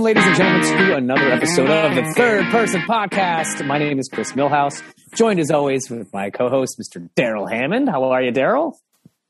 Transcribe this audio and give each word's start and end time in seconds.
Welcome, 0.00 0.16
ladies 0.16 0.26
and 0.28 0.64
gentlemen, 0.64 0.88
to 0.88 0.96
another 0.96 1.30
episode 1.30 1.68
of 1.68 1.94
the 1.94 2.14
Third 2.14 2.46
Person 2.46 2.80
Podcast. 2.88 3.66
My 3.66 3.76
name 3.76 3.98
is 3.98 4.08
Chris 4.10 4.32
Millhouse, 4.32 4.82
joined 5.14 5.38
as 5.40 5.50
always 5.50 5.90
with 5.90 6.10
my 6.10 6.30
co-host, 6.30 6.80
Mr. 6.80 7.10
Darrell 7.14 7.46
Hammond. 7.46 7.86
How 7.86 8.04
are 8.04 8.22
you, 8.22 8.30
Darrell? 8.30 8.78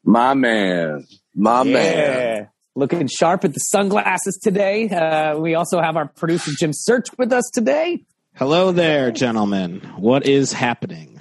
My 0.04 0.34
man, 0.34 1.08
my 1.34 1.64
man. 1.64 2.50
Looking 2.76 3.08
sharp 3.08 3.44
at 3.44 3.52
the 3.52 3.58
sunglasses 3.58 4.38
today. 4.40 4.88
Uh, 4.88 5.38
we 5.38 5.56
also 5.56 5.80
have 5.80 5.96
our 5.96 6.06
producer, 6.06 6.52
Jim 6.56 6.70
Search, 6.72 7.08
with 7.18 7.32
us 7.32 7.50
today. 7.52 8.04
Hello 8.36 8.70
there, 8.70 9.10
gentlemen. 9.10 9.80
What 9.96 10.24
is 10.24 10.52
happening? 10.52 11.19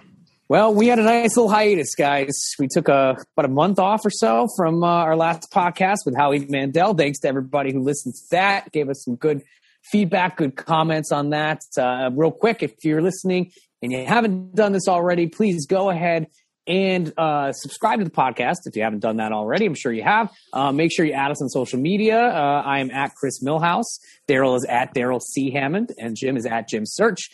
Well, 0.50 0.74
we 0.74 0.88
had 0.88 0.98
a 0.98 1.04
nice 1.04 1.38
little 1.38 1.52
hiatus, 1.52 1.94
guys. 1.94 2.56
We 2.58 2.68
took 2.68 2.88
a, 2.88 3.16
about 3.38 3.46
a 3.46 3.54
month 3.54 3.78
off 3.78 4.04
or 4.04 4.10
so 4.10 4.48
from 4.58 4.84
uh, 4.84 4.88
our 4.88 5.16
last 5.16 5.52
podcast 5.52 5.98
with 6.07 6.18
Howie 6.18 6.48
Mandel. 6.50 6.96
Thanks 6.96 7.20
to 7.20 7.28
everybody 7.28 7.71
who 7.71 7.84
listened 7.84 8.16
to 8.16 8.21
that, 8.32 8.71
gave 8.71 8.90
us 8.90 9.04
some 9.06 9.16
good 9.16 9.43
feedback, 9.92 10.38
good 10.38 10.56
comments 10.56 11.12
on 11.12 11.30
that. 11.30 11.62
Uh, 11.78 12.10
real 12.16 12.32
quick, 12.32 12.64
if 12.64 12.84
you're 12.84 13.00
listening 13.00 13.52
and 13.84 13.92
you 13.92 14.04
haven't 14.07 14.56
done 14.56 14.71
this 14.71 14.88
already, 14.88 15.28
please 15.28 15.68
go 15.68 15.92
ahead 15.92 16.26
and 16.66 17.14
uh, 17.16 17.52
subscribe 17.52 18.00
to 18.00 18.06
the 18.06 18.10
podcast 18.10 18.57
if 18.66 18.76
you 18.76 18.82
haven't 18.82 19.02
done 19.02 19.18
that 19.18 19.32
already. 19.32 19.68
I'm 19.68 19.76
sure 19.76 19.93
you 19.93 20.04
have. 20.04 20.32
Uh, 20.52 20.71
make 20.71 20.92
sure 20.92 21.06
you 21.06 21.14
add 21.14 21.29
us 21.29 21.43
on 21.43 21.50
social 21.50 21.79
media. 21.79 22.20
Uh, 22.20 22.64
I 22.66 22.79
am 22.79 22.90
at 22.90 23.14
Chris 23.14 23.43
Millhouse. 23.43 24.00
Darrell 24.28 24.56
is 24.56 24.66
at 24.66 24.96
Daryl 24.96 25.21
C. 25.21 25.52
Hammond, 25.52 25.92
and 26.00 26.16
Jim 26.16 26.38
is 26.38 26.48
at 26.48 26.68
Jim 26.68 26.86
Search 26.88 27.29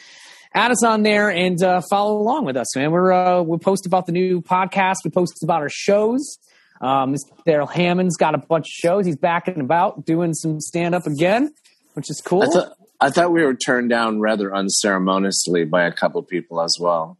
add 0.55 0.71
us 0.71 0.83
on 0.83 1.03
there 1.03 1.29
and 1.29 1.61
uh, 1.61 1.81
follow 1.89 2.17
along 2.17 2.45
with 2.45 2.57
us, 2.57 2.75
man. 2.75 2.91
We're 2.91 3.11
uh, 3.11 3.41
we 3.41 3.57
post 3.57 3.85
about 3.85 4.05
the 4.07 4.11
new 4.13 4.41
podcast. 4.41 4.97
We 5.03 5.11
post 5.11 5.43
about 5.43 5.61
our 5.61 5.69
shows. 5.69 6.39
Um, 6.81 7.13
Mr. 7.13 7.43
Darrell 7.45 7.67
Hammond's 7.67 8.17
got 8.17 8.33
a 8.33 8.37
bunch 8.37 8.65
of 8.65 8.71
shows. 8.71 9.05
He's 9.05 9.17
back 9.17 9.47
and 9.47 9.61
about 9.61 10.05
doing 10.05 10.33
some 10.33 10.59
stand 10.59 10.95
up 10.95 11.05
again, 11.05 11.53
which 11.93 12.09
is 12.09 12.21
cool. 12.25 12.43
I 12.43 12.47
thought, 12.47 12.77
I 12.99 13.09
thought 13.09 13.31
we 13.31 13.43
were 13.43 13.53
turned 13.53 13.89
down 13.89 14.19
rather 14.19 14.53
unceremoniously 14.53 15.65
by 15.65 15.83
a 15.83 15.91
couple 15.91 16.21
people 16.23 16.61
as 16.61 16.75
well. 16.79 17.17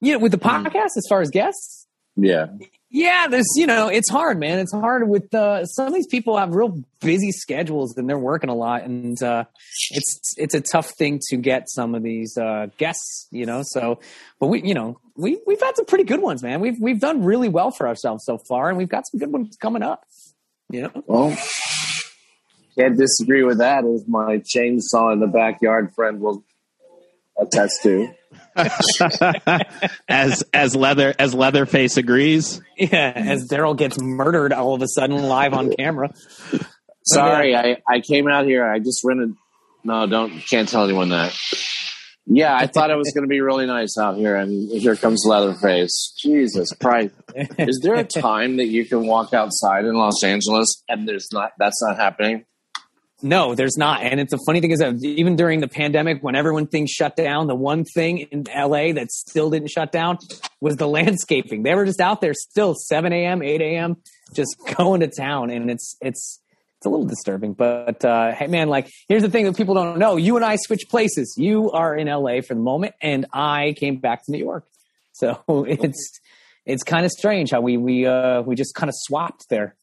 Yeah, 0.00 0.16
with 0.16 0.32
the 0.32 0.38
podcast, 0.38 0.96
as 0.96 1.06
far 1.08 1.20
as 1.20 1.30
guests. 1.30 1.86
Yeah. 2.16 2.46
Yeah, 2.92 3.28
there's 3.30 3.46
you 3.54 3.68
know 3.68 3.86
it's 3.86 4.10
hard, 4.10 4.40
man. 4.40 4.58
It's 4.58 4.72
hard 4.72 5.08
with 5.08 5.32
uh, 5.32 5.64
some 5.64 5.86
of 5.86 5.94
these 5.94 6.08
people 6.08 6.36
have 6.36 6.56
real 6.56 6.82
busy 7.00 7.30
schedules 7.30 7.96
and 7.96 8.08
they're 8.08 8.18
working 8.18 8.50
a 8.50 8.54
lot, 8.54 8.82
and 8.82 9.20
uh, 9.22 9.44
it's 9.92 10.34
it's 10.36 10.54
a 10.54 10.60
tough 10.60 10.90
thing 10.98 11.20
to 11.28 11.36
get 11.36 11.70
some 11.70 11.94
of 11.94 12.02
these 12.02 12.36
uh, 12.36 12.66
guests, 12.78 13.28
you 13.30 13.46
know. 13.46 13.62
So, 13.64 14.00
but 14.40 14.48
we 14.48 14.62
you 14.62 14.74
know 14.74 14.98
we 15.16 15.40
we've 15.46 15.60
had 15.60 15.76
some 15.76 15.84
pretty 15.84 16.02
good 16.02 16.20
ones, 16.20 16.42
man. 16.42 16.60
We've 16.60 16.80
we've 16.80 16.98
done 16.98 17.22
really 17.22 17.48
well 17.48 17.70
for 17.70 17.86
ourselves 17.86 18.24
so 18.24 18.38
far, 18.48 18.70
and 18.70 18.76
we've 18.76 18.88
got 18.88 19.04
some 19.08 19.20
good 19.20 19.32
ones 19.32 19.56
coming 19.56 19.84
up. 19.84 20.04
You 20.68 20.82
know. 20.82 21.04
Well, 21.06 21.36
can't 22.76 22.98
disagree 22.98 23.44
with 23.44 23.58
that. 23.58 23.84
As 23.84 24.08
my 24.08 24.38
chainsaw 24.38 25.12
in 25.12 25.20
the 25.20 25.30
backyard 25.32 25.94
friend 25.94 26.20
will 26.20 26.44
attest 27.38 27.84
to. 27.84 28.12
as 30.08 30.44
as 30.52 30.76
leather 30.76 31.14
as 31.18 31.34
Leatherface 31.34 31.96
agrees. 31.96 32.60
Yeah, 32.76 33.12
as 33.14 33.46
Darrell 33.46 33.74
gets 33.74 34.00
murdered 34.00 34.52
all 34.52 34.74
of 34.74 34.82
a 34.82 34.88
sudden 34.88 35.22
live 35.22 35.52
on 35.52 35.70
camera. 35.72 36.12
Sorry, 37.04 37.56
I, 37.56 37.78
I 37.88 38.00
came 38.00 38.28
out 38.28 38.46
here. 38.46 38.66
I 38.66 38.78
just 38.78 39.02
rented. 39.04 39.34
No, 39.84 40.06
don't 40.06 40.30
can't 40.48 40.68
tell 40.68 40.84
anyone 40.84 41.08
that. 41.10 41.36
Yeah, 42.26 42.54
I 42.54 42.66
thought 42.66 42.90
it 42.90 42.96
was 42.96 43.10
going 43.12 43.24
to 43.24 43.28
be 43.28 43.40
really 43.40 43.66
nice 43.66 43.98
out 43.98 44.16
here, 44.16 44.36
and 44.36 44.70
here 44.70 44.94
comes 44.94 45.24
Leatherface. 45.26 46.14
Jesus 46.20 46.72
Christ! 46.72 47.14
Is 47.58 47.80
there 47.82 47.96
a 47.96 48.04
time 48.20 48.58
that 48.58 48.66
you 48.66 48.84
can 48.84 49.06
walk 49.06 49.34
outside 49.34 49.84
in 49.84 49.94
Los 49.94 50.22
Angeles 50.22 50.84
and 50.88 51.08
there's 51.08 51.28
not? 51.32 51.52
That's 51.58 51.82
not 51.82 51.96
happening. 51.96 52.44
No, 53.22 53.54
there's 53.54 53.76
not. 53.76 54.02
And 54.02 54.18
it's 54.18 54.30
the 54.30 54.42
funny 54.46 54.60
thing 54.60 54.70
is 54.70 54.78
that 54.78 55.02
even 55.02 55.36
during 55.36 55.60
the 55.60 55.68
pandemic, 55.68 56.22
when 56.22 56.34
everyone 56.34 56.66
things 56.66 56.90
shut 56.90 57.16
down, 57.16 57.46
the 57.48 57.54
one 57.54 57.84
thing 57.84 58.18
in 58.18 58.44
LA 58.54 58.92
that 58.92 59.10
still 59.10 59.50
didn't 59.50 59.68
shut 59.68 59.92
down 59.92 60.18
was 60.60 60.76
the 60.76 60.88
landscaping. 60.88 61.62
They 61.62 61.74
were 61.74 61.84
just 61.84 62.00
out 62.00 62.20
there 62.20 62.32
still 62.34 62.74
7 62.74 63.12
a.m., 63.12 63.42
8 63.42 63.60
a.m., 63.60 63.96
just 64.34 64.56
going 64.76 65.00
to 65.00 65.08
town. 65.08 65.50
And 65.50 65.70
it's, 65.70 65.96
it's, 66.00 66.40
it's 66.78 66.86
a 66.86 66.88
little 66.88 67.06
disturbing, 67.06 67.52
but, 67.52 68.02
uh, 68.06 68.32
hey 68.32 68.46
man, 68.46 68.68
like, 68.68 68.88
here's 69.06 69.22
the 69.22 69.28
thing 69.28 69.44
that 69.44 69.54
people 69.54 69.74
don't 69.74 69.98
know. 69.98 70.16
You 70.16 70.36
and 70.36 70.44
I 70.44 70.56
switch 70.56 70.88
places. 70.88 71.34
You 71.36 71.70
are 71.72 71.94
in 71.94 72.08
LA 72.08 72.40
for 72.40 72.54
the 72.54 72.60
moment 72.60 72.94
and 73.02 73.26
I 73.34 73.74
came 73.78 73.98
back 73.98 74.24
to 74.24 74.32
New 74.32 74.38
York. 74.38 74.64
So 75.12 75.42
it's, 75.68 76.20
it's 76.64 76.82
kind 76.82 77.04
of 77.04 77.10
strange 77.10 77.50
how 77.50 77.60
we, 77.60 77.76
we, 77.76 78.06
uh, 78.06 78.40
we 78.40 78.54
just 78.54 78.74
kind 78.74 78.88
of 78.88 78.94
swapped 78.96 79.50
there. 79.50 79.76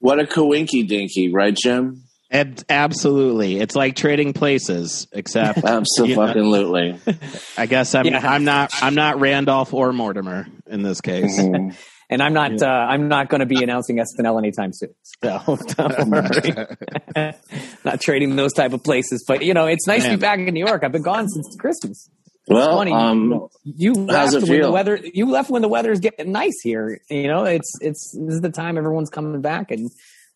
What 0.00 0.20
a 0.20 0.24
coinky 0.24 0.86
dinky, 0.86 1.32
right, 1.32 1.56
Jim? 1.56 2.02
Ab- 2.30 2.64
absolutely, 2.68 3.60
it's 3.60 3.76
like 3.76 3.94
trading 3.94 4.32
places, 4.32 5.06
except 5.12 5.58
absolutely. 5.58 6.86
You 6.86 6.92
know, 7.06 7.14
I 7.56 7.66
guess 7.66 7.94
I'm 7.94 8.06
yeah. 8.06 8.18
I'm 8.28 8.44
not 8.44 8.70
I'm 8.82 8.96
not 8.96 9.20
Randolph 9.20 9.72
or 9.72 9.92
Mortimer 9.92 10.48
in 10.66 10.82
this 10.82 11.00
case, 11.00 11.38
mm-hmm. 11.38 11.76
and 12.10 12.22
I'm 12.22 12.32
not 12.32 12.60
uh, 12.60 12.66
I'm 12.66 13.06
not 13.06 13.28
going 13.28 13.40
to 13.40 13.46
be 13.46 13.62
announcing 13.62 13.98
SNL 13.98 14.38
anytime 14.38 14.72
soon. 14.72 14.94
So 15.22 15.56
don't 15.76 16.08
worry, 16.08 17.32
not 17.84 18.00
trading 18.00 18.34
those 18.34 18.52
type 18.52 18.72
of 18.72 18.82
places. 18.82 19.24
But 19.26 19.44
you 19.44 19.54
know, 19.54 19.66
it's 19.66 19.86
nice 19.86 20.02
Man. 20.02 20.10
to 20.10 20.16
be 20.16 20.20
back 20.20 20.40
in 20.40 20.52
New 20.52 20.66
York. 20.66 20.82
I've 20.82 20.92
been 20.92 21.02
gone 21.02 21.28
since 21.28 21.56
Christmas. 21.60 22.10
Well, 22.48 22.76
funny. 22.76 22.92
Um, 22.92 23.48
you 23.62 23.92
left 23.92 24.32
when 24.32 24.46
feel? 24.46 24.66
the 24.66 24.72
weather. 24.72 24.96
You 25.00 25.30
left 25.30 25.48
when 25.48 25.62
the 25.62 25.68
weather 25.68 25.92
is 25.92 26.00
getting 26.00 26.32
nice 26.32 26.60
here. 26.62 27.00
You 27.08 27.28
know, 27.28 27.44
it's 27.44 27.70
it's 27.80 28.16
this 28.18 28.34
is 28.34 28.40
the 28.40 28.50
time 28.50 28.78
everyone's 28.78 29.10
coming 29.10 29.40
back, 29.40 29.70
and 29.70 29.90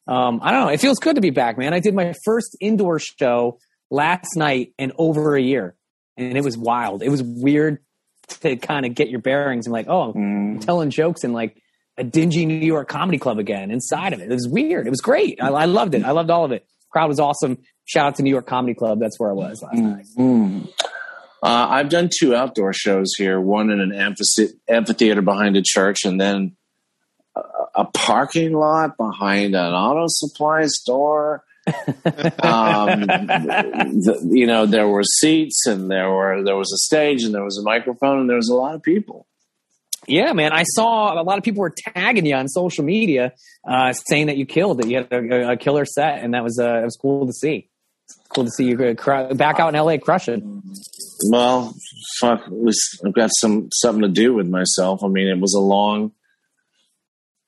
um, 0.07 0.41
I 0.43 0.51
don't 0.51 0.67
know. 0.67 0.73
It 0.73 0.81
feels 0.81 0.99
good 0.99 1.17
to 1.17 1.21
be 1.21 1.31
back, 1.31 1.59
man. 1.59 1.73
I 1.73 1.81
did 1.81 1.95
my 1.95 2.15
first 2.25 2.57
indoor 2.61 2.99
show 2.99 3.59
last 3.91 4.37
night 4.37 4.73
in 4.79 4.93
over 4.99 5.37
a 5.37 5.43
year, 5.43 5.75
and 6.17 6.37
it 6.37 6.45
was 6.45 6.57
wild. 6.57 7.03
It 7.03 7.09
was 7.09 7.23
weird 7.23 7.79
to 8.41 8.57
kind 8.57 8.87
of 8.87 8.95
get 8.95 9.09
your 9.09 9.21
bearings 9.21 9.67
and 9.67 9.73
like, 9.73 9.89
oh, 9.89 10.13
mm. 10.13 10.55
I'm 10.55 10.61
telling 10.61 10.91
jokes 10.91 11.25
in 11.25 11.33
like 11.33 11.61
a 11.97 12.05
dingy 12.05 12.47
New 12.47 12.55
York 12.55 12.89
comedy 12.89 13.19
club 13.19 13.39
again 13.39 13.71
inside 13.71 14.13
of 14.13 14.21
it. 14.21 14.31
It 14.31 14.35
was 14.35 14.49
weird. 14.49 14.87
It 14.87 14.91
was 14.91 15.01
great. 15.01 15.43
I, 15.43 15.49
I 15.49 15.65
loved 15.67 15.95
it. 15.95 16.05
I 16.05 16.13
loved 16.13 16.31
all 16.31 16.45
of 16.45 16.53
it. 16.53 16.67
Crowd 16.91 17.09
was 17.09 17.21
awesome. 17.21 17.59
Shout 17.85 18.07
out 18.07 18.15
to 18.17 18.23
New 18.23 18.31
York 18.31 18.47
Comedy 18.47 18.75
Club. 18.75 19.01
That's 19.01 19.19
where 19.19 19.31
I 19.31 19.35
was 19.35 19.63
last 19.63 19.77
mm. 19.77 19.83
night. 19.83 20.07
Mm. 20.19 20.69
Uh, 21.43 21.67
I've 21.71 21.89
done 21.89 22.11
two 22.21 22.35
outdoor 22.35 22.73
shows 22.73 23.13
here. 23.17 23.41
One 23.41 23.71
in 23.71 23.81
an 23.81 23.93
amphitheater 24.69 25.23
behind 25.23 25.57
a 25.57 25.63
church, 25.65 26.05
and 26.05 26.21
then 26.21 26.57
a 27.37 27.85
parking 27.85 28.53
lot 28.53 28.97
behind 28.97 29.55
an 29.55 29.73
auto 29.73 30.07
supply 30.09 30.67
store. 30.67 31.45
um, 31.67 31.73
the, 33.07 34.29
you 34.31 34.47
know, 34.47 34.67
there 34.67 34.89
were 34.89 35.05
seats 35.05 35.67
and 35.67 35.91
there 35.91 36.11
were 36.11 36.43
there 36.43 36.57
was 36.57 36.73
a 36.73 36.79
stage 36.79 37.23
and 37.23 37.35
there 37.35 37.45
was 37.45 37.59
a 37.59 37.63
microphone 37.63 38.21
and 38.21 38.29
there 38.29 38.37
was 38.37 38.49
a 38.49 38.55
lot 38.55 38.75
of 38.75 38.83
people. 38.83 39.27
Yeah, 40.09 40.33
man, 40.33 40.53
I 40.53 40.65
saw 40.65 41.21
a 41.21 41.23
lot 41.23 41.39
of 41.39 41.45
people 41.45 41.61
were 41.61 41.75
tagging 41.77 42.27
you 42.27 42.35
on 42.35 42.49
social 42.49 42.85
media, 42.85 43.33
uh, 43.69 43.93
saying 43.93 44.27
that 44.27 44.39
you 44.39 44.47
killed 44.47 44.79
that 44.79 44.89
you 44.89 44.97
had 44.97 45.13
a, 45.13 45.51
a, 45.53 45.57
killer 45.57 45.85
set, 45.85 46.25
and 46.25 46.35
that 46.35 46.43
was 46.43 46.59
uh, 46.59 46.81
it 46.81 46.85
was 46.85 46.97
cool 46.97 47.27
to 47.27 47.33
see. 47.33 47.69
Cool 48.31 48.45
to 48.45 48.51
see 48.51 48.65
you 48.65 48.77
back 48.77 49.61
out 49.61 49.75
in 49.75 49.81
LA 49.81 49.99
crushing. 49.99 50.63
Well, 51.31 51.75
fuck, 52.21 52.45
I've 53.05 53.13
got 53.13 53.31
some 53.39 53.69
something 53.73 54.03
to 54.03 54.09
do 54.09 54.35
with 54.35 54.49
myself. 54.49 55.05
I 55.05 55.09
mean, 55.09 55.29
it 55.29 55.39
was 55.39 55.55
a 55.55 55.61
long 55.61 56.13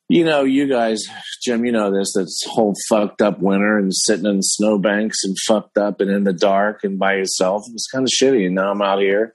you 0.08 0.24
know, 0.24 0.44
you 0.44 0.68
guys, 0.68 1.02
Jim, 1.42 1.64
you 1.64 1.72
know 1.72 1.90
this, 1.90 2.12
this 2.14 2.40
whole 2.46 2.74
fucked 2.88 3.22
up 3.22 3.40
winter 3.40 3.78
and 3.78 3.94
sitting 3.94 4.26
in 4.26 4.42
snowbanks 4.42 5.18
and 5.24 5.36
fucked 5.46 5.78
up 5.78 6.00
and 6.00 6.10
in 6.10 6.24
the 6.24 6.32
dark 6.32 6.84
and 6.84 6.98
by 6.98 7.14
yourself. 7.14 7.62
It 7.66 7.72
was 7.72 7.88
kind 7.90 8.04
of 8.04 8.10
shitty. 8.10 8.46
And 8.46 8.54
now 8.54 8.70
I'm 8.70 8.82
out 8.82 9.00
here. 9.00 9.34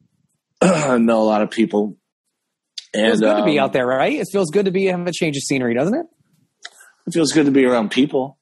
I 0.60 0.98
know 0.98 1.22
a 1.22 1.24
lot 1.24 1.42
of 1.42 1.50
people. 1.50 1.96
And, 2.92 3.06
it 3.06 3.08
feels 3.08 3.20
good 3.20 3.30
um, 3.30 3.38
to 3.38 3.44
be 3.44 3.58
um, 3.58 3.64
out 3.64 3.72
there, 3.72 3.86
right? 3.86 4.14
It 4.14 4.26
feels 4.32 4.50
good 4.50 4.64
to 4.66 4.70
be 4.70 4.86
have 4.86 5.06
a 5.06 5.12
change 5.12 5.36
of 5.36 5.42
scenery, 5.42 5.74
doesn't 5.74 5.94
it? 5.94 6.06
It 7.06 7.12
feels 7.12 7.32
good 7.32 7.46
to 7.46 7.52
be 7.52 7.64
around 7.64 7.90
people. 7.90 8.38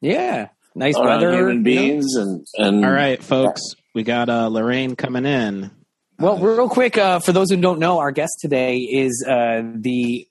Yeah. 0.00 0.48
Nice 0.74 0.98
weather. 0.98 1.32
Human 1.32 1.62
beings 1.62 2.06
you 2.14 2.24
know? 2.24 2.30
and, 2.56 2.74
and. 2.74 2.84
All 2.84 2.92
right, 2.92 3.22
folks. 3.22 3.60
We 3.94 4.02
got 4.02 4.28
uh, 4.28 4.48
Laraine 4.48 4.96
coming 4.96 5.26
in. 5.26 5.70
Well, 6.18 6.38
real 6.38 6.68
quick, 6.68 6.96
uh, 6.98 7.20
for 7.20 7.32
those 7.32 7.50
who 7.50 7.56
don't 7.56 7.78
know, 7.78 7.98
our 7.98 8.10
guest 8.10 8.38
today 8.40 8.76
is 8.76 9.24
uh, 9.28 9.62
the 9.74 10.28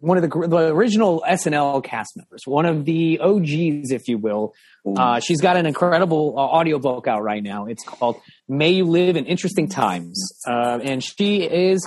one 0.00 0.16
of 0.16 0.22
the, 0.22 0.48
the 0.48 0.72
original 0.72 1.24
SNL 1.28 1.82
cast 1.84 2.16
members, 2.16 2.42
one 2.46 2.66
of 2.66 2.84
the 2.84 3.18
OGs, 3.20 3.90
if 3.90 4.08
you 4.08 4.18
will. 4.18 4.54
Uh, 4.96 5.20
she's 5.20 5.40
got 5.40 5.56
an 5.56 5.66
incredible 5.66 6.34
uh, 6.36 6.40
audiobook 6.40 7.06
out 7.06 7.22
right 7.22 7.42
now. 7.42 7.66
It's 7.66 7.84
called 7.84 8.20
May 8.48 8.70
You 8.70 8.84
Live 8.84 9.16
in 9.16 9.26
Interesting 9.26 9.68
Times. 9.68 10.32
Uh, 10.46 10.78
and 10.82 11.04
she 11.04 11.42
is 11.42 11.86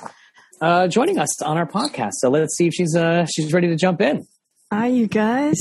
uh, 0.61 0.87
joining 0.87 1.17
us 1.17 1.41
on 1.41 1.57
our 1.57 1.65
podcast. 1.65 2.11
So 2.19 2.29
let's 2.29 2.55
see 2.55 2.67
if 2.67 2.73
she's 2.73 2.95
uh, 2.95 3.25
she's 3.25 3.53
ready 3.53 3.67
to 3.69 3.75
jump 3.75 4.01
in. 4.01 4.27
Hi, 4.71 4.87
you 4.87 5.07
guys. 5.07 5.57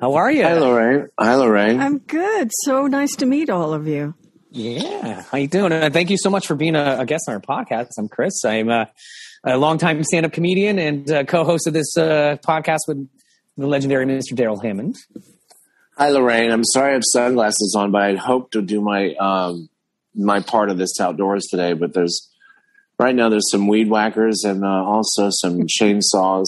How 0.00 0.14
are 0.14 0.30
you? 0.30 0.44
Hi, 0.44 0.52
Laraine. 0.52 1.08
Hi, 1.18 1.34
Laraine. 1.34 1.80
I'm 1.80 1.98
good. 1.98 2.50
So 2.62 2.86
nice 2.86 3.16
to 3.16 3.26
meet 3.26 3.50
all 3.50 3.74
of 3.74 3.86
you. 3.86 4.14
Yeah. 4.50 5.22
How 5.30 5.38
you 5.38 5.46
doing? 5.46 5.72
And 5.72 5.92
thank 5.92 6.10
you 6.10 6.16
so 6.18 6.30
much 6.30 6.46
for 6.46 6.54
being 6.54 6.74
a, 6.74 7.00
a 7.00 7.06
guest 7.06 7.24
on 7.28 7.34
our 7.34 7.40
podcast. 7.40 7.90
I'm 7.98 8.08
Chris. 8.08 8.44
I'm 8.44 8.68
uh, 8.68 8.86
a 9.44 9.56
longtime 9.56 10.02
stand-up 10.04 10.32
comedian 10.32 10.78
and 10.78 11.10
uh, 11.10 11.24
co-host 11.24 11.66
of 11.66 11.72
this 11.72 11.96
uh, 11.96 12.36
podcast 12.46 12.80
with 12.86 13.08
the 13.56 13.66
legendary 13.66 14.06
Mr. 14.06 14.34
Darrell 14.34 14.60
Hammond. 14.60 14.96
Hi, 15.96 16.10
Laraine. 16.10 16.52
I'm 16.52 16.64
sorry 16.64 16.90
I 16.90 16.92
have 16.94 17.02
sunglasses 17.04 17.74
on, 17.76 17.90
but 17.90 18.02
I'd 18.02 18.18
hoped 18.18 18.52
to 18.52 18.62
do 18.62 18.80
my 18.80 19.14
um, 19.14 19.68
my 20.14 20.40
part 20.40 20.70
of 20.70 20.78
this 20.78 20.98
outdoors 20.98 21.46
today. 21.50 21.74
But 21.74 21.92
there's 21.92 22.28
right 22.98 23.14
now 23.14 23.28
there's 23.28 23.50
some 23.50 23.68
weed 23.68 23.90
whackers 23.90 24.44
and 24.44 24.64
uh, 24.64 24.68
also 24.68 25.28
some 25.30 25.60
chainsaws. 25.80 26.46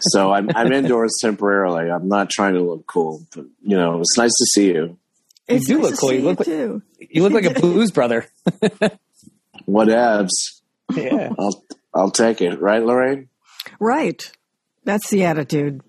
So 0.00 0.32
I'm, 0.32 0.50
I'm 0.54 0.72
indoors 0.72 1.16
temporarily. 1.20 1.90
I'm 1.90 2.08
not 2.08 2.30
trying 2.30 2.54
to 2.54 2.60
look 2.62 2.86
cool, 2.86 3.24
but 3.34 3.46
you 3.62 3.76
know 3.76 4.00
it's 4.00 4.18
nice 4.18 4.32
to 4.32 4.46
see 4.54 4.66
you. 4.66 4.98
You 5.48 5.60
do 5.60 5.80
look 5.80 5.98
cool. 5.98 6.12
You 6.12 6.22
look 6.22 6.40
like 6.40 6.46
too. 6.46 6.82
you 6.98 7.22
look 7.22 7.32
like 7.32 7.44
a 7.44 7.54
blues 7.60 7.90
brother. 7.90 8.26
Whatevs. 9.68 10.60
Yeah. 10.94 11.30
I'll 11.38 11.64
I'll 11.94 12.10
take 12.10 12.40
it. 12.40 12.60
Right, 12.60 12.82
Laraine? 12.82 13.28
Right. 13.80 14.30
That's 14.84 15.10
the 15.10 15.24
attitude. 15.24 15.82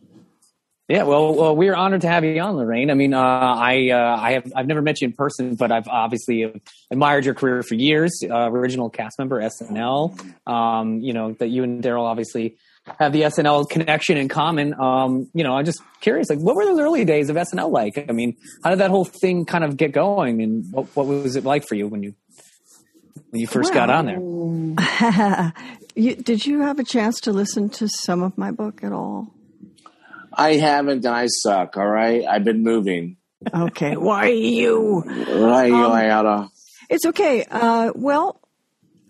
Yeah, 0.89 1.03
well, 1.03 1.35
well, 1.35 1.55
we're 1.55 1.75
honored 1.75 2.01
to 2.01 2.07
have 2.07 2.25
you 2.25 2.41
on, 2.41 2.55
Laraine. 2.55 2.89
I 2.89 2.95
mean, 2.95 3.13
uh, 3.13 3.19
I, 3.19 3.91
uh, 3.91 4.17
I 4.19 4.31
have, 4.31 4.51
I've 4.55 4.65
never 4.65 4.81
met 4.81 5.01
you 5.01 5.05
in 5.05 5.13
person, 5.13 5.53
but 5.53 5.71
I've 5.71 5.87
obviously 5.87 6.51
admired 6.89 7.25
your 7.25 7.35
career 7.35 7.61
for 7.61 7.75
years. 7.75 8.23
Uh, 8.27 8.49
original 8.49 8.89
cast 8.89 9.19
member, 9.19 9.39
SNL. 9.39 10.19
Um, 10.51 10.99
you 11.01 11.13
know 11.13 11.33
that 11.33 11.49
you 11.49 11.63
and 11.63 11.83
Darrell 11.83 12.07
obviously 12.07 12.57
have 12.99 13.13
the 13.13 13.21
SNL 13.21 13.69
connection 13.69 14.17
in 14.17 14.29
common. 14.29 14.73
Um, 14.81 15.29
you 15.35 15.43
know, 15.43 15.53
I'm 15.53 15.65
just 15.65 15.79
curious, 16.01 16.27
like, 16.27 16.39
what 16.39 16.55
were 16.55 16.65
those 16.65 16.79
early 16.79 17.05
days 17.05 17.29
of 17.29 17.35
SNL 17.35 17.69
like? 17.69 18.05
I 18.09 18.11
mean, 18.11 18.35
how 18.63 18.71
did 18.71 18.79
that 18.79 18.89
whole 18.89 19.05
thing 19.05 19.45
kind 19.45 19.63
of 19.63 19.77
get 19.77 19.91
going, 19.91 20.41
and 20.41 20.65
what, 20.71 20.87
what 20.95 21.05
was 21.05 21.35
it 21.35 21.43
like 21.43 21.67
for 21.67 21.75
you 21.75 21.87
when 21.87 22.01
you 22.01 22.15
when 23.29 23.41
you 23.41 23.47
first 23.47 23.75
got 23.75 23.91
on 23.91 24.07
there? 24.07 25.53
you, 25.99 26.15
did 26.15 26.45
you 26.45 26.61
have 26.61 26.79
a 26.79 26.83
chance 26.83 27.19
to 27.21 27.31
listen 27.31 27.69
to 27.69 27.87
some 27.87 28.23
of 28.23 28.37
my 28.37 28.51
book 28.51 28.83
at 28.83 28.91
all? 28.91 29.33
I 30.33 30.55
haven't. 30.55 31.05
I 31.05 31.27
suck. 31.27 31.77
All 31.77 31.87
right. 31.87 32.25
I've 32.25 32.43
been 32.43 32.63
moving. 32.63 33.17
Okay. 33.53 33.95
Why 33.95 34.27
you? 34.27 35.01
Right, 35.01 35.71
um, 35.71 35.91
I 35.91 36.09
oughta. 36.09 36.49
It's 36.89 37.05
okay. 37.05 37.45
Uh, 37.49 37.91
well, 37.95 38.41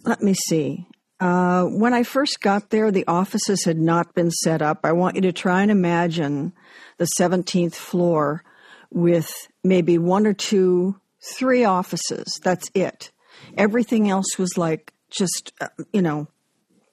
let 0.03 0.21
me 0.21 0.33
see. 0.33 0.87
Uh, 1.19 1.65
when 1.65 1.93
I 1.93 2.03
first 2.03 2.39
got 2.39 2.69
there, 2.69 2.91
the 2.91 3.05
offices 3.07 3.65
had 3.65 3.77
not 3.77 4.13
been 4.13 4.31
set 4.31 4.61
up. 4.61 4.79
I 4.83 4.93
want 4.93 5.15
you 5.15 5.21
to 5.23 5.33
try 5.33 5.61
and 5.61 5.71
imagine 5.71 6.53
the 6.97 7.07
17th 7.19 7.75
floor 7.75 8.43
with 8.91 9.33
maybe 9.63 9.97
one 9.97 10.25
or 10.25 10.33
two, 10.33 10.99
three 11.21 11.65
offices. 11.65 12.39
That's 12.43 12.69
it. 12.73 13.11
Everything 13.57 14.09
else 14.09 14.37
was 14.37 14.57
like 14.57 14.93
just, 15.09 15.51
uh, 15.59 15.67
you 15.91 16.01
know, 16.01 16.27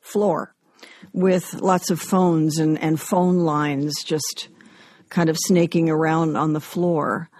floor 0.06 0.54
with 1.12 1.54
lots 1.54 1.90
of 1.90 2.00
phones 2.00 2.58
and, 2.58 2.78
and 2.78 3.00
phone 3.00 3.38
lines 3.38 4.02
just 4.04 4.48
kind 5.08 5.28
of 5.30 5.36
snaking 5.38 5.88
around 5.88 6.36
on 6.36 6.52
the 6.52 6.60
floor. 6.60 7.30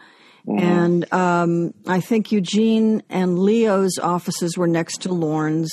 Mm-hmm. 0.46 0.64
And 0.64 1.12
um, 1.12 1.74
I 1.86 2.00
think 2.00 2.32
Eugene 2.32 3.02
and 3.08 3.38
Leo's 3.38 3.98
offices 3.98 4.56
were 4.56 4.68
next 4.68 5.02
to 5.02 5.12
Lorne's. 5.12 5.70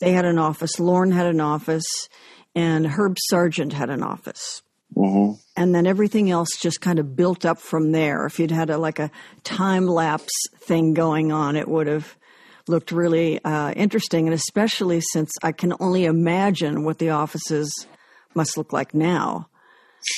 They 0.00 0.12
had 0.12 0.24
an 0.24 0.38
office. 0.38 0.78
Lorne 0.78 1.12
had 1.12 1.26
an 1.26 1.40
office, 1.40 2.08
and 2.54 2.86
Herb 2.86 3.16
Sargent 3.28 3.72
had 3.72 3.90
an 3.90 4.02
office. 4.02 4.62
Mm-hmm. 4.96 5.40
And 5.56 5.74
then 5.74 5.86
everything 5.86 6.30
else 6.30 6.48
just 6.60 6.80
kind 6.80 6.98
of 6.98 7.16
built 7.16 7.44
up 7.44 7.58
from 7.58 7.92
there. 7.92 8.26
If 8.26 8.38
you'd 8.38 8.50
had 8.50 8.70
a, 8.70 8.78
like 8.78 8.98
a 8.98 9.10
time 9.42 9.86
lapse 9.86 10.32
thing 10.58 10.94
going 10.94 11.32
on, 11.32 11.56
it 11.56 11.68
would 11.68 11.86
have 11.86 12.16
looked 12.68 12.92
really 12.92 13.42
uh, 13.44 13.72
interesting, 13.72 14.26
and 14.26 14.34
especially 14.34 15.00
since 15.00 15.30
I 15.42 15.52
can 15.52 15.74
only 15.80 16.04
imagine 16.04 16.84
what 16.84 16.98
the 16.98 17.10
offices 17.10 17.86
must 18.34 18.56
look 18.56 18.72
like 18.72 18.94
now. 18.94 19.48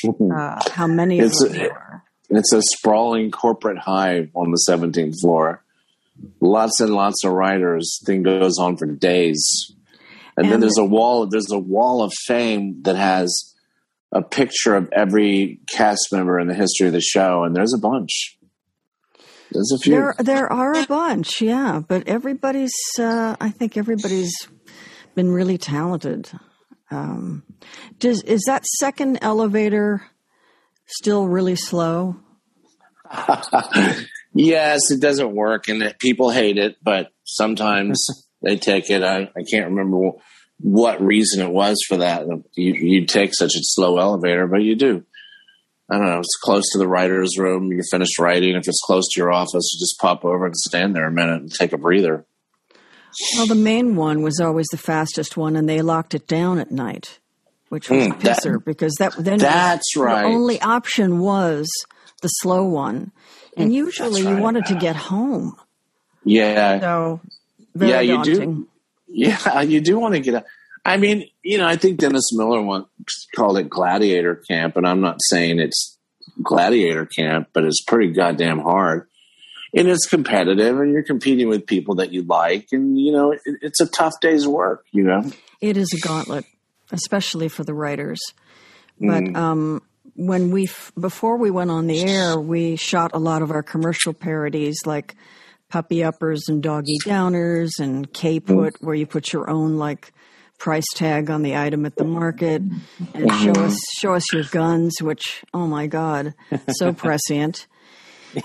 Uh, 0.04 0.60
how 0.70 0.86
many 0.86 1.20
of 1.20 1.26
it's 1.26 1.42
them 1.42 1.60
a, 1.60 1.68
are. 1.68 2.04
It's 2.30 2.52
a 2.52 2.62
sprawling 2.62 3.30
corporate 3.30 3.78
hive 3.78 4.30
on 4.34 4.50
the 4.50 4.60
17th 4.68 5.20
floor. 5.20 5.62
Lots 6.40 6.80
and 6.80 6.94
lots 6.94 7.24
of 7.24 7.32
writers. 7.32 8.00
Thing 8.04 8.22
goes 8.22 8.58
on 8.58 8.76
for 8.76 8.86
days, 8.86 9.72
and, 10.36 10.46
and 10.46 10.52
then 10.52 10.60
there's 10.60 10.78
a 10.78 10.84
wall. 10.84 11.26
There's 11.26 11.50
a 11.50 11.58
wall 11.58 12.02
of 12.02 12.12
fame 12.26 12.82
that 12.82 12.96
has 12.96 13.54
a 14.12 14.22
picture 14.22 14.76
of 14.76 14.88
every 14.92 15.60
cast 15.68 16.08
member 16.12 16.38
in 16.38 16.46
the 16.46 16.54
history 16.54 16.86
of 16.86 16.92
the 16.92 17.00
show, 17.00 17.42
and 17.42 17.54
there's 17.54 17.74
a 17.74 17.80
bunch. 17.80 18.38
There's 19.54 19.72
a 19.72 19.78
few. 19.78 19.92
There, 19.92 20.14
there 20.18 20.52
are 20.52 20.74
a 20.74 20.84
bunch, 20.84 21.40
yeah. 21.40 21.80
But 21.86 22.08
everybody's, 22.08 22.74
uh, 22.98 23.36
I 23.40 23.50
think 23.50 23.76
everybody's 23.76 24.34
been 25.14 25.30
really 25.30 25.58
talented. 25.58 26.28
Um, 26.90 27.44
does 28.00 28.22
is 28.22 28.42
that 28.46 28.66
second 28.66 29.20
elevator 29.22 30.02
still 30.86 31.28
really 31.28 31.54
slow? 31.54 32.16
yes, 34.34 34.90
it 34.90 35.00
doesn't 35.00 35.34
work, 35.34 35.68
and 35.68 35.82
it, 35.82 36.00
people 36.00 36.30
hate 36.30 36.58
it. 36.58 36.76
But 36.82 37.12
sometimes 37.22 38.04
they 38.42 38.56
take 38.56 38.90
it. 38.90 39.04
I, 39.04 39.30
I 39.36 39.44
can't 39.48 39.70
remember 39.70 40.18
what 40.58 41.00
reason 41.00 41.46
it 41.46 41.50
was 41.50 41.78
for 41.86 41.98
that. 41.98 42.26
You 42.56 42.74
you 42.74 43.06
take 43.06 43.34
such 43.34 43.54
a 43.54 43.62
slow 43.62 43.98
elevator, 43.98 44.48
but 44.48 44.62
you 44.62 44.74
do. 44.74 45.04
I 45.90 45.98
don't 45.98 46.06
know, 46.06 46.18
it's 46.18 46.36
close 46.42 46.64
to 46.72 46.78
the 46.78 46.88
writer's 46.88 47.38
room. 47.38 47.70
You're 47.70 47.84
finished 47.90 48.18
writing. 48.18 48.56
If 48.56 48.66
it's 48.66 48.80
close 48.84 49.04
to 49.12 49.20
your 49.20 49.32
office, 49.32 49.70
you 49.72 49.80
just 49.80 49.98
pop 50.00 50.24
over 50.24 50.46
and 50.46 50.56
stand 50.56 50.96
there 50.96 51.06
a 51.06 51.12
minute 51.12 51.42
and 51.42 51.52
take 51.52 51.72
a 51.72 51.78
breather. 51.78 52.24
Well, 53.36 53.46
the 53.46 53.54
main 53.54 53.94
one 53.94 54.22
was 54.22 54.40
always 54.40 54.66
the 54.70 54.78
fastest 54.78 55.36
one, 55.36 55.56
and 55.56 55.68
they 55.68 55.82
locked 55.82 56.14
it 56.14 56.26
down 56.26 56.58
at 56.58 56.70
night, 56.70 57.20
which 57.68 57.90
was 57.90 58.08
mm, 58.08 58.12
a 58.12 58.14
pisser 58.14 58.54
that, 58.54 58.64
because 58.64 58.94
that 58.98 59.14
then 59.18 59.38
that's 59.38 59.96
right. 59.96 60.22
The 60.22 60.28
only 60.28 60.60
option 60.60 61.20
was 61.20 61.68
the 62.22 62.28
slow 62.28 62.64
one, 62.64 63.12
and 63.56 63.68
hmm, 63.68 63.74
usually 63.74 64.24
right. 64.24 64.36
you 64.36 64.42
wanted 64.42 64.66
to 64.66 64.74
get 64.74 64.96
home. 64.96 65.54
Yeah. 66.24 66.80
So 66.80 67.20
yeah, 67.76 68.00
you 68.00 68.14
daunting. 68.14 68.54
do. 68.54 68.68
Yeah, 69.06 69.60
you 69.60 69.80
do 69.80 69.98
want 70.00 70.14
to 70.14 70.20
get 70.20 70.34
out. 70.36 70.44
I 70.84 70.98
mean, 70.98 71.28
you 71.42 71.58
know, 71.58 71.66
I 71.66 71.76
think 71.76 71.98
Dennis 71.98 72.30
Miller 72.32 72.60
once 72.60 72.86
called 73.34 73.58
it 73.58 73.70
gladiator 73.70 74.36
camp, 74.36 74.76
and 74.76 74.86
I'm 74.86 75.00
not 75.00 75.18
saying 75.28 75.58
it's 75.58 75.98
gladiator 76.42 77.06
camp, 77.06 77.48
but 77.52 77.64
it's 77.64 77.82
pretty 77.82 78.12
goddamn 78.12 78.58
hard. 78.58 79.08
And 79.76 79.88
it's 79.88 80.06
competitive, 80.06 80.78
and 80.78 80.92
you're 80.92 81.02
competing 81.02 81.48
with 81.48 81.66
people 81.66 81.96
that 81.96 82.12
you 82.12 82.22
like, 82.22 82.68
and 82.70 82.98
you 82.98 83.10
know, 83.10 83.32
it, 83.32 83.40
it's 83.44 83.80
a 83.80 83.88
tough 83.88 84.12
day's 84.20 84.46
work. 84.46 84.84
You 84.92 85.02
know, 85.02 85.32
it 85.60 85.76
is 85.76 85.92
a 85.92 86.06
gauntlet, 86.06 86.44
especially 86.92 87.48
for 87.48 87.64
the 87.64 87.74
writers. 87.74 88.20
But 89.00 89.24
mm. 89.24 89.36
um, 89.36 89.82
when 90.14 90.52
we 90.52 90.68
before 90.98 91.38
we 91.38 91.50
went 91.50 91.72
on 91.72 91.88
the 91.88 92.02
air, 92.02 92.38
we 92.38 92.76
shot 92.76 93.10
a 93.14 93.18
lot 93.18 93.42
of 93.42 93.50
our 93.50 93.64
commercial 93.64 94.12
parodies, 94.12 94.76
like 94.86 95.16
puppy 95.68 96.04
uppers 96.04 96.44
and 96.48 96.62
doggy 96.62 96.98
downers, 97.04 97.70
and 97.80 98.12
K 98.12 98.38
put, 98.38 98.74
mm. 98.74 98.82
where 98.84 98.94
you 98.94 99.06
put 99.06 99.32
your 99.32 99.50
own 99.50 99.76
like 99.76 100.12
price 100.64 100.86
tag 100.94 101.28
on 101.28 101.42
the 101.42 101.54
item 101.54 101.84
at 101.84 101.94
the 101.96 102.04
market 102.04 102.62
and 103.12 103.32
show 103.34 103.52
us 103.52 103.78
show 103.98 104.14
us 104.14 104.32
your 104.32 104.44
guns, 104.44 104.94
which 105.02 105.44
oh 105.52 105.66
my 105.66 105.86
god, 105.86 106.32
so 106.70 106.90
prescient. 107.04 107.66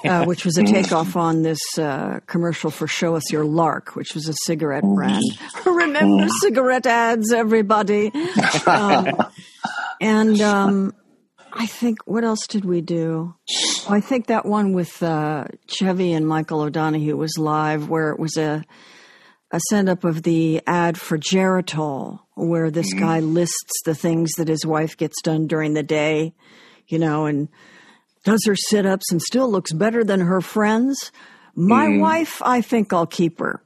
Uh, 0.05 0.23
which 0.25 0.45
was 0.45 0.55
a 0.55 0.63
takeoff 0.63 1.15
on 1.15 1.41
this 1.41 1.59
uh, 1.79 2.19
commercial 2.27 2.69
for 2.69 2.87
"Show 2.87 3.15
Us 3.15 3.31
Your 3.31 3.43
Lark," 3.43 3.95
which 3.95 4.13
was 4.13 4.27
a 4.27 4.33
cigarette 4.45 4.83
brand. 4.83 5.23
Remember 5.65 6.27
cigarette 6.41 6.85
ads, 6.85 7.31
everybody. 7.31 8.11
Um, 8.67 9.15
and 9.99 10.39
um, 10.41 10.93
I 11.51 11.65
think 11.65 11.99
what 12.05 12.23
else 12.23 12.45
did 12.45 12.65
we 12.65 12.81
do? 12.81 13.33
Oh, 13.49 13.85
I 13.89 13.99
think 13.99 14.27
that 14.27 14.45
one 14.45 14.73
with 14.73 15.01
uh, 15.01 15.45
Chevy 15.67 16.13
and 16.13 16.27
Michael 16.27 16.61
O'Donoghue 16.61 17.17
was 17.17 17.37
live, 17.39 17.89
where 17.89 18.11
it 18.11 18.19
was 18.19 18.37
a 18.37 18.63
a 19.51 19.59
send 19.69 19.89
up 19.89 20.03
of 20.03 20.23
the 20.23 20.61
ad 20.67 20.97
for 20.97 21.17
Geritol, 21.17 22.19
where 22.35 22.69
this 22.69 22.93
mm-hmm. 22.93 23.05
guy 23.05 23.19
lists 23.19 23.81
the 23.85 23.95
things 23.95 24.31
that 24.33 24.47
his 24.47 24.65
wife 24.65 24.95
gets 24.95 25.21
done 25.21 25.47
during 25.47 25.73
the 25.73 25.83
day, 25.83 26.33
you 26.87 26.99
know, 26.99 27.25
and 27.25 27.49
does 28.23 28.43
her 28.45 28.55
sit 28.55 28.85
ups 28.85 29.11
and 29.11 29.21
still 29.21 29.49
looks 29.49 29.73
better 29.73 30.03
than 30.03 30.19
her 30.19 30.41
friends. 30.41 31.11
My 31.55 31.87
mm-hmm. 31.87 31.99
wife, 31.99 32.41
I 32.43 32.61
think 32.61 32.93
I'll 32.93 33.07
keep 33.07 33.39
her. 33.39 33.63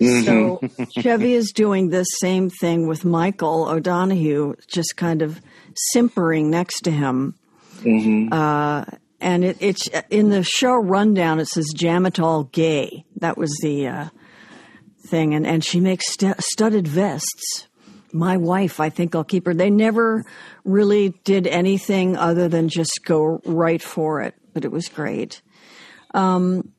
Mm-hmm. 0.00 0.24
So 0.24 1.00
Chevy 1.00 1.34
is 1.34 1.50
doing 1.52 1.88
this 1.88 2.06
same 2.20 2.50
thing 2.50 2.86
with 2.86 3.04
Michael 3.04 3.68
O'Donoghue, 3.68 4.54
just 4.68 4.96
kind 4.96 5.22
of 5.22 5.40
simpering 5.92 6.50
next 6.50 6.82
to 6.82 6.92
him. 6.92 7.34
Mm-hmm. 7.80 8.32
Uh, 8.32 8.84
and 9.20 9.44
it, 9.44 9.56
it's 9.60 9.88
in 10.10 10.30
the 10.30 10.44
show 10.44 10.74
rundown. 10.74 11.40
It 11.40 11.46
says 11.46 11.72
Jamatol 11.74 12.52
gay. 12.52 13.04
That 13.16 13.36
was 13.36 13.50
the 13.62 13.88
uh, 13.88 14.08
thing, 15.08 15.34
and, 15.34 15.46
and 15.46 15.64
she 15.64 15.80
makes 15.80 16.12
st- 16.12 16.40
studded 16.40 16.86
vests. 16.86 17.66
My 18.12 18.36
wife, 18.36 18.80
I 18.80 18.88
think 18.88 19.14
I'll 19.14 19.24
keep 19.24 19.46
her. 19.46 19.54
They 19.54 19.70
never 19.70 20.24
really 20.64 21.10
did 21.24 21.46
anything 21.46 22.16
other 22.16 22.48
than 22.48 22.68
just 22.68 23.00
go 23.04 23.40
right 23.44 23.82
for 23.82 24.22
it, 24.22 24.34
but 24.54 24.64
it 24.64 24.72
was 24.72 24.88
great. 24.88 25.42
Um, 26.14 26.72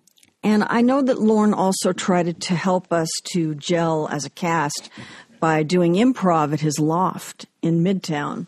and 0.43 0.63
I 0.67 0.81
know 0.81 1.01
that 1.01 1.19
Lorne 1.19 1.53
also 1.53 1.91
tried 1.91 2.39
to 2.41 2.55
help 2.55 2.91
us 2.93 3.09
to 3.33 3.55
gel 3.55 4.07
as 4.09 4.25
a 4.25 4.29
cast 4.29 4.89
by 5.39 5.63
doing 5.63 5.93
improv 5.93 6.53
at 6.53 6.61
his 6.61 6.79
loft 6.79 7.45
in 7.61 7.83
Midtown. 7.83 8.47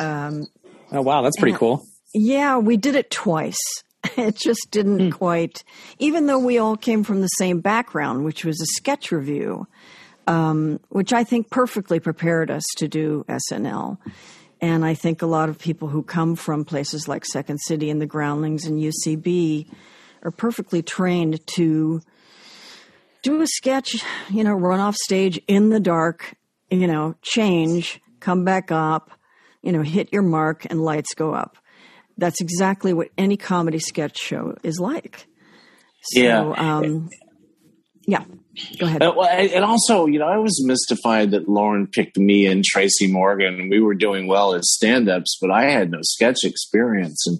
Um, 0.00 0.46
oh 0.92 1.02
wow, 1.02 1.22
that's 1.22 1.36
pretty 1.36 1.56
cool. 1.56 1.84
Yeah, 2.14 2.58
we 2.58 2.76
did 2.76 2.94
it 2.94 3.10
twice. 3.10 3.60
It 4.16 4.36
just 4.36 4.68
didn't 4.70 5.00
hmm. 5.00 5.10
quite, 5.10 5.64
even 5.98 6.26
though 6.26 6.38
we 6.38 6.58
all 6.58 6.76
came 6.76 7.04
from 7.04 7.20
the 7.20 7.28
same 7.28 7.60
background, 7.60 8.24
which 8.24 8.44
was 8.44 8.60
a 8.60 8.66
sketch 8.66 9.12
revue, 9.12 9.66
um, 10.26 10.80
which 10.88 11.12
I 11.12 11.24
think 11.24 11.50
perfectly 11.50 12.00
prepared 12.00 12.50
us 12.50 12.64
to 12.76 12.88
do 12.88 13.24
SNL. 13.28 13.98
And 14.60 14.84
I 14.84 14.94
think 14.94 15.22
a 15.22 15.26
lot 15.26 15.48
of 15.48 15.58
people 15.58 15.88
who 15.88 16.02
come 16.02 16.34
from 16.34 16.64
places 16.64 17.06
like 17.08 17.24
Second 17.24 17.58
City 17.58 17.90
and 17.90 18.00
the 18.00 18.06
Groundlings 18.06 18.66
and 18.66 18.80
UCB 18.80 19.68
are 20.22 20.30
perfectly 20.30 20.82
trained 20.82 21.46
to 21.54 22.00
do 23.22 23.40
a 23.40 23.46
sketch, 23.46 24.02
you 24.30 24.44
know, 24.44 24.54
run 24.54 24.80
off 24.80 24.96
stage 24.96 25.40
in 25.46 25.70
the 25.70 25.80
dark, 25.80 26.34
you 26.70 26.86
know, 26.86 27.14
change, 27.22 28.00
come 28.20 28.44
back 28.44 28.70
up, 28.72 29.10
you 29.62 29.72
know, 29.72 29.82
hit 29.82 30.12
your 30.12 30.22
mark 30.22 30.66
and 30.68 30.82
lights 30.82 31.14
go 31.14 31.34
up. 31.34 31.56
That's 32.18 32.40
exactly 32.40 32.92
what 32.92 33.08
any 33.16 33.36
comedy 33.36 33.78
sketch 33.78 34.18
show 34.18 34.56
is 34.62 34.78
like. 34.78 35.26
So, 36.02 36.20
yeah. 36.20 36.40
Um, 36.40 37.08
yeah. 38.06 38.24
Go 38.78 38.86
ahead. 38.86 39.02
Uh, 39.02 39.12
and 39.20 39.64
also, 39.64 40.06
you 40.06 40.18
know, 40.18 40.26
I 40.26 40.38
was 40.38 40.64
mystified 40.66 41.30
that 41.30 41.48
Lorne 41.48 41.86
picked 41.86 42.18
me 42.18 42.46
and 42.46 42.64
Tracy 42.64 43.06
Morgan. 43.10 43.68
We 43.70 43.80
were 43.80 43.94
doing 43.94 44.26
well 44.26 44.54
as 44.54 44.72
stand-ups, 44.72 45.38
but 45.40 45.50
I 45.50 45.70
had 45.70 45.90
no 45.90 46.00
sketch 46.02 46.38
experience. 46.42 47.24
And 47.26 47.38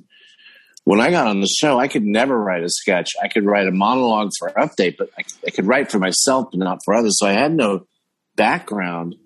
when 0.84 1.00
I 1.00 1.10
got 1.10 1.26
on 1.26 1.40
the 1.40 1.48
show, 1.48 1.78
I 1.78 1.88
could 1.88 2.04
never 2.04 2.38
write 2.38 2.62
a 2.62 2.68
sketch. 2.68 3.10
I 3.22 3.28
could 3.28 3.44
write 3.44 3.66
a 3.66 3.72
monologue 3.72 4.30
for 4.38 4.50
update, 4.50 4.96
but 4.96 5.10
I, 5.18 5.22
I 5.46 5.50
could 5.50 5.66
write 5.66 5.90
for 5.90 5.98
myself, 5.98 6.48
but 6.52 6.60
not 6.60 6.78
for 6.84 6.94
others. 6.94 7.18
So 7.18 7.26
I 7.26 7.32
had 7.32 7.52
no 7.52 7.86
background, 8.36 9.16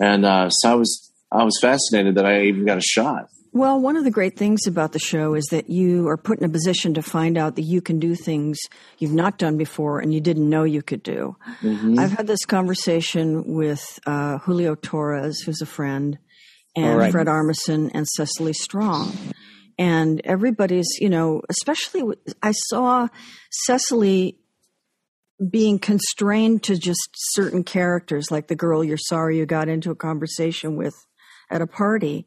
and 0.00 0.24
uh, 0.24 0.50
so 0.50 0.70
I 0.70 0.74
was 0.74 1.12
I 1.32 1.44
was 1.44 1.58
fascinated 1.60 2.14
that 2.14 2.26
I 2.26 2.42
even 2.42 2.64
got 2.64 2.78
a 2.78 2.82
shot. 2.82 3.28
Well, 3.54 3.78
one 3.78 3.96
of 3.96 4.02
the 4.02 4.10
great 4.10 4.36
things 4.36 4.66
about 4.66 4.90
the 4.90 4.98
show 4.98 5.34
is 5.34 5.44
that 5.52 5.70
you 5.70 6.08
are 6.08 6.16
put 6.16 6.40
in 6.40 6.44
a 6.44 6.48
position 6.48 6.92
to 6.94 7.02
find 7.02 7.38
out 7.38 7.54
that 7.54 7.62
you 7.62 7.80
can 7.80 8.00
do 8.00 8.16
things 8.16 8.58
you've 8.98 9.12
not 9.12 9.38
done 9.38 9.56
before 9.56 10.00
and 10.00 10.12
you 10.12 10.20
didn't 10.20 10.50
know 10.50 10.64
you 10.64 10.82
could 10.82 11.04
do. 11.04 11.36
Mm-hmm. 11.62 12.00
I've 12.00 12.10
had 12.10 12.26
this 12.26 12.44
conversation 12.44 13.54
with 13.54 14.00
uh, 14.06 14.38
Julio 14.38 14.74
Torres, 14.74 15.40
who's 15.42 15.62
a 15.62 15.66
friend, 15.66 16.18
and 16.74 16.98
right. 16.98 17.12
Fred 17.12 17.28
Armisen 17.28 17.92
and 17.94 18.08
Cecily 18.08 18.54
Strong. 18.54 19.16
And 19.78 20.20
everybody's, 20.24 20.88
you 20.98 21.08
know, 21.08 21.40
especially 21.48 22.02
I 22.42 22.50
saw 22.50 23.06
Cecily 23.66 24.36
being 25.48 25.78
constrained 25.78 26.64
to 26.64 26.76
just 26.76 27.08
certain 27.14 27.62
characters, 27.62 28.32
like 28.32 28.48
the 28.48 28.56
girl 28.56 28.82
you're 28.82 28.96
sorry 28.98 29.38
you 29.38 29.46
got 29.46 29.68
into 29.68 29.92
a 29.92 29.96
conversation 29.96 30.74
with 30.74 30.94
at 31.52 31.62
a 31.62 31.68
party 31.68 32.26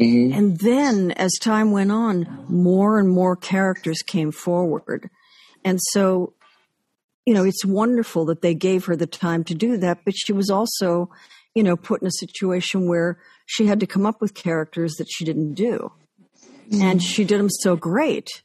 Mm-hmm. 0.00 0.38
And 0.38 0.58
then 0.58 1.12
as 1.12 1.32
time 1.40 1.70
went 1.70 1.90
on, 1.90 2.44
more 2.48 2.98
and 2.98 3.08
more 3.08 3.36
characters 3.36 4.02
came 4.02 4.30
forward. 4.30 5.08
And 5.64 5.80
so, 5.92 6.34
you 7.24 7.32
know, 7.34 7.44
it's 7.44 7.64
wonderful 7.64 8.26
that 8.26 8.42
they 8.42 8.54
gave 8.54 8.84
her 8.84 8.96
the 8.96 9.06
time 9.06 9.42
to 9.44 9.54
do 9.54 9.76
that, 9.78 10.04
but 10.04 10.14
she 10.16 10.32
was 10.32 10.50
also, 10.50 11.10
you 11.54 11.62
know, 11.62 11.76
put 11.76 12.02
in 12.02 12.08
a 12.08 12.12
situation 12.12 12.88
where 12.88 13.18
she 13.46 13.66
had 13.66 13.80
to 13.80 13.86
come 13.86 14.04
up 14.04 14.20
with 14.20 14.34
characters 14.34 14.94
that 14.98 15.08
she 15.10 15.24
didn't 15.24 15.54
do. 15.54 15.92
Mm-hmm. 16.70 16.82
And 16.82 17.02
she 17.02 17.24
did 17.24 17.38
them 17.38 17.50
so 17.50 17.76
great. 17.76 18.42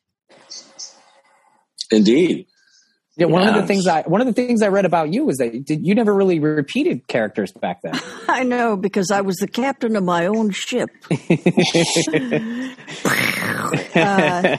Indeed. 1.91 2.47
Yeah, 3.17 3.25
one 3.25 3.45
of 3.45 3.55
the 3.55 3.67
things 3.67 3.87
I 3.87 4.03
one 4.03 4.21
of 4.21 4.27
the 4.27 4.33
things 4.33 4.61
I 4.61 4.69
read 4.69 4.85
about 4.85 5.11
you 5.11 5.25
was 5.25 5.37
that 5.37 5.65
did, 5.65 5.85
you 5.85 5.95
never 5.95 6.13
really 6.13 6.39
repeated 6.39 7.07
characters 7.07 7.51
back 7.51 7.81
then. 7.81 7.99
I 8.29 8.43
know 8.43 8.77
because 8.77 9.11
I 9.11 9.19
was 9.21 9.35
the 9.37 9.49
captain 9.49 9.97
of 9.97 10.03
my 10.03 10.27
own 10.27 10.51
ship. 10.51 10.89
uh, 13.95 14.57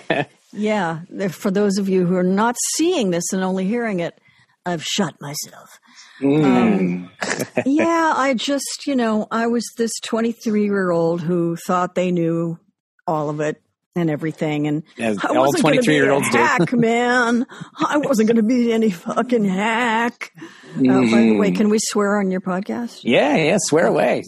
yeah, 0.52 1.00
for 1.30 1.50
those 1.50 1.78
of 1.78 1.88
you 1.88 2.04
who 2.04 2.14
are 2.14 2.22
not 2.22 2.56
seeing 2.76 3.10
this 3.10 3.32
and 3.32 3.42
only 3.42 3.64
hearing 3.64 4.00
it, 4.00 4.20
I've 4.66 4.84
shot 4.84 5.14
myself. 5.18 5.80
Mm. 6.20 6.44
Um, 6.44 7.10
yeah, 7.66 8.12
I 8.14 8.34
just 8.34 8.86
you 8.86 8.94
know 8.94 9.28
I 9.30 9.46
was 9.46 9.64
this 9.78 9.92
twenty 10.04 10.32
three 10.32 10.64
year 10.64 10.90
old 10.90 11.22
who 11.22 11.56
thought 11.56 11.94
they 11.94 12.10
knew 12.10 12.58
all 13.06 13.30
of 13.30 13.40
it 13.40 13.62
and 13.94 14.10
everything. 14.10 14.66
And 14.66 14.82
As 14.98 15.18
I 15.22 15.36
all 15.36 15.52
23 15.52 15.94
year 15.94 16.10
olds 16.10 16.28
hack, 16.28 16.70
do. 16.70 16.76
man. 16.76 17.46
I 17.76 17.98
wasn't 17.98 18.28
going 18.28 18.36
to 18.36 18.42
be 18.42 18.72
any 18.72 18.90
fucking 18.90 19.44
hack. 19.44 20.32
Mm. 20.74 20.90
Uh, 20.90 21.10
by 21.10 21.20
the 21.20 21.36
way, 21.36 21.50
mm. 21.50 21.56
can 21.56 21.68
we 21.68 21.78
swear 21.80 22.18
on 22.18 22.30
your 22.30 22.40
podcast? 22.40 23.00
Yeah, 23.02 23.36
yeah, 23.36 23.56
swear 23.60 23.86
away. 23.86 24.24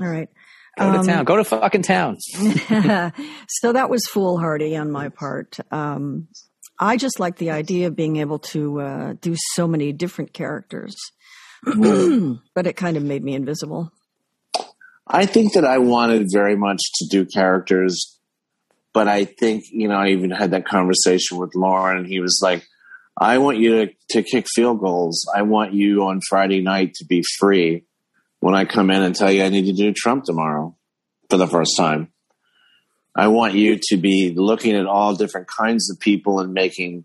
All 0.00 0.08
right. 0.08 0.28
Go 0.78 0.88
um, 0.88 1.00
to 1.00 1.10
town. 1.10 1.24
Go 1.24 1.36
to 1.36 1.44
fucking 1.44 1.82
town. 1.82 2.18
so 3.48 3.72
that 3.72 3.88
was 3.90 4.06
foolhardy 4.06 4.76
on 4.76 4.90
my 4.90 5.08
part. 5.08 5.58
Um, 5.70 6.28
I 6.78 6.96
just 6.96 7.20
like 7.20 7.36
the 7.36 7.52
idea 7.52 7.86
of 7.86 7.96
being 7.96 8.16
able 8.16 8.40
to 8.40 8.80
uh, 8.80 9.14
do 9.20 9.36
so 9.54 9.68
many 9.68 9.92
different 9.92 10.32
characters, 10.32 10.96
but 11.64 12.66
it 12.66 12.74
kind 12.74 12.96
of 12.96 13.04
made 13.04 13.22
me 13.22 13.34
invisible. 13.34 13.92
I 15.06 15.26
think 15.26 15.52
that 15.52 15.64
I 15.64 15.78
wanted 15.78 16.26
very 16.32 16.56
much 16.56 16.80
to 16.94 17.06
do 17.08 17.24
characters 17.24 18.13
but 18.94 19.08
I 19.08 19.24
think, 19.24 19.64
you 19.70 19.88
know, 19.88 19.96
I 19.96 20.10
even 20.10 20.30
had 20.30 20.52
that 20.52 20.66
conversation 20.66 21.36
with 21.36 21.54
Lorne 21.56 21.98
and 21.98 22.06
he 22.06 22.20
was 22.20 22.38
like, 22.40 22.64
I 23.18 23.38
want 23.38 23.58
you 23.58 23.86
to, 23.86 23.92
to 24.10 24.22
kick 24.22 24.46
field 24.54 24.80
goals. 24.80 25.26
I 25.34 25.42
want 25.42 25.74
you 25.74 26.04
on 26.04 26.20
Friday 26.28 26.62
night 26.62 26.94
to 26.94 27.04
be 27.04 27.22
free 27.38 27.84
when 28.38 28.54
I 28.54 28.64
come 28.64 28.90
in 28.90 29.02
and 29.02 29.14
tell 29.14 29.30
you 29.30 29.42
I 29.42 29.48
need 29.48 29.66
to 29.66 29.72
do 29.72 29.92
Trump 29.92 30.24
tomorrow 30.24 30.76
for 31.28 31.36
the 31.36 31.48
first 31.48 31.76
time. 31.76 32.12
I 33.16 33.28
want 33.28 33.54
you 33.54 33.78
to 33.90 33.96
be 33.96 34.32
looking 34.34 34.76
at 34.76 34.86
all 34.86 35.14
different 35.14 35.48
kinds 35.48 35.90
of 35.90 35.98
people 35.98 36.40
and 36.40 36.52
making 36.52 37.04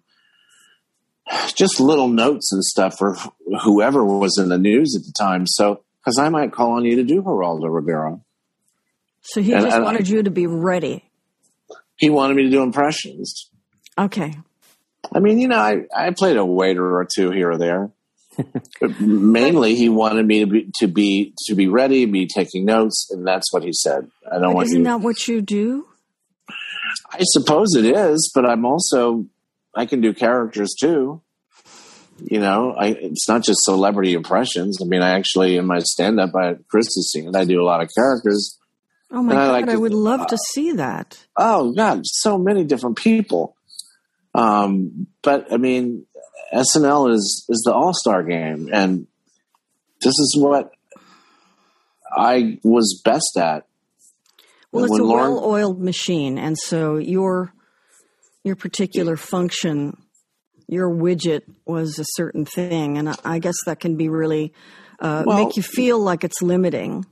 just 1.56 1.80
little 1.80 2.08
notes 2.08 2.52
and 2.52 2.64
stuff 2.64 2.98
for 2.98 3.16
whoever 3.64 4.06
was 4.06 4.38
in 4.40 4.50
the 4.50 4.58
news 4.58 4.96
at 4.96 5.06
the 5.06 5.14
time. 5.18 5.46
So, 5.48 5.84
because 6.00 6.20
I 6.20 6.30
might 6.30 6.52
call 6.52 6.74
on 6.74 6.86
you 6.86 6.96
to 6.98 7.04
do 7.04 7.22
Geraldo 7.22 7.72
Rivera. 7.72 8.20
So 9.22 9.42
he 9.42 9.54
and, 9.54 9.64
just 9.64 9.76
and 9.76 9.86
wanted 9.86 10.08
I, 10.08 10.12
you 10.12 10.24
to 10.24 10.32
be 10.32 10.48
ready 10.48 11.09
he 12.00 12.10
wanted 12.10 12.36
me 12.36 12.44
to 12.44 12.50
do 12.50 12.64
impressions. 12.64 13.50
Okay. 13.98 14.34
I 15.14 15.20
mean, 15.20 15.40
you 15.40 15.48
know, 15.48 15.60
I, 15.60 15.84
I 15.96 16.12
played 16.12 16.38
a 16.38 16.46
waiter 16.46 16.98
or 16.98 17.06
two 17.06 17.32
here 17.32 17.52
or 17.52 17.58
there. 17.58 17.92
but 18.80 19.00
mainly 19.02 19.76
he 19.76 19.90
wanted 19.90 20.26
me 20.26 20.40
to 20.40 20.48
be 20.48 20.72
to 20.80 20.88
be 20.88 21.34
to 21.48 21.56
be 21.56 21.68
ready, 21.68 22.06
be 22.06 22.26
taking 22.26 22.64
notes, 22.64 23.10
and 23.12 23.28
that's 23.28 23.52
what 23.52 23.64
he 23.64 23.74
said. 23.74 24.10
I 24.26 24.36
don't 24.36 24.50
but 24.50 24.56
want 24.56 24.68
isn't 24.68 24.80
you 24.80 24.84
that 24.86 25.02
what 25.02 25.28
you 25.28 25.42
do? 25.42 25.88
I 27.12 27.20
suppose 27.22 27.76
it 27.76 27.86
is, 27.86 28.32
but 28.34 28.46
I'm 28.46 28.66
also 28.66 29.26
I 29.76 29.86
can 29.86 30.00
do 30.00 30.14
characters 30.14 30.74
too. 30.80 31.22
You 32.24 32.40
know, 32.40 32.74
I 32.78 32.88
it's 32.88 33.28
not 33.28 33.44
just 33.44 33.64
celebrity 33.64 34.14
impressions. 34.14 34.78
I 34.82 34.86
mean, 34.86 35.02
I 35.02 35.12
actually 35.12 35.58
in 35.58 35.66
my 35.66 35.80
stand 35.80 36.20
up 36.20 36.32
at 36.42 36.66
Christmas 36.70 37.12
scene, 37.12 37.36
I 37.36 37.44
do 37.44 37.62
a 37.62 37.66
lot 37.66 37.82
of 37.82 37.90
characters 37.94 38.59
Oh 39.12 39.24
my 39.24 39.34
god, 39.34 39.42
I, 39.42 39.52
like 39.52 39.70
I 39.70 39.76
would 39.76 39.94
love 39.94 40.22
uh, 40.22 40.26
to 40.28 40.38
see 40.54 40.74
that. 40.74 41.26
Oh 41.36 41.74
god, 41.74 42.02
so 42.06 42.38
many 42.38 42.64
different 42.64 42.98
people. 42.98 43.56
Um, 44.36 45.08
but 45.24 45.52
I 45.52 45.58
mean, 45.58 46.06
SNL 46.54 47.14
is 47.14 47.46
is 47.50 47.64
the 47.66 47.74
All 47.74 47.94
Star 47.94 48.24
game, 48.24 48.70
and 48.72 49.08
this 50.02 50.14
is 50.14 50.36
what 50.38 50.72
I 52.16 52.60
was 52.64 53.02
best 53.04 53.38
at. 53.38 53.66
Well, 54.72 54.86
it's 54.86 55.00
a 55.00 55.04
Lorne, 55.04 55.32
well-oiled 55.32 55.82
machine, 55.82 56.38
and 56.38 56.58
so 56.58 56.98
your 56.98 57.54
your 58.44 58.56
particular 58.56 59.18
function, 59.18 59.98
your 60.68 60.90
widget 60.90 61.42
was 61.66 61.98
a 61.98 62.06
certain 62.06 62.46
thing, 62.46 62.98
and 62.98 63.10
I, 63.10 63.16
I 63.26 63.40
guess 63.40 63.58
that 63.66 63.80
can 63.80 63.96
be 63.96 64.10
really 64.10 64.54
uh, 65.00 65.24
well, 65.26 65.46
make 65.46 65.58
you 65.58 65.64
feel 65.64 66.00
like 66.00 66.24
it's 66.24 66.42
limiting. 66.42 67.06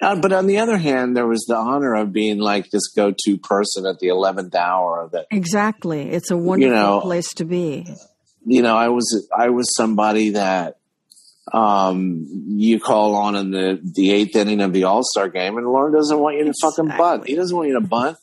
Uh, 0.00 0.16
but 0.16 0.32
on 0.32 0.46
the 0.46 0.58
other 0.58 0.76
hand, 0.76 1.16
there 1.16 1.26
was 1.26 1.44
the 1.46 1.56
honor 1.56 1.94
of 1.94 2.12
being 2.12 2.38
like 2.38 2.70
this 2.70 2.88
go-to 2.88 3.38
person 3.38 3.86
at 3.86 3.98
the 4.00 4.08
eleventh 4.08 4.54
hour. 4.54 5.02
Of 5.02 5.12
that 5.12 5.26
exactly, 5.30 6.10
it's 6.10 6.30
a 6.30 6.36
wonderful 6.36 6.74
you 6.74 6.82
know, 6.82 7.00
place 7.00 7.32
to 7.34 7.44
be. 7.44 7.86
You 8.44 8.62
know, 8.62 8.76
I 8.76 8.88
was 8.88 9.28
I 9.36 9.50
was 9.50 9.74
somebody 9.74 10.30
that 10.30 10.78
um, 11.52 12.26
you 12.48 12.80
call 12.80 13.14
on 13.14 13.36
in 13.36 13.50
the 13.50 13.80
the 13.82 14.10
eighth 14.10 14.36
inning 14.36 14.60
of 14.60 14.72
the 14.72 14.84
All 14.84 15.02
Star 15.04 15.28
game, 15.28 15.56
and 15.56 15.66
Lorne 15.66 15.92
doesn't 15.92 16.18
want 16.18 16.36
you 16.36 16.44
to 16.44 16.50
exactly. 16.50 16.88
fucking 16.88 16.98
bunt. 16.98 17.28
He 17.28 17.36
doesn't 17.36 17.56
want 17.56 17.68
you 17.68 17.74
to 17.74 17.86
bunt. 17.86 18.18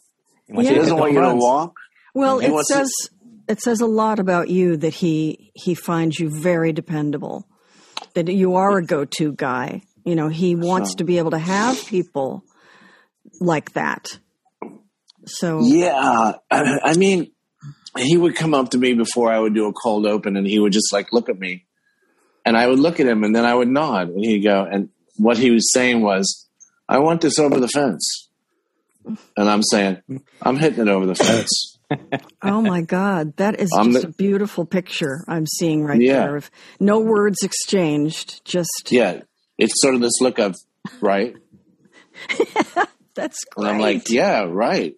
He, 0.47 0.63
yeah. 0.63 0.73
doesn't 0.73 0.97
want 0.97 1.13
you 1.13 1.21
to 1.21 1.35
walk. 1.35 1.75
Well, 2.13 2.39
he 2.39 2.47
it 2.47 2.65
says 2.65 2.89
to- 2.89 3.09
it 3.47 3.61
says 3.61 3.79
a 3.81 3.85
lot 3.85 4.19
about 4.19 4.49
you 4.49 4.77
that 4.77 4.95
he 4.95 5.51
he 5.55 5.73
finds 5.73 6.19
you 6.19 6.29
very 6.29 6.73
dependable. 6.73 7.47
That 8.13 8.27
you 8.27 8.55
are 8.55 8.77
a 8.77 8.85
go 8.85 9.05
to 9.05 9.33
guy 9.33 9.83
you 10.05 10.15
know, 10.15 10.27
he 10.29 10.55
wants 10.55 10.91
so. 10.91 10.95
to 10.97 11.03
be 11.03 11.17
able 11.17 11.31
to 11.31 11.39
have 11.39 11.85
people 11.85 12.43
like 13.39 13.73
that. 13.73 14.07
So 15.25 15.61
yeah, 15.63 16.33
I 16.49 16.95
mean, 16.97 17.31
he 17.97 18.17
would 18.17 18.35
come 18.35 18.53
up 18.53 18.69
to 18.69 18.77
me 18.77 18.93
before 18.93 19.31
I 19.31 19.39
would 19.39 19.53
do 19.53 19.67
a 19.67 19.73
cold 19.73 20.05
open, 20.07 20.35
and 20.35 20.47
he 20.47 20.59
would 20.59 20.73
just 20.73 20.91
like 20.91 21.13
look 21.13 21.29
at 21.29 21.39
me, 21.39 21.65
and 22.45 22.57
I 22.57 22.67
would 22.67 22.79
look 22.79 22.99
at 22.99 23.05
him, 23.07 23.23
and 23.23 23.35
then 23.35 23.45
I 23.45 23.53
would 23.53 23.67
nod, 23.67 24.09
and 24.09 24.23
he'd 24.25 24.39
go, 24.43 24.63
and 24.69 24.89
what 25.17 25.37
he 25.37 25.51
was 25.51 25.71
saying 25.71 26.01
was, 26.01 26.47
"I 26.89 26.99
want 26.99 27.21
this 27.21 27.37
over 27.39 27.59
the 27.59 27.67
fence." 27.67 28.27
and 29.35 29.49
I'm 29.49 29.63
saying 29.63 29.97
I'm 30.43 30.57
hitting 30.57 30.81
it 30.81 30.87
over 30.87 31.05
the 31.07 31.15
fence. 31.15 31.77
Oh 32.41 32.61
my 32.61 32.81
God, 32.81 33.35
that 33.35 33.59
is 33.59 33.69
I'm 33.77 33.91
just 33.91 34.03
the- 34.03 34.07
a 34.07 34.11
beautiful 34.13 34.65
picture 34.65 35.25
I'm 35.27 35.45
seeing 35.45 35.83
right 35.83 35.99
Yeah. 35.99 36.19
there. 36.25 36.35
Of 36.37 36.49
no 36.79 36.99
words 37.01 37.43
exchanged, 37.43 38.45
just 38.45 38.89
Yeah, 38.91 39.21
it's 39.61 39.79
sort 39.81 39.95
of 39.95 40.01
this 40.01 40.19
look 40.19 40.39
of 40.39 40.55
right, 40.99 41.35
that's 43.15 43.43
great. 43.45 43.57
and. 43.57 43.67
I'm 43.67 43.79
like, 43.79 44.09
yeah, 44.09 44.45
right, 44.47 44.95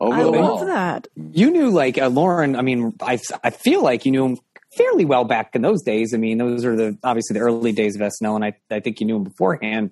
over 0.00 0.14
I 0.14 0.22
the 0.22 0.30
love 0.30 0.60
wall. 0.60 0.66
that. 0.66 1.08
You 1.16 1.50
knew 1.50 1.70
like 1.70 1.98
uh, 1.98 2.08
Lorne. 2.08 2.56
I 2.56 2.62
mean, 2.62 2.94
I 3.00 3.18
I 3.42 3.50
feel 3.50 3.82
like 3.82 4.04
you 4.06 4.12
knew 4.12 4.24
him 4.24 4.38
fairly 4.76 5.04
well 5.04 5.24
back 5.24 5.54
in 5.54 5.62
those 5.62 5.82
days. 5.82 6.14
I 6.14 6.16
mean, 6.16 6.38
those 6.38 6.64
are 6.64 6.76
the 6.76 6.98
obviously 7.04 7.34
the 7.34 7.40
early 7.44 7.72
days 7.72 7.94
of 7.96 8.02
SNL, 8.02 8.36
and 8.36 8.44
I 8.44 8.54
I 8.70 8.80
think 8.80 9.00
you 9.00 9.06
knew 9.06 9.16
him 9.16 9.24
beforehand. 9.24 9.90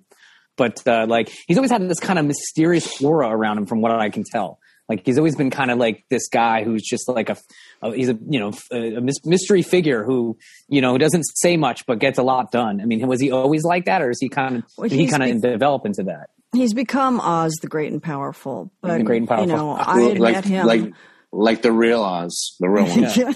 But 0.56 0.87
uh, 0.87 1.06
like 1.08 1.32
he's 1.46 1.56
always 1.56 1.70
had 1.70 1.88
this 1.88 2.00
kind 2.00 2.18
of 2.18 2.26
mysterious 2.26 3.02
aura 3.02 3.28
around 3.28 3.58
him, 3.58 3.66
from 3.66 3.80
what 3.80 3.92
I 3.92 4.11
can 4.11 4.25
tell. 4.25 4.58
Like 4.88 5.06
he's 5.06 5.16
always 5.16 5.36
been 5.36 5.50
kind 5.50 5.70
of 5.70 5.78
like 5.78 6.04
this 6.10 6.28
guy 6.28 6.64
who's 6.64 6.82
just 6.82 7.08
like 7.08 7.30
a, 7.30 7.36
a 7.82 7.92
he's 7.94 8.08
a 8.08 8.18
you 8.28 8.38
know 8.40 8.52
a, 8.72 8.96
a 8.96 9.00
mystery 9.00 9.62
figure 9.62 10.04
who 10.04 10.36
you 10.68 10.80
know 10.80 10.98
doesn't 10.98 11.24
say 11.36 11.56
much 11.56 11.86
but 11.86 11.98
gets 11.98 12.18
a 12.18 12.22
lot 12.22 12.50
done. 12.52 12.80
I 12.80 12.84
mean, 12.84 13.06
was 13.06 13.20
he 13.20 13.30
always 13.30 13.62
like 13.64 13.84
that, 13.86 14.02
or 14.02 14.10
is 14.10 14.18
he 14.20 14.28
kind 14.28 14.56
of 14.56 14.64
Well, 14.76 14.88
he 14.90 14.98
he's 14.98 15.10
kind 15.10 15.22
be- 15.22 15.30
of 15.30 15.40
develop 15.40 15.86
into 15.86 16.02
that? 16.04 16.30
He's 16.52 16.74
become 16.74 17.20
Oz 17.20 17.52
the 17.62 17.68
Great 17.68 17.92
and 17.92 18.02
Powerful, 18.02 18.70
but 18.82 18.98
The 18.98 19.04
Great 19.04 19.22
and 19.22 19.28
Powerful. 19.28 19.46
you 19.46 19.56
know, 19.56 19.72
I 19.74 20.02
had 20.02 20.18
like, 20.18 20.34
met 20.34 20.44
him. 20.44 20.66
like 20.66 20.92
like 21.32 21.62
the 21.62 21.72
real 21.72 22.02
Oz, 22.02 22.56
the 22.60 22.68
real 22.68 22.84
one. 22.86 23.34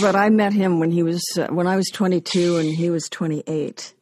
but 0.00 0.16
I 0.16 0.30
met 0.30 0.52
him 0.52 0.80
when 0.80 0.90
he 0.90 1.02
was 1.04 1.22
uh, 1.38 1.46
when 1.48 1.66
I 1.68 1.76
was 1.76 1.88
22 1.92 2.56
and 2.56 2.68
he 2.68 2.90
was 2.90 3.08
28, 3.10 3.94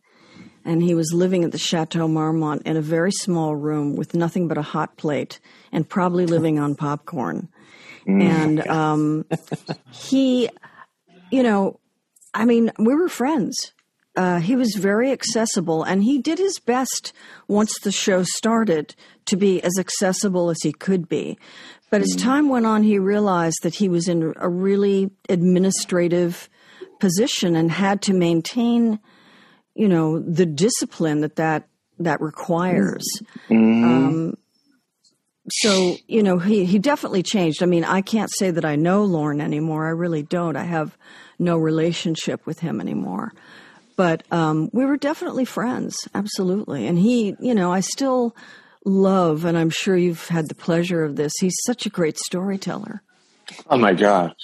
and 0.64 0.82
he 0.82 0.94
was 0.94 1.12
living 1.12 1.44
at 1.44 1.52
the 1.52 1.58
Chateau 1.58 2.08
Marmont 2.08 2.62
in 2.64 2.76
a 2.76 2.82
very 2.82 3.12
small 3.12 3.54
room 3.54 3.96
with 3.96 4.14
nothing 4.14 4.48
but 4.48 4.58
a 4.58 4.62
hot 4.62 4.96
plate 4.96 5.40
and 5.72 5.88
probably 5.88 6.26
living 6.26 6.58
on 6.58 6.74
popcorn. 6.74 7.48
and 8.06 8.66
um, 8.68 9.24
he, 9.92 10.48
you 11.30 11.42
know, 11.42 11.80
I 12.32 12.44
mean, 12.44 12.72
we 12.78 12.94
were 12.94 13.08
friends. 13.08 13.72
Uh, 14.16 14.38
he 14.38 14.54
was 14.54 14.76
very 14.78 15.10
accessible, 15.10 15.82
and 15.82 16.04
he 16.04 16.18
did 16.18 16.38
his 16.38 16.60
best 16.60 17.12
once 17.48 17.76
the 17.80 17.90
show 17.90 18.22
started 18.22 18.94
to 19.26 19.36
be 19.36 19.60
as 19.62 19.72
accessible 19.78 20.50
as 20.50 20.58
he 20.62 20.72
could 20.72 21.08
be. 21.08 21.36
But 21.90 22.02
as 22.02 22.16
time 22.16 22.48
went 22.48 22.66
on, 22.66 22.82
he 22.82 22.98
realized 22.98 23.58
that 23.62 23.76
he 23.76 23.88
was 23.88 24.08
in 24.08 24.32
a 24.36 24.48
really 24.48 25.10
administrative 25.28 26.48
position 26.98 27.54
and 27.54 27.70
had 27.70 28.02
to 28.02 28.12
maintain, 28.12 28.98
you 29.74 29.88
know, 29.88 30.20
the 30.20 30.46
discipline 30.46 31.20
that 31.20 31.36
that, 31.36 31.68
that 31.98 32.20
requires. 32.20 33.04
Um, 33.50 34.36
so 35.50 35.96
you 36.06 36.22
know 36.22 36.38
he 36.38 36.64
he 36.64 36.78
definitely 36.78 37.22
changed. 37.22 37.62
I 37.62 37.66
mean, 37.66 37.84
I 37.84 38.00
can't 38.00 38.30
say 38.32 38.50
that 38.50 38.64
I 38.64 38.76
know 38.76 39.04
Lorne 39.04 39.40
anymore. 39.40 39.86
I 39.86 39.90
really 39.90 40.22
don't. 40.22 40.56
I 40.56 40.64
have 40.64 40.96
no 41.38 41.58
relationship 41.58 42.46
with 42.46 42.60
him 42.60 42.80
anymore. 42.80 43.32
But 43.96 44.24
um, 44.32 44.70
we 44.72 44.84
were 44.84 44.96
definitely 44.96 45.44
friends, 45.44 45.96
absolutely. 46.14 46.86
And 46.86 46.98
he, 46.98 47.36
you 47.38 47.54
know, 47.54 47.72
I 47.72 47.80
still 47.80 48.34
love, 48.84 49.44
and 49.44 49.56
I'm 49.56 49.70
sure 49.70 49.96
you've 49.96 50.26
had 50.28 50.48
the 50.48 50.54
pleasure 50.54 51.04
of 51.04 51.14
this. 51.14 51.32
He's 51.40 51.56
such 51.64 51.86
a 51.86 51.90
great 51.90 52.18
storyteller. 52.18 53.02
Oh 53.68 53.78
my 53.78 53.92
god. 53.92 54.34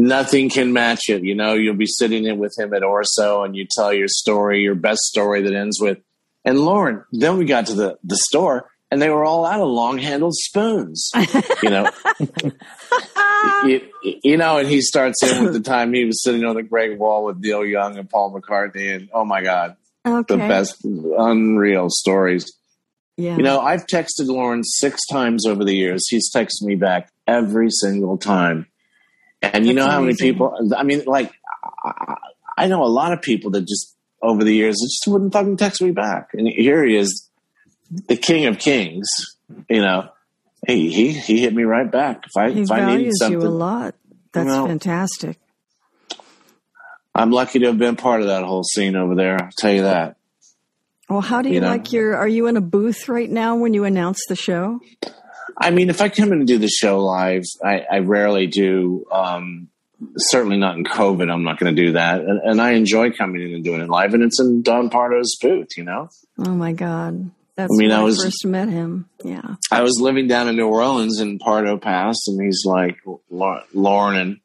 Nothing 0.00 0.48
can 0.48 0.72
match 0.72 1.08
it. 1.08 1.24
You 1.24 1.34
know, 1.34 1.54
you'll 1.54 1.74
be 1.74 1.86
sitting 1.86 2.24
in 2.24 2.38
with 2.38 2.56
him 2.56 2.72
at 2.72 2.84
Orso 2.84 3.42
and 3.42 3.56
you 3.56 3.66
tell 3.68 3.92
your 3.92 4.06
story, 4.08 4.62
your 4.62 4.76
best 4.76 5.00
story 5.00 5.42
that 5.42 5.52
ends 5.52 5.80
with, 5.80 5.98
and 6.44 6.60
Lorne, 6.60 7.04
then 7.12 7.36
we 7.36 7.44
got 7.44 7.66
to 7.66 7.74
the, 7.74 7.98
the 8.04 8.16
store 8.16 8.70
and 8.90 9.02
they 9.02 9.10
were 9.10 9.24
all 9.24 9.44
out 9.44 9.60
of 9.60 9.68
long 9.68 9.98
handled 9.98 10.34
spoons. 10.36 11.10
You 11.62 11.70
know, 11.70 11.90
you, 13.64 13.80
you 14.22 14.36
know, 14.36 14.58
and 14.58 14.68
he 14.68 14.80
starts 14.80 15.22
in 15.24 15.44
with 15.44 15.52
the 15.52 15.60
time 15.60 15.92
he 15.92 16.04
was 16.04 16.22
sitting 16.22 16.44
on 16.44 16.54
the 16.54 16.62
Great 16.62 16.96
Wall 16.96 17.24
with 17.24 17.38
Neil 17.38 17.64
Young 17.64 17.98
and 17.98 18.08
Paul 18.08 18.32
McCartney. 18.32 18.94
And 18.94 19.08
oh 19.12 19.24
my 19.24 19.42
God, 19.42 19.76
Okay. 20.06 20.34
the 20.34 20.38
best, 20.38 20.76
unreal 20.84 21.88
stories. 21.90 22.50
Yeah. 23.16 23.36
You 23.36 23.42
know, 23.42 23.60
I've 23.60 23.86
texted 23.86 24.26
Lorne 24.26 24.62
six 24.62 25.00
times 25.10 25.44
over 25.46 25.64
the 25.64 25.74
years. 25.74 26.06
He's 26.08 26.32
texted 26.32 26.62
me 26.62 26.76
back 26.76 27.10
every 27.26 27.70
single 27.70 28.16
time. 28.16 28.66
And 29.42 29.66
you 29.66 29.74
That's 29.74 29.86
know 29.86 29.90
how 29.90 30.00
many 30.00 30.14
people, 30.14 30.72
I 30.76 30.82
mean, 30.82 31.04
like, 31.06 31.32
I, 31.84 32.16
I 32.56 32.66
know 32.66 32.82
a 32.82 32.86
lot 32.86 33.12
of 33.12 33.22
people 33.22 33.52
that 33.52 33.62
just 33.62 33.94
over 34.20 34.42
the 34.42 34.52
years 34.52 34.76
just 34.82 35.04
wouldn't 35.06 35.32
fucking 35.32 35.56
text 35.56 35.80
me 35.80 35.92
back. 35.92 36.30
And 36.34 36.48
here 36.48 36.84
he 36.84 36.96
is, 36.96 37.28
the 37.90 38.16
king 38.16 38.46
of 38.46 38.58
kings, 38.58 39.08
you 39.68 39.80
know. 39.80 40.08
He, 40.66 40.90
he, 40.90 41.12
he 41.12 41.40
hit 41.40 41.54
me 41.54 41.62
right 41.62 41.90
back. 41.90 42.24
If 42.26 42.36
I, 42.36 42.50
he 42.50 42.62
if 42.62 42.70
I 42.70 42.96
needed 42.96 43.12
values 43.20 43.42
you 43.42 43.48
a 43.48 43.48
lot. 43.48 43.94
That's 44.32 44.46
Well, 44.46 44.66
fantastic. 44.66 45.38
I'm 47.14 47.30
lucky 47.30 47.60
to 47.60 47.66
have 47.66 47.78
been 47.78 47.96
part 47.96 48.20
of 48.20 48.26
that 48.26 48.44
whole 48.44 48.64
scene 48.64 48.96
over 48.96 49.14
there. 49.14 49.40
I'll 49.40 49.50
tell 49.56 49.72
you 49.72 49.82
that. 49.82 50.16
Well, 51.08 51.20
how 51.20 51.42
do 51.42 51.48
you, 51.48 51.56
you 51.56 51.60
know. 51.60 51.68
like 51.68 51.92
your? 51.92 52.16
Are 52.16 52.28
you 52.28 52.48
in 52.48 52.56
a 52.56 52.60
booth 52.60 53.08
right 53.08 53.30
now 53.30 53.56
when 53.56 53.72
you 53.72 53.84
announce 53.84 54.20
the 54.28 54.36
show? 54.36 54.80
I 55.60 55.70
mean, 55.70 55.90
if 55.90 56.00
I 56.00 56.08
come 56.08 56.32
in 56.32 56.38
and 56.40 56.46
do 56.46 56.58
the 56.58 56.68
show 56.68 57.00
live, 57.00 57.42
I, 57.64 57.84
I 57.90 57.98
rarely 57.98 58.46
do. 58.46 59.06
Um, 59.10 59.68
certainly 60.16 60.56
not 60.56 60.76
in 60.76 60.84
COVID. 60.84 61.28
I'm 61.28 61.42
not 61.42 61.58
going 61.58 61.74
to 61.74 61.86
do 61.86 61.92
that, 61.92 62.20
and, 62.20 62.40
and 62.44 62.60
I 62.62 62.72
enjoy 62.72 63.10
coming 63.10 63.42
in 63.42 63.54
and 63.54 63.64
doing 63.64 63.80
it 63.80 63.88
live. 63.88 64.14
And 64.14 64.22
it's 64.22 64.40
in 64.40 64.62
Don 64.62 64.88
Pardo's 64.90 65.36
booth. 65.42 65.76
You 65.76 65.82
know, 65.84 66.10
Oh 66.38 66.54
my 66.54 66.72
God, 66.72 67.30
that's 67.56 67.72
I 67.72 67.76
mean, 67.76 67.88
when 67.88 67.98
I 67.98 68.00
I, 68.02 68.04
was- 68.04 68.22
first 68.22 68.46
met 68.46 68.68
him. 68.68 69.08
Yeah. 69.24 69.56
I 69.72 69.82
was 69.82 69.98
living 70.00 70.28
down 70.28 70.48
in 70.48 70.54
New 70.56 70.68
Orleans, 70.68 71.18
and 71.18 71.40
Pardo 71.40 71.76
passed, 71.78 72.28
and 72.28 72.40
he's 72.40 72.62
like, 72.64 72.98
"Lau- 73.28 73.64
Lauren, 73.74 74.16
and 74.16 74.40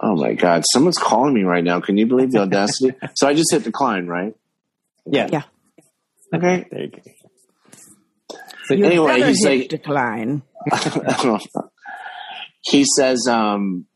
oh 0.00 0.16
my 0.16 0.34
God, 0.34 0.64
someone's 0.72 0.98
calling 0.98 1.32
me 1.32 1.44
right 1.44 1.62
now. 1.62 1.80
Can 1.80 1.96
you 1.96 2.06
believe 2.06 2.32
the 2.32 2.40
audacity? 2.40 2.92
so 3.14 3.28
I 3.28 3.34
just 3.34 3.52
hit 3.52 3.62
decline, 3.62 4.08
right? 4.08 4.34
Yeah. 5.06 5.28
Yeah. 5.30 5.42
Okay. 6.34 6.66
There 6.70 6.80
you 6.82 6.88
go. 6.88 7.00
So, 8.64 8.74
You 8.74 8.84
Anyway, 8.86 9.22
he's 9.22 9.44
like- 9.44 9.68
decline. 9.68 10.42
he 12.62 12.84
says, 12.96 13.26
um, 13.28 13.86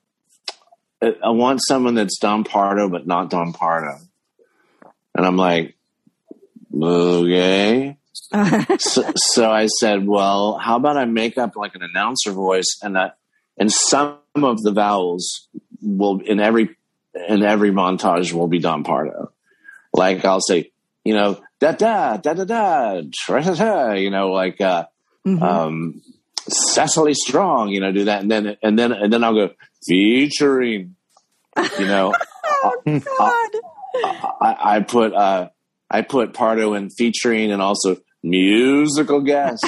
I 1.03 1.15
I 1.25 1.31
want 1.31 1.61
someone 1.67 1.95
that's 1.95 2.19
Don 2.19 2.45
Pardo, 2.45 2.89
but 2.89 3.07
not 3.07 3.31
Don 3.31 3.53
Pardo. 3.53 3.99
And 5.15 5.27
I'm 5.27 5.37
like, 5.37 5.77
okay. 6.75 7.97
so, 8.79 9.13
so 9.17 9.51
I 9.51 9.67
said, 9.67 10.07
well, 10.07 10.59
how 10.59 10.77
about 10.77 10.97
I 10.97 11.07
make 11.07 11.39
up 11.39 11.57
like 11.57 11.75
an 11.75 11.83
announcer 11.83 12.33
voice 12.33 12.79
and 12.83 12.97
that, 12.97 13.17
and 13.57 13.73
some 13.73 14.19
of 14.37 14.63
the 14.63 14.73
vowels 14.73 15.49
will 15.81 16.21
in 16.21 16.41
every, 16.41 16.77
in 17.29 17.43
every 17.43 17.71
montage 17.71 18.33
will 18.33 18.49
be 18.49 18.59
Don 18.59 18.85
Pardo. 18.85 19.33
Like 19.95 20.25
I'll 20.25 20.41
say, 20.41 20.71
you 21.05 21.15
know, 21.15 21.41
da 21.61 21.73
da 21.73 22.17
da 22.17 22.35
da 22.35 22.45
da, 22.45 23.03
tra 23.25 23.43
ta 23.43 23.55
ta, 23.55 23.93
you 23.93 24.11
know, 24.11 24.29
like, 24.33 24.61
uh, 24.61 24.85
Mhm. 25.27 25.43
um, 25.43 26.03
Cecily 26.49 27.13
Strong, 27.15 27.71
you 27.71 27.81
know, 27.81 27.93
do 27.93 28.05
that, 28.05 28.23
and 28.23 28.31
then 28.31 28.57
and 28.63 28.79
then 28.79 28.93
and 28.93 29.13
then 29.13 29.23
I'll 29.25 29.35
go 29.35 29.51
featuring, 29.87 30.97
you 31.79 31.87
know, 31.87 32.15
oh, 32.65 32.83
God. 32.85 33.51
I, 34.41 34.77
I 34.77 34.81
put 34.81 35.13
uh, 35.13 35.49
I 35.91 36.03
put 36.03 36.33
Pardo 36.35 36.75
in 36.75 36.89
featuring 36.91 37.53
and 37.53 37.61
also 37.61 37.97
musical 38.23 39.21
guest, 39.21 39.65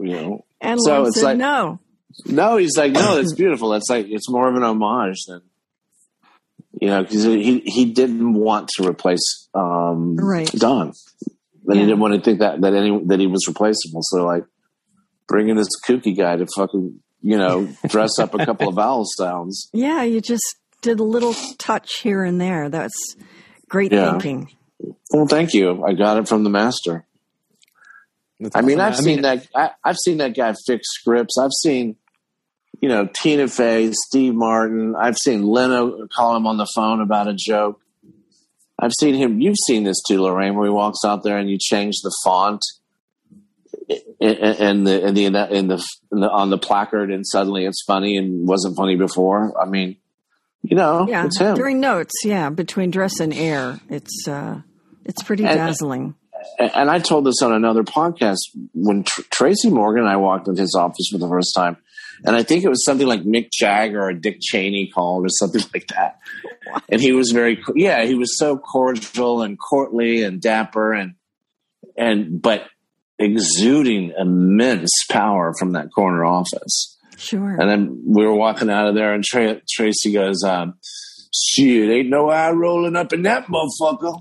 you 0.00 0.12
know. 0.12 0.44
And 0.62 0.78
So 0.82 0.98
Lon 0.98 1.06
it's 1.08 1.22
like- 1.22 1.38
no. 1.38 1.78
No, 2.26 2.58
he's 2.58 2.76
like, 2.76 2.92
no, 2.92 3.16
that's 3.16 3.32
beautiful. 3.42 3.70
That's 3.70 3.88
like 3.88 4.06
it's 4.10 4.28
more 4.28 4.46
of 4.46 4.54
an 4.56 4.62
homage 4.62 5.24
than, 5.26 5.40
you 6.80 6.88
know, 6.88 7.02
because 7.02 7.24
he 7.24 7.60
he 7.66 7.84
didn't 7.92 8.34
want 8.34 8.68
to 8.76 8.88
replace 8.88 9.48
um, 9.54 10.16
Right. 10.16 10.50
Don, 10.52 10.92
but 11.64 11.76
he 11.76 11.82
didn't 11.82 12.00
want 12.00 12.14
to 12.14 12.20
think 12.20 12.38
that 12.40 12.60
that 12.62 12.74
any 12.74 13.04
that 13.06 13.20
he 13.20 13.26
was 13.26 13.46
replaceable. 13.46 14.00
So 14.02 14.24
like, 14.24 14.44
bringing 15.28 15.56
this 15.56 15.68
kooky 15.86 16.16
guy 16.16 16.36
to 16.36 16.46
fucking 16.56 17.00
you 17.22 17.36
know 17.38 17.68
dress 17.88 18.18
up 18.18 18.34
a 18.34 18.44
couple 18.44 18.68
of 18.68 18.74
vowel 18.76 19.04
sounds. 19.06 19.68
Yeah, 19.72 20.02
you 20.02 20.20
just 20.20 20.56
did 20.82 20.98
a 21.00 21.04
little 21.04 21.34
touch 21.58 22.00
here 22.02 22.24
and 22.24 22.40
there. 22.40 22.68
That's 22.70 23.14
great 23.68 23.92
Yeah. 23.92 24.12
thinking. 24.12 24.48
Well, 25.12 25.26
thank 25.26 25.52
you. 25.52 25.84
I 25.84 25.92
got 25.92 26.16
it 26.16 26.26
from 26.28 26.42
the 26.44 26.50
master. 26.50 27.04
that's 28.38 28.56
I 28.56 28.62
mean, 28.62 28.80
awesome. 28.80 28.92
I've 28.92 28.96
seen 28.96 29.22
that. 29.22 29.46
I, 29.54 29.70
I've 29.84 29.98
seen 29.98 30.16
that 30.18 30.34
guy 30.34 30.54
fix 30.66 30.86
scripts. 30.90 31.36
I've 31.38 31.52
seen, 31.52 31.96
you 32.80 32.88
know, 32.88 33.06
Tina 33.12 33.46
Fey, 33.48 33.90
Steve 33.92 34.34
Martin. 34.34 34.94
I've 34.96 35.16
seen 35.16 35.42
Leno 35.42 36.06
call 36.14 36.36
him 36.36 36.46
on 36.46 36.56
the 36.56 36.66
phone 36.74 37.00
about 37.00 37.28
a 37.28 37.34
joke. 37.34 37.80
I've 38.78 38.92
seen 38.98 39.14
him. 39.14 39.40
You've 39.40 39.58
seen 39.66 39.84
this 39.84 40.00
too, 40.08 40.20
Laraine, 40.20 40.54
where 40.54 40.64
he 40.66 40.72
walks 40.72 41.00
out 41.04 41.22
there 41.22 41.36
and 41.36 41.50
you 41.50 41.58
change 41.60 41.96
the 42.02 42.14
font 42.24 42.62
and 43.88 43.96
the 44.20 44.62
and 44.62 44.86
the 44.86 45.06
in 45.06 45.14
the, 45.32 45.54
in 45.54 45.68
the, 45.68 45.86
in 46.12 46.20
the 46.20 46.30
on 46.30 46.50
the 46.50 46.58
placard, 46.58 47.10
and 47.10 47.26
suddenly 47.26 47.64
it's 47.66 47.82
funny 47.86 48.16
and 48.16 48.46
wasn't 48.48 48.76
funny 48.76 48.96
before. 48.96 49.52
I 49.60 49.66
mean, 49.66 49.96
you 50.62 50.76
know, 50.76 51.06
Yeah, 51.08 51.26
it's 51.26 51.38
him. 51.38 51.54
during 51.56 51.80
notes. 51.80 52.12
Yeah, 52.24 52.50
between 52.50 52.90
dress 52.90 53.20
and 53.20 53.32
air, 53.34 53.80
it's 53.88 54.26
uh, 54.28 54.60
it's 55.04 55.22
pretty 55.22 55.44
And- 55.44 55.56
dazzling. 55.56 56.14
and 56.58 56.90
I 56.90 56.98
told 57.00 57.26
this 57.26 57.42
on 57.42 57.52
another 57.52 57.82
podcast 57.82 58.38
when 58.72 59.02
Tr- 59.04 59.22
Tracy 59.30 59.68
Morgan 59.70 60.04
and 60.04 60.10
I 60.10 60.16
walked 60.16 60.48
into 60.48 60.62
his 60.62 60.74
office 60.78 61.08
for 61.12 61.18
the 61.18 61.28
first 61.28 61.52
time, 61.54 61.76
and 62.24 62.36
I 62.36 62.42
think 62.42 62.64
it 62.64 62.68
was 62.68 62.84
something 62.84 63.06
like 63.06 63.22
Mick 63.22 63.48
Jagger 63.52 64.02
or 64.02 64.12
Dick 64.12 64.38
Cheney 64.40 64.90
called 64.92 65.24
or 65.24 65.28
something 65.28 65.62
like 65.74 65.88
that. 65.88 66.18
And 66.88 67.00
he 67.00 67.12
was 67.12 67.30
very, 67.32 67.62
yeah, 67.74 68.04
he 68.04 68.14
was 68.14 68.36
so 68.38 68.56
cordial 68.56 69.42
and 69.42 69.58
courtly 69.58 70.22
and 70.22 70.40
dapper 70.40 70.92
and 70.92 71.14
and 71.96 72.40
but 72.40 72.66
exuding 73.18 74.12
immense 74.18 74.90
power 75.10 75.52
from 75.58 75.72
that 75.72 75.92
corner 75.94 76.24
office. 76.24 76.96
Sure. 77.16 77.60
And 77.60 77.68
then 77.68 78.02
we 78.06 78.24
were 78.24 78.34
walking 78.34 78.70
out 78.70 78.88
of 78.88 78.94
there, 78.94 79.12
and 79.12 79.22
Tra- 79.22 79.60
Tracy 79.70 80.12
goes, 80.12 80.42
um, 80.42 80.74
"Shit, 81.34 81.90
ain't 81.90 82.08
no 82.08 82.30
eye 82.30 82.50
rolling 82.50 82.96
up 82.96 83.12
in 83.12 83.22
that 83.22 83.46
motherfucker." 83.46 84.18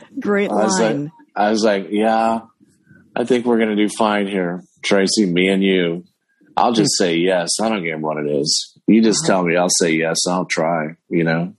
Great 0.20 0.50
I 0.50 0.54
was 0.54 0.78
like, 0.78 0.94
line. 0.94 1.12
I 1.34 1.50
was 1.50 1.64
like, 1.64 1.88
"Yeah, 1.90 2.42
I 3.16 3.24
think 3.24 3.46
we're 3.46 3.58
gonna 3.58 3.74
do 3.74 3.88
fine 3.88 4.28
here, 4.28 4.62
Tracy, 4.82 5.26
me 5.26 5.48
and 5.48 5.62
you. 5.62 6.04
I'll 6.56 6.72
just 6.72 6.96
say 6.98 7.16
yes. 7.16 7.48
I 7.60 7.68
don't 7.68 7.82
care 7.82 7.98
what 7.98 8.18
it 8.18 8.30
is. 8.30 8.78
You 8.86 9.02
just 9.02 9.24
tell 9.26 9.42
me. 9.42 9.56
I'll 9.56 9.68
say 9.70 9.92
yes. 9.92 10.26
I'll 10.28 10.46
try. 10.46 10.96
You 11.08 11.24
know." 11.24 11.54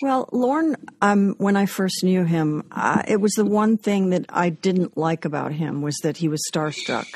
Well, 0.00 0.28
Lorne, 0.32 0.76
um, 1.02 1.34
when 1.38 1.56
I 1.56 1.66
first 1.66 2.04
knew 2.04 2.24
him, 2.24 2.62
uh, 2.70 3.02
it 3.08 3.20
was 3.20 3.32
the 3.32 3.44
one 3.44 3.78
thing 3.78 4.10
that 4.10 4.26
I 4.28 4.50
didn't 4.50 4.96
like 4.96 5.24
about 5.24 5.52
him 5.52 5.82
was 5.82 5.96
that 6.02 6.18
he 6.18 6.28
was 6.28 6.40
starstruck. 6.52 7.06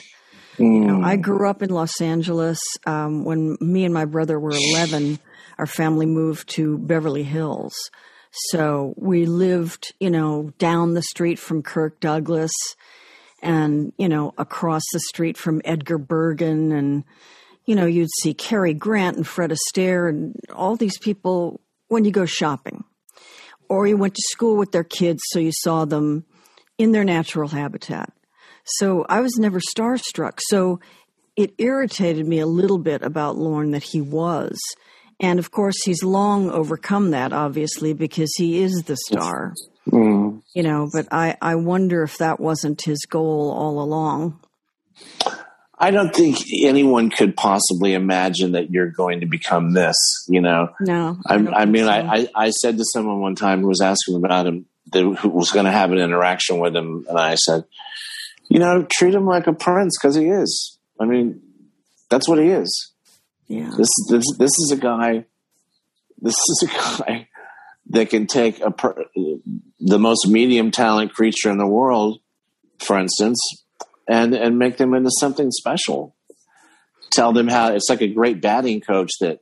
You 0.58 0.80
know, 0.80 1.02
I 1.02 1.16
grew 1.16 1.48
up 1.48 1.62
in 1.62 1.70
Los 1.70 2.00
Angeles. 2.00 2.58
Um, 2.84 3.24
when 3.24 3.56
me 3.60 3.84
and 3.84 3.94
my 3.94 4.04
brother 4.04 4.38
were 4.38 4.52
11, 4.52 5.18
our 5.58 5.66
family 5.66 6.06
moved 6.06 6.48
to 6.50 6.76
Beverly 6.78 7.22
Hills. 7.22 7.74
So 8.32 8.94
we 8.96 9.26
lived, 9.26 9.94
you 10.00 10.10
know, 10.10 10.52
down 10.58 10.94
the 10.94 11.02
street 11.02 11.38
from 11.38 11.62
Kirk 11.62 11.98
Douglas 12.00 12.52
and, 13.42 13.92
you 13.98 14.08
know, 14.08 14.34
across 14.38 14.82
the 14.92 15.00
street 15.00 15.36
from 15.36 15.62
Edgar 15.64 15.98
Bergen. 15.98 16.72
And, 16.72 17.04
you 17.66 17.74
know, 17.74 17.86
you'd 17.86 18.10
see 18.20 18.34
Cary 18.34 18.74
Grant 18.74 19.16
and 19.16 19.26
Fred 19.26 19.50
Astaire 19.50 20.08
and 20.08 20.34
all 20.54 20.76
these 20.76 20.98
people 20.98 21.60
when 21.88 22.04
you 22.04 22.10
go 22.10 22.26
shopping. 22.26 22.84
Or 23.68 23.86
you 23.86 23.96
went 23.96 24.14
to 24.14 24.22
school 24.30 24.56
with 24.56 24.72
their 24.72 24.84
kids, 24.84 25.20
so 25.26 25.38
you 25.38 25.52
saw 25.52 25.84
them 25.84 26.24
in 26.76 26.92
their 26.92 27.04
natural 27.04 27.48
habitat. 27.48 28.12
So 28.64 29.06
I 29.08 29.20
was 29.20 29.36
never 29.38 29.60
starstruck. 29.60 30.38
So 30.48 30.80
it 31.36 31.54
irritated 31.58 32.26
me 32.26 32.40
a 32.40 32.46
little 32.46 32.78
bit 32.78 33.02
about 33.02 33.38
Lorne 33.38 33.70
that 33.70 33.84
he 33.84 34.00
was. 34.00 34.58
And 35.20 35.38
of 35.38 35.50
course, 35.50 35.76
he's 35.84 36.02
long 36.02 36.50
overcome 36.50 37.10
that, 37.10 37.32
obviously, 37.32 37.92
because 37.92 38.32
he 38.36 38.62
is 38.62 38.84
the 38.84 38.96
star. 38.96 39.54
Mm. 39.88 40.42
You 40.54 40.62
know, 40.62 40.88
but 40.92 41.08
I, 41.10 41.36
I 41.40 41.54
wonder 41.56 42.02
if 42.02 42.18
that 42.18 42.40
wasn't 42.40 42.82
his 42.82 43.00
goal 43.08 43.50
all 43.50 43.82
along. 43.82 44.40
I 45.78 45.90
don't 45.90 46.14
think 46.14 46.38
anyone 46.62 47.08
could 47.08 47.36
possibly 47.36 47.94
imagine 47.94 48.52
that 48.52 48.70
you're 48.70 48.90
going 48.90 49.20
to 49.20 49.26
become 49.26 49.72
this. 49.72 49.96
You 50.28 50.42
know, 50.42 50.68
No. 50.80 51.18
I, 51.26 51.36
don't 51.38 51.54
I 51.54 51.64
mean, 51.64 51.84
so. 51.84 51.90
I, 51.90 52.16
I, 52.16 52.28
I 52.34 52.50
said 52.50 52.76
to 52.76 52.84
someone 52.92 53.20
one 53.20 53.34
time 53.34 53.62
who 53.62 53.68
was 53.68 53.80
asking 53.80 54.16
about 54.16 54.46
him, 54.46 54.66
that, 54.92 55.02
who 55.02 55.28
was 55.28 55.50
going 55.50 55.64
to 55.64 55.72
have 55.72 55.90
an 55.92 55.98
interaction 55.98 56.58
with 56.58 56.76
him, 56.76 57.06
and 57.08 57.18
I 57.18 57.36
said, 57.36 57.64
you 58.48 58.58
know, 58.58 58.86
treat 58.90 59.14
him 59.14 59.26
like 59.26 59.46
a 59.46 59.52
prince 59.52 59.96
because 59.96 60.16
he 60.16 60.26
is. 60.26 60.78
I 61.00 61.06
mean, 61.06 61.40
that's 62.10 62.28
what 62.28 62.38
he 62.38 62.48
is. 62.48 62.92
yeah. 63.46 63.70
This 63.76 63.88
this 64.10 64.24
this 64.36 64.50
is 64.50 64.72
a 64.72 64.76
guy. 64.76 65.24
This 66.20 66.34
is 66.34 66.64
a 66.64 66.66
guy 66.66 67.28
that 67.90 68.10
can 68.10 68.26
take 68.26 68.60
a 68.60 68.70
per, 68.70 69.04
the 69.78 69.98
most 69.98 70.28
medium 70.28 70.70
talent 70.70 71.12
creature 71.12 71.50
in 71.50 71.58
the 71.58 71.66
world, 71.66 72.20
for 72.78 72.98
instance, 72.98 73.38
and 74.08 74.34
and 74.34 74.58
make 74.58 74.76
them 74.76 74.94
into 74.94 75.10
something 75.18 75.50
special. 75.50 76.14
Tell 77.12 77.32
them 77.32 77.48
how 77.48 77.72
it's 77.72 77.90
like 77.90 78.02
a 78.02 78.08
great 78.08 78.40
batting 78.40 78.80
coach 78.80 79.10
that 79.20 79.40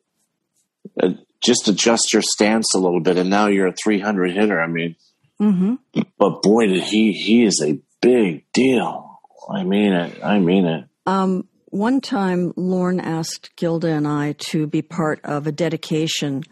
uh, 1.01 1.11
just 1.45 1.69
adjust 1.69 2.13
your 2.13 2.23
stance 2.23 2.75
a 2.75 2.79
little 2.79 3.01
bit, 3.01 3.19
and 3.19 3.31
now 3.31 3.47
you're 3.47 3.69
a 3.69 3.75
300 3.85 4.33
hitter. 4.33 4.61
I 4.61 4.67
mean, 4.67 4.97
hmm 5.39 5.75
but 6.19 6.43
boy, 6.43 6.67
did 6.67 6.83
he 6.83 7.13
he 7.13 7.45
is 7.45 7.63
a 7.63 7.79
big 8.01 8.51
deal. 8.53 9.21
I 9.51 9.63
mean 9.63 9.93
it. 9.93 10.25
I 10.25 10.39
mean 10.39 10.67
it. 10.67 10.85
Um, 11.07 11.49
one 11.67 12.01
time, 12.01 12.55
Lorne 12.57 13.01
asked 13.01 13.55
Gilda 13.57 13.89
and 13.89 14.09
I 14.09 14.33
to 14.51 14.67
be 14.67 14.81
part 14.81 15.21
of 15.25 15.47
a 15.47 15.53
dedication 15.53 16.45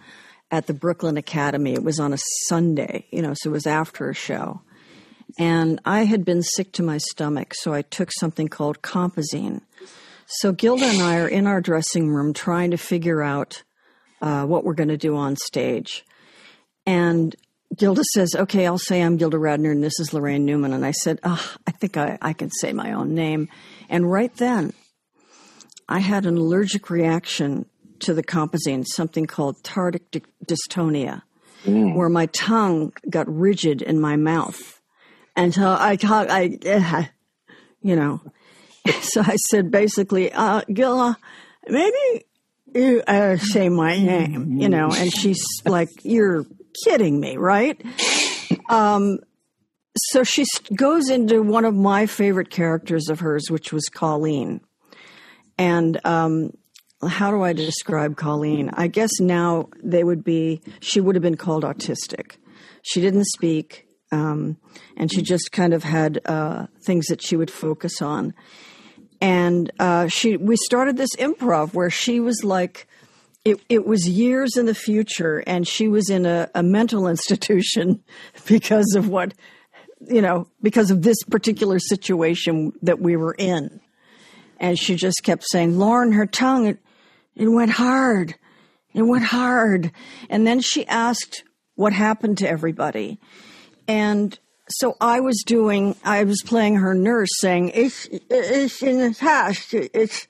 at 0.57 0.67
the 0.67 0.75
Brooklyn 0.75 1.19
Academy. 1.19 1.75
It 1.75 1.85
was 1.85 2.01
on 2.01 2.15
a 2.15 2.19
Sunday, 2.49 3.07
you 3.11 3.21
know, 3.21 3.35
so 3.35 3.51
it 3.51 3.53
was 3.53 3.67
after 3.67 4.09
a 4.09 4.15
show. 4.15 4.63
And 5.39 5.81
I 5.85 6.05
had 6.05 6.25
been 6.25 6.43
sick 6.43 6.73
to 6.73 6.83
my 6.83 6.97
stomach, 6.97 7.53
so 7.55 7.75
I 7.75 7.83
took 7.83 8.11
something 8.19 8.49
called 8.49 8.81
Compazine. 8.81 9.61
So 10.27 10.53
Gilda 10.53 10.87
and 10.87 11.03
I 11.03 11.19
are 11.19 11.29
in 11.29 11.47
our 11.47 11.61
dressing 11.61 12.09
room 12.09 12.33
trying 12.33 12.71
to 12.71 12.79
figure 12.79 13.23
out 13.23 13.65
uh, 14.23 14.47
what 14.47 14.65
we're 14.65 14.73
going 14.73 14.89
to 14.89 14.97
do 14.97 15.15
on 15.15 15.37
stage. 15.37 16.07
And 16.87 17.37
Gilda 17.77 18.03
says, 18.15 18.35
okay, 18.35 18.67
I'll 18.67 18.79
say 18.79 19.03
I'm 19.03 19.19
Gilda 19.19 19.37
Radner 19.37 19.73
and 19.73 19.85
this 19.85 20.01
is 20.01 20.11
Laraine 20.11 20.47
Newman. 20.47 20.73
And 20.73 20.87
I 20.87 20.93
said, 20.93 21.21
oh, 21.23 21.55
I 21.67 21.71
think 21.73 21.99
I, 21.99 22.17
I 22.23 22.33
can 22.33 22.51
say 22.51 22.73
my 22.73 22.93
own 22.93 23.15
name. 23.15 23.51
And 23.91 24.11
right 24.11 24.35
then, 24.37 24.73
I 25.87 25.99
had 25.99 26.25
an 26.25 26.39
allergic 26.39 26.89
reaction 26.89 27.67
to 28.01 28.15
the 28.15 28.23
compazine, 28.23 28.85
something 28.85 29.27
called 29.27 29.63
tardive 29.63 30.03
dy- 30.11 30.23
dystonia, 30.45 31.23
where 31.65 32.09
my 32.09 32.27
tongue 32.27 32.93
got 33.11 33.27
rigid 33.29 33.83
in 33.83 34.01
my 34.01 34.17
mouth. 34.17 34.81
And 35.35 35.53
so 35.53 35.77
I 35.79 35.97
talk, 35.97 36.31
I, 36.31 36.59
eh, 36.63 37.05
you 37.83 37.97
know, 37.97 38.21
so 39.01 39.21
I 39.21 39.37
said 39.49 39.71
basically, 39.71 40.33
uh, 40.33 40.63
Gilda, 40.73 41.17
maybe 41.69 42.27
you 42.75 43.03
uh, 43.07 43.37
say 43.37 43.69
my 43.69 43.97
name, 43.97 44.59
you 44.61 44.69
know, 44.69 44.93
and 44.93 45.13
she's 45.13 45.45
like, 45.65 45.89
you're 46.03 46.47
kidding 46.85 47.19
me, 47.19 47.37
right? 47.37 47.81
Um, 48.69 49.19
so 49.97 50.25
she 50.25 50.45
goes 50.75 51.09
into 51.09 51.43
one 51.43 51.65
of 51.65 51.75
my 51.75 52.07
favorite 52.07 52.51
characters 52.51 53.09
of 53.09 53.21
hers, 53.21 53.51
which 53.51 53.73
was 53.73 53.89
Colleen. 53.89 54.61
And 55.59 55.99
um, 56.05 56.53
how 57.03 57.31
do 57.31 57.43
I 57.43 57.53
describe 57.53 58.17
Colleen? 58.17 58.71
I 58.73 58.87
guess 58.87 59.21
now 59.21 59.69
they 59.83 60.03
would 60.03 60.25
be, 60.25 60.63
she 60.81 61.01
would 61.01 61.15
have 61.15 61.23
been 61.23 61.37
called 61.37 61.65
autistic. 61.65 62.37
She 62.83 63.01
didn't 63.01 63.27
speak, 63.27 63.87
um, 64.13 64.57
and 64.97 65.13
she 65.13 65.23
just 65.23 65.53
kind 65.53 65.75
of 65.75 65.83
had 65.83 66.21
uh, 66.25 66.67
things 66.85 67.07
that 67.07 67.23
she 67.23 67.37
would 67.37 67.51
focus 67.51 68.01
on. 68.01 68.33
And 69.21 69.71
uh, 69.79 70.09
she, 70.09 70.37
we 70.37 70.57
started 70.57 70.97
this 70.97 71.15
improv 71.17 71.75
where 71.75 71.91
she 71.91 72.21
was 72.21 72.45
like, 72.45 72.87
it, 73.45 73.61
it 73.69 73.87
was 73.87 74.09
years 74.09 74.57
in 74.57 74.67
the 74.67 74.75
future, 74.75 75.43
and 75.47 75.69
she 75.69 75.89
was 75.89 76.11
in 76.11 76.27
a, 76.27 76.51
a 76.55 76.63
mental 76.63 77.07
institution 77.09 78.03
because 78.47 78.95
of 78.97 79.09
what, 79.09 79.35
you 80.01 80.23
know, 80.23 80.49
because 80.63 80.91
of 80.91 81.03
this 81.03 81.23
particular 81.25 81.79
situation 81.79 82.73
that 82.83 83.01
we 83.01 83.17
were 83.17 83.35
in. 83.39 83.81
And 84.59 84.79
she 84.79 84.97
just 84.97 85.23
kept 85.23 85.45
saying, 85.45 85.79
Lauren, 85.79 86.13
her 86.13 86.27
tongue, 86.27 86.79
it, 87.37 87.49
went 87.49 87.73
hard. 87.73 88.35
It 88.93 89.03
went 89.03 89.25
hard. 89.25 89.93
And 90.29 90.47
then 90.47 90.61
she 90.61 90.87
asked 90.87 91.45
what 91.75 91.93
happened 91.93 92.39
to 92.39 92.49
everybody. 92.49 93.21
And 93.87 94.39
so 94.69 94.97
I 95.01 95.21
was 95.21 95.43
doing, 95.47 95.95
I 96.05 96.25
was 96.25 96.43
playing 96.45 96.77
her 96.77 96.95
nurse 96.95 97.29
saying, 97.39 97.71
it's, 97.75 98.09
it's 98.11 98.83
in 98.83 98.99
the 98.99 99.17
past. 99.19 99.75
It's, 99.75 100.27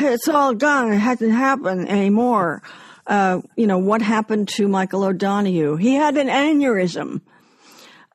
it's 0.00 0.28
all 0.28 0.54
gone. 0.54 0.92
It 0.92 0.98
hasn't 0.98 1.32
happened 1.32 1.88
anymore. 1.88 2.62
Uh, 3.06 3.40
you 3.56 3.66
know, 3.66 3.78
what 3.78 4.00
happened 4.00 4.48
to 4.48 4.68
Michael 4.68 5.04
O'Donoghue? 5.04 5.76
He 5.76 5.94
had 5.94 6.16
an 6.16 6.28
aneurysm. 6.28 7.20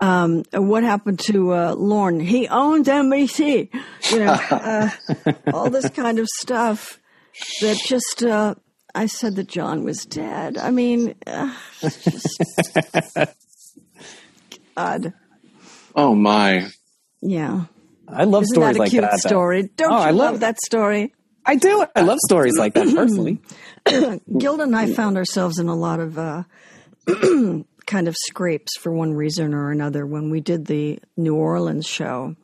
Um, 0.01 0.43
what 0.53 0.83
happened 0.83 1.19
to 1.25 1.53
uh, 1.53 1.75
Lorne? 1.75 2.21
He 2.21 2.47
owns 2.47 2.87
NBC. 2.87 3.69
You 4.11 4.19
know, 4.19 4.37
uh, 4.49 4.89
all 5.53 5.69
this 5.69 5.89
kind 5.89 6.19
of 6.19 6.27
stuff 6.39 6.99
that 7.61 7.77
just. 7.85 8.23
Uh, 8.23 8.55
I 8.95 9.05
said 9.05 9.35
that 9.35 9.47
John 9.47 9.83
was 9.83 10.03
dead. 10.05 10.57
I 10.57 10.71
mean, 10.71 11.13
uh, 11.27 11.53
just, 11.81 12.41
God, 14.75 15.13
Oh 15.95 16.15
my! 16.15 16.69
yeah. 17.21 17.65
I 18.07 18.23
love 18.23 18.43
Isn't 18.43 18.55
stories 18.55 18.73
that 18.73 18.79
a 18.79 18.83
like 18.83 18.89
cute 18.89 19.01
that. 19.03 19.11
though. 19.23 19.29
story? 19.29 19.69
Don't 19.75 19.91
Oh, 19.91 19.97
you 19.97 20.01
I 20.01 20.09
love, 20.11 20.31
love- 20.31 20.39
that 20.39 20.57
story? 20.65 21.13
I 21.45 21.55
do. 21.55 21.85
I 21.95 22.01
love 22.01 22.17
stories 22.25 22.57
like 22.57 22.73
that 22.75 22.93
personally. 22.95 23.39
Gilda 24.37 24.63
and 24.63 24.75
I 24.75 24.91
found 24.93 25.17
ourselves 25.17 25.57
in 25.59 25.67
a 25.67 25.75
lot 25.75 25.99
of 25.99 26.17
uh, 26.17 26.43
kind 27.85 28.07
of 28.07 28.15
scrapes 28.17 28.77
for 28.79 28.91
one 28.91 29.13
reason 29.13 29.53
or 29.53 29.71
another 29.71 30.05
when 30.05 30.29
we 30.31 30.41
did 30.41 30.65
the 30.65 30.99
New 31.17 31.35
Orleans 31.35 31.85
show. 31.87 32.35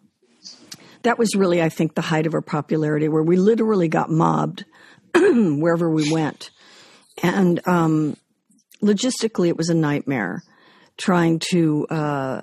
That 1.06 1.18
was 1.18 1.36
really, 1.36 1.62
I 1.62 1.70
think, 1.70 1.96
the 1.96 2.02
height 2.02 2.26
of 2.28 2.34
our 2.34 2.42
popularity, 2.42 3.08
where 3.08 3.24
we 3.24 3.38
literally 3.38 3.88
got 3.88 4.10
mobbed 4.10 4.66
wherever 5.16 5.90
we 5.90 6.12
went. 6.12 6.50
And 7.24 7.66
um, 7.68 8.18
logistically, 8.82 9.48
it 9.48 9.58
was 9.58 9.70
a 9.70 9.74
nightmare 9.76 10.44
trying 10.98 11.40
to 11.52 11.86
uh, 11.90 12.42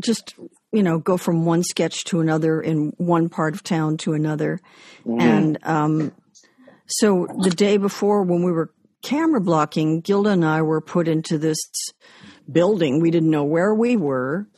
just 0.00 0.34
you 0.72 0.82
know 0.82 0.98
go 0.98 1.16
from 1.16 1.44
one 1.44 1.62
sketch 1.62 2.04
to 2.04 2.20
another 2.20 2.60
in 2.60 2.92
one 2.98 3.28
part 3.28 3.54
of 3.54 3.62
town 3.62 3.96
to 3.98 4.12
another, 4.12 4.60
Mm-hmm. 5.06 5.20
and 5.20 5.58
um, 5.62 6.12
so 6.86 7.26
the 7.42 7.50
day 7.50 7.76
before 7.76 8.22
when 8.22 8.42
we 8.42 8.50
were 8.52 8.72
camera 9.02 9.40
blocking, 9.40 10.00
Gilda 10.00 10.30
and 10.30 10.44
I 10.44 10.62
were 10.62 10.80
put 10.80 11.06
into 11.06 11.38
this 11.38 11.58
building. 12.50 13.00
We 13.00 13.10
didn't 13.12 13.30
know 13.30 13.44
where 13.44 13.72
we 13.72 13.96
were, 13.96 14.48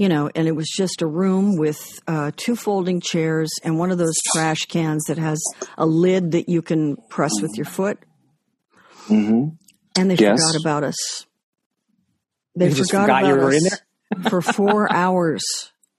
you 0.00 0.08
know, 0.08 0.30
and 0.34 0.48
it 0.48 0.52
was 0.56 0.66
just 0.74 1.02
a 1.02 1.06
room 1.06 1.58
with 1.58 1.78
uh, 2.08 2.30
two 2.34 2.56
folding 2.56 3.02
chairs 3.02 3.50
and 3.62 3.78
one 3.78 3.90
of 3.90 3.98
those 3.98 4.16
trash 4.32 4.60
cans 4.60 5.04
that 5.08 5.18
has 5.18 5.38
a 5.76 5.84
lid 5.84 6.30
that 6.30 6.48
you 6.48 6.62
can 6.62 6.96
press 7.10 7.32
with 7.42 7.50
your 7.54 7.66
foot. 7.66 7.98
hmm 9.08 9.48
And 9.98 10.10
they 10.10 10.16
Yes. 10.16 10.40
forgot 10.40 10.58
about 10.62 10.84
us. 10.84 11.26
They 12.56 12.68
You 12.68 12.74
just 12.76 12.90
forgot, 12.92 13.02
forgot 13.02 13.26
you 13.26 13.34
about 13.34 13.40
were 13.44 13.50
in 13.52 13.66
us 13.66 13.80
for 14.30 14.40
four 14.40 14.90
hours. 15.02 15.44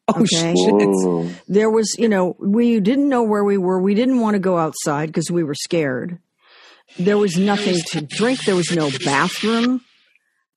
Oh, 0.08 0.22
Okay. 0.22 0.26
shit. 0.56 0.90
Whoa. 0.90 1.30
There 1.48 1.70
was, 1.70 1.96
you 2.00 2.10
know, 2.10 2.36
we 2.40 2.80
didn't 2.80 3.08
know 3.08 3.22
where 3.22 3.44
we 3.44 3.60
were. 3.60 3.80
We 3.80 3.94
didn't 3.94 4.20
want 4.20 4.34
to 4.34 4.40
go 4.40 4.58
outside 4.58 5.10
because 5.10 5.30
we 5.30 5.44
were 5.44 5.54
scared. 5.54 6.18
There 6.98 7.20
was 7.20 7.38
nothing 7.38 7.76
to 7.92 8.02
drink. 8.02 8.44
There 8.46 8.56
was 8.56 8.72
no 8.72 8.90
bathroom. 9.06 9.82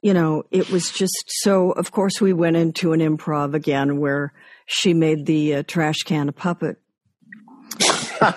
You 0.04 0.12
know, 0.12 0.42
it 0.50 0.68
was 0.70 0.90
just 0.90 1.24
so, 1.42 1.70
of 1.72 1.90
course, 1.90 2.20
we 2.20 2.34
went 2.34 2.56
into 2.56 2.92
an 2.92 3.00
improv 3.00 3.54
again 3.54 3.98
where 4.00 4.34
she 4.66 4.92
made 4.92 5.24
the 5.24 5.54
uh, 5.56 5.62
trash 5.66 6.00
can 6.04 6.28
a 6.28 6.32
puppet. 6.32 6.76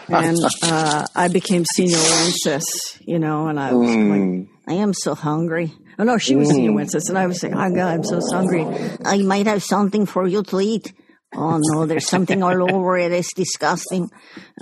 and 0.08 0.38
uh, 0.63 1.06
I 1.13 1.27
became 1.27 1.65
Señor 1.77 1.99
Wences, 2.12 2.63
you 3.01 3.19
know, 3.19 3.47
and 3.49 3.60
I 3.60 3.73
was 3.73 3.89
like, 3.89 3.97
Mm. 3.97 4.47
I 4.67 4.73
am 4.75 4.93
so 4.93 5.13
hungry. 5.13 5.73
Oh 5.99 6.03
no, 6.06 6.17
she 6.17 6.36
was 6.38 6.49
Señor 6.51 6.73
Wences, 6.73 7.10
and 7.10 7.17
I 7.17 7.27
was 7.27 7.39
saying, 7.41 7.53
oh 7.53 7.69
God, 7.75 7.95
I'm 7.95 8.03
so 8.03 8.21
hungry. 8.32 8.65
I 9.03 9.17
might 9.23 9.47
have 9.47 9.62
something 9.63 10.06
for 10.06 10.25
you 10.25 10.43
to 10.43 10.60
eat. 10.62 10.93
Oh 11.36 11.60
no, 11.71 11.86
there's 11.86 12.08
something 12.08 12.43
all 12.43 12.73
over 12.73 12.97
it. 12.97 13.12
It's 13.12 13.34
disgusting. 13.34 14.10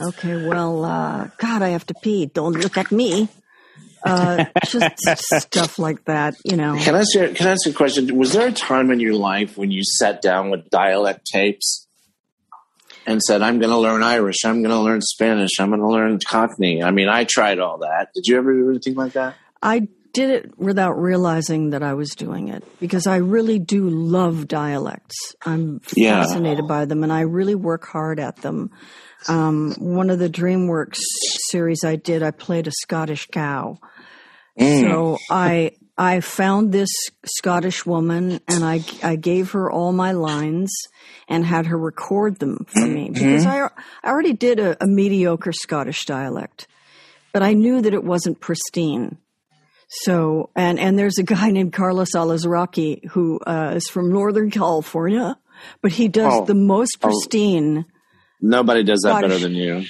Okay, 0.10 0.48
well, 0.48 0.84
uh, 0.84 1.28
God, 1.38 1.62
I 1.62 1.70
have 1.70 1.86
to 1.86 1.94
pee. 2.02 2.26
Don't 2.26 2.54
look 2.58 2.78
at 2.78 2.92
me. 2.92 3.30
Uh, 4.06 4.46
just 4.68 5.00
stuff 5.42 5.80
like 5.80 6.06
that, 6.06 6.36
you 6.46 6.56
know. 6.56 6.78
Can 6.80 6.96
I 6.96 7.00
ask 7.00 7.14
you? 7.16 7.30
Can 7.34 7.48
I 7.48 7.52
ask 7.52 7.66
you 7.66 7.72
a 7.72 7.76
question? 7.76 8.16
Was 8.18 8.34
there 8.34 8.48
a 8.48 8.52
time 8.52 8.92
in 8.92 9.00
your 9.00 9.16
life 9.16 9.58
when 9.58 9.72
you 9.72 9.82
sat 9.84 10.22
down 10.22 10.52
with 10.52 10.70
dialect 10.70 11.26
tapes 11.26 11.88
and 13.08 13.22
said, 13.22 13.42
"I'm 13.42 13.60
going 13.60 13.72
to 13.72 13.78
learn 13.80 14.04
Irish. 14.04 14.46
I'm 14.46 14.62
going 14.62 14.76
to 14.76 14.80
learn 14.82 15.02
Spanish. 15.02 15.52
I'm 15.60 15.70
going 15.70 15.82
to 15.82 15.88
learn 15.88 16.20
Cockney"? 16.28 16.84
I 16.84 16.92
mean, 16.92 17.10
I 17.10 17.24
tried 17.24 17.60
all 17.60 17.80
that. 17.80 18.10
Did 18.14 18.28
you 18.28 18.38
ever 18.38 18.54
do 18.54 18.70
anything 18.70 18.96
like 18.96 19.14
that? 19.14 19.36
I 19.62 19.88
did 20.14 20.30
it 20.30 20.58
without 20.58 20.94
realizing 20.94 21.72
that 21.72 21.84
I 21.84 21.94
was 21.94 22.12
doing 22.12 22.48
it 22.48 22.64
because 22.80 23.06
I 23.06 23.18
really 23.18 23.60
do 23.60 23.90
love 23.90 24.48
dialects. 24.48 25.36
I'm 25.46 25.82
Yeah. 25.96 26.22
fascinated 26.22 26.68
by 26.70 26.86
them 26.86 27.04
and 27.04 27.12
I 27.12 27.22
really 27.22 27.56
work 27.56 27.86
hard 27.86 28.18
at 28.20 28.38
them. 28.38 28.72
Um, 29.28 29.74
one 29.78 30.10
of 30.10 30.20
the 30.20 30.30
DreamWorks 30.30 31.00
series 31.50 31.84
I 31.84 31.98
did, 31.98 32.24
I 32.24 32.32
played 32.32 32.68
a 32.68 32.72
Scottish 32.72 33.28
cow. 33.28 33.78
So 34.60 35.18
I 35.30 35.72
I 35.98 36.20
found 36.22 36.72
this 36.72 36.90
Scottish 37.26 37.86
woman 37.86 38.40
and 38.48 38.64
I 38.64 38.84
I 39.04 39.16
gave 39.16 39.52
her 39.52 39.72
all 39.72 39.92
my 39.92 40.12
lines 40.14 40.72
and 41.28 41.46
had 41.46 41.66
her 41.68 41.78
record 41.78 42.40
them 42.40 42.66
for 42.68 42.86
me 42.86 43.10
because 43.12 43.46
I 43.46 43.70
I 44.04 44.10
already 44.10 44.34
did 44.34 44.60
a, 44.60 44.82
a 44.84 44.88
mediocre 44.88 45.52
Scottish 45.54 46.06
dialect, 46.06 46.68
but 47.34 47.44
I 47.44 47.54
knew 47.54 47.82
that 47.82 47.94
it 47.94 48.04
wasn't 48.04 48.40
pristine. 48.40 49.18
So 49.88 50.50
and 50.56 50.80
and 50.80 50.98
there's 50.98 51.18
a 51.18 51.24
guy 51.24 51.52
named 51.52 51.74
Carlos 51.74 52.12
Alazraqui 52.16 53.06
who 53.10 53.40
uh, 53.46 53.74
is 53.76 53.88
from 53.90 54.12
Northern 54.12 54.52
California, 54.52 55.38
but 55.82 55.92
he 55.92 56.08
does 56.08 56.34
Oh. 56.34 56.46
the 56.46 56.56
most 56.56 57.00
pristine. 57.02 57.86
Nobody 58.42 58.84
does 58.84 59.02
that 59.04 59.10
Scottish. 59.12 59.30
better 59.30 59.42
than 59.42 59.54
you. 59.56 59.84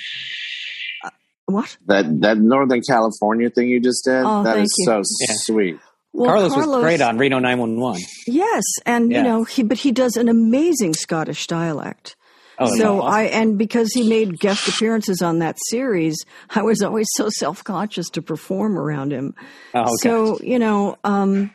What? 1.48 1.78
That 1.88 2.22
that 2.22 2.38
Northern 2.40 2.82
California 2.82 3.50
thing 3.50 3.68
you 3.70 3.80
just 3.80 4.04
did. 4.06 4.24
Oh, 4.26 4.44
that 4.44 4.56
thank 4.56 4.66
is 4.66 4.76
you. 4.80 4.86
so 4.86 4.96
Yeah. 4.98 5.36
sweet. 5.42 5.80
Well, 6.14 6.30
Carlos, 6.30 6.56
was 6.56 6.82
great 6.82 7.02
on 7.02 7.18
Reno 7.18 7.40
911. 7.40 8.02
Yes, 8.26 8.64
and 8.86 9.12
Yeah. 9.12 9.18
you 9.18 9.24
know 9.24 9.44
he, 9.44 9.64
but 9.64 9.78
he 9.78 9.92
does 9.92 10.16
an 10.16 10.30
amazing 10.30 10.94
Scottish 10.94 11.46
dialect. 11.48 12.16
Oh, 12.58 12.68
so 12.78 12.84
no. 12.98 13.02
I 13.02 13.24
and 13.24 13.58
because 13.58 13.92
he 13.94 14.08
made 14.08 14.40
guest 14.40 14.66
appearances 14.68 15.22
on 15.22 15.40
that 15.40 15.58
series, 15.68 16.16
I 16.56 16.62
was 16.62 16.82
always 16.82 17.08
so 17.16 17.28
self 17.30 17.64
conscious 17.64 18.10
to 18.12 18.22
perform 18.22 18.78
around 18.80 19.12
him. 19.12 19.36
Oh, 19.74 19.82
okay. 19.82 19.92
So 20.02 20.40
you 20.42 20.58
know, 20.58 20.96
um, 21.04 21.52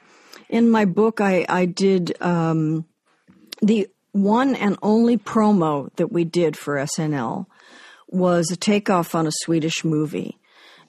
in 0.50 0.68
my 0.70 0.85
book, 0.85 1.20
I 1.22 1.46
I 1.48 1.64
did 1.64 2.20
um, 2.22 2.85
the 3.62 3.88
one 4.12 4.55
and 4.57 4.76
only 4.83 5.16
promo 5.16 5.88
that 5.96 6.12
we 6.12 6.24
did 6.24 6.57
for 6.57 6.76
SNL 6.76 7.46
was 8.11 8.51
a 8.51 8.57
takeoff 8.57 9.14
on 9.14 9.27
a 9.27 9.33
Swedish 9.33 9.85
movie. 9.85 10.38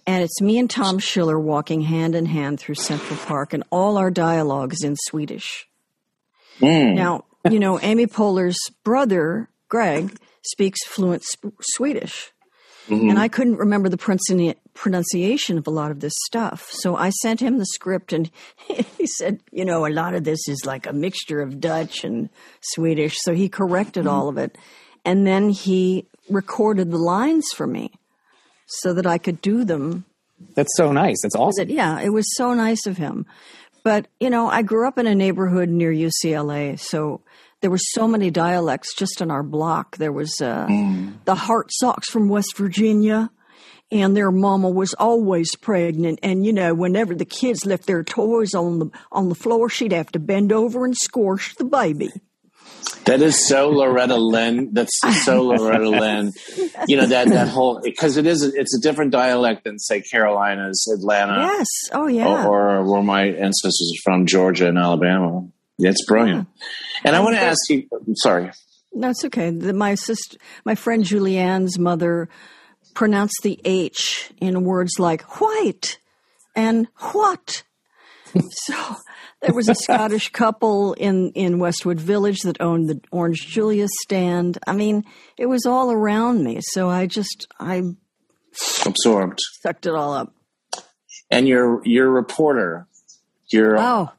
And 0.07 0.23
it's 0.23 0.41
me 0.41 0.57
and 0.57 0.69
Tom 0.69 0.99
Schiller 0.99 1.39
walking 1.39 1.81
hand 1.81 2.15
in 2.15 2.25
hand 2.25 2.59
through 2.59 2.75
Central 2.75 3.17
Park, 3.19 3.53
and 3.53 3.63
all 3.69 3.97
our 3.97 4.09
dialogue 4.09 4.73
is 4.73 4.83
in 4.83 4.95
Swedish. 4.95 5.67
Mm. 6.59 6.95
Now, 6.95 7.25
you 7.49 7.59
know, 7.59 7.79
Amy 7.79 8.07
Poehler's 8.07 8.57
brother, 8.83 9.49
Greg, 9.69 10.17
speaks 10.41 10.83
fluent 10.85 11.23
sp- 11.23 11.53
Swedish. 11.61 12.31
And 12.89 13.17
I 13.19 13.29
couldn't 13.29 13.55
remember 13.55 13.87
the 13.87 13.97
pronunci- 13.97 14.55
pronunciation 14.73 15.57
of 15.57 15.65
a 15.65 15.69
lot 15.69 15.91
of 15.91 16.01
this 16.01 16.13
stuff. 16.25 16.69
So 16.71 16.97
I 16.97 17.09
sent 17.09 17.39
him 17.39 17.57
the 17.57 17.65
script 17.65 18.11
and 18.11 18.29
he 18.97 19.07
said, 19.07 19.39
you 19.51 19.63
know, 19.63 19.85
a 19.85 19.89
lot 19.89 20.13
of 20.13 20.25
this 20.25 20.49
is 20.49 20.65
like 20.65 20.87
a 20.87 20.93
mixture 20.93 21.41
of 21.41 21.61
Dutch 21.61 22.03
and 22.03 22.29
Swedish. 22.61 23.15
So 23.19 23.33
he 23.33 23.47
corrected 23.47 24.07
all 24.07 24.27
of 24.27 24.37
it. 24.37 24.57
And 25.05 25.25
then 25.25 25.49
he 25.49 26.07
recorded 26.31 26.91
the 26.91 26.97
lines 26.97 27.45
for 27.55 27.67
me 27.67 27.91
so 28.67 28.93
that 28.93 29.05
I 29.05 29.17
could 29.17 29.41
do 29.41 29.63
them 29.63 30.05
That's 30.55 30.75
so 30.75 30.91
nice. 30.91 31.17
That's 31.21 31.35
awesome. 31.35 31.69
yeah, 31.69 31.99
it 31.99 32.09
was 32.09 32.25
so 32.35 32.53
nice 32.53 32.85
of 32.85 32.97
him. 32.97 33.25
But 33.83 34.07
you 34.19 34.29
know, 34.29 34.47
I 34.47 34.61
grew 34.61 34.87
up 34.87 34.97
in 34.97 35.07
a 35.07 35.15
neighborhood 35.15 35.69
near 35.69 35.91
UCLA, 35.91 36.79
so 36.79 37.21
there 37.61 37.71
were 37.71 37.79
so 37.79 38.07
many 38.07 38.29
dialects 38.31 38.95
just 38.95 39.21
in 39.21 39.31
our 39.31 39.43
block. 39.43 39.97
There 39.97 40.11
was 40.11 40.39
uh, 40.41 40.67
the 41.25 41.35
Hart 41.35 41.67
Sox 41.71 42.09
from 42.09 42.29
West 42.29 42.55
Virginia, 42.57 43.31
and 43.91 44.15
their 44.15 44.31
mama 44.31 44.69
was 44.69 44.93
always 44.95 45.55
pregnant. 45.55 46.19
And 46.21 46.45
you 46.45 46.53
know, 46.53 46.73
whenever 46.73 47.15
the 47.15 47.25
kids 47.25 47.65
left 47.65 47.87
their 47.87 48.03
toys 48.03 48.53
on 48.53 48.79
the 48.79 48.89
on 49.11 49.29
the 49.29 49.35
floor, 49.35 49.69
she'd 49.69 49.93
have 49.93 50.11
to 50.11 50.19
bend 50.19 50.51
over 50.51 50.85
and 50.85 50.95
squash 50.95 51.55
the 51.55 51.65
baby. 51.65 52.09
That 53.05 53.21
is 53.21 53.47
so 53.47 53.69
Loretta 53.69 54.15
Lynn. 54.15 54.73
That's 54.73 54.97
so 55.25 55.41
Loretta 55.43 55.89
Lynn. 55.89 56.31
You 56.87 56.97
know 56.97 57.07
that 57.07 57.29
that 57.29 57.47
whole 57.47 57.81
because 57.81 58.17
it 58.17 58.27
is 58.27 58.43
it's 58.43 58.75
a 58.77 58.81
different 58.81 59.11
dialect 59.11 59.63
than 59.63 59.79
say 59.79 60.01
Carolinas, 60.01 60.85
Atlanta, 60.93 61.41
yes, 61.41 61.67
oh 61.93 62.07
yeah. 62.07 62.27
or, 62.27 62.77
or 62.77 62.91
where 62.91 63.01
my 63.01 63.23
ancestors 63.23 63.91
are 63.95 64.01
from, 64.03 64.25
Georgia 64.27 64.67
and 64.67 64.77
Alabama. 64.77 65.47
Yeah, 65.77 65.89
it's 65.89 66.05
brilliant. 66.05 66.47
And 67.03 67.15
I 67.15 67.21
want 67.21 67.35
to 67.35 67.41
ask 67.41 67.69
you. 67.69 67.87
Sorry. 68.15 68.51
That's 68.93 69.25
okay. 69.25 69.49
The, 69.49 69.73
my 69.73 69.95
sister, 69.95 70.37
my 70.65 70.75
friend 70.75 71.03
Julianne's 71.03 71.79
mother 71.79 72.29
pronounced 72.93 73.39
the 73.41 73.59
H 73.65 74.31
in 74.39 74.63
words 74.63 74.99
like 74.99 75.41
white 75.41 75.97
and 76.55 76.87
what. 76.97 77.63
so 78.51 78.95
there 79.41 79.53
was 79.53 79.67
a 79.69 79.75
Scottish 79.75 80.29
couple 80.31 80.93
in, 80.93 81.31
in 81.31 81.59
Westwood 81.59 81.99
Village 81.99 82.41
that 82.41 82.59
owned 82.61 82.89
the 82.89 82.99
Orange 83.11 83.45
Julius 83.47 83.91
stand. 84.03 84.57
I 84.67 84.73
mean, 84.73 85.03
it 85.37 85.47
was 85.47 85.65
all 85.65 85.91
around 85.91 86.43
me. 86.43 86.59
So 86.61 86.89
I 86.89 87.07
just, 87.07 87.47
I 87.59 87.81
Absorbed. 88.85 89.39
sucked 89.61 89.85
it 89.85 89.93
all 89.95 90.13
up. 90.13 90.33
And 91.29 91.47
you're 91.47 91.81
you're 91.85 92.07
a 92.07 92.11
reporter. 92.11 92.87
You're 93.51 93.77
Oh, 93.79 94.09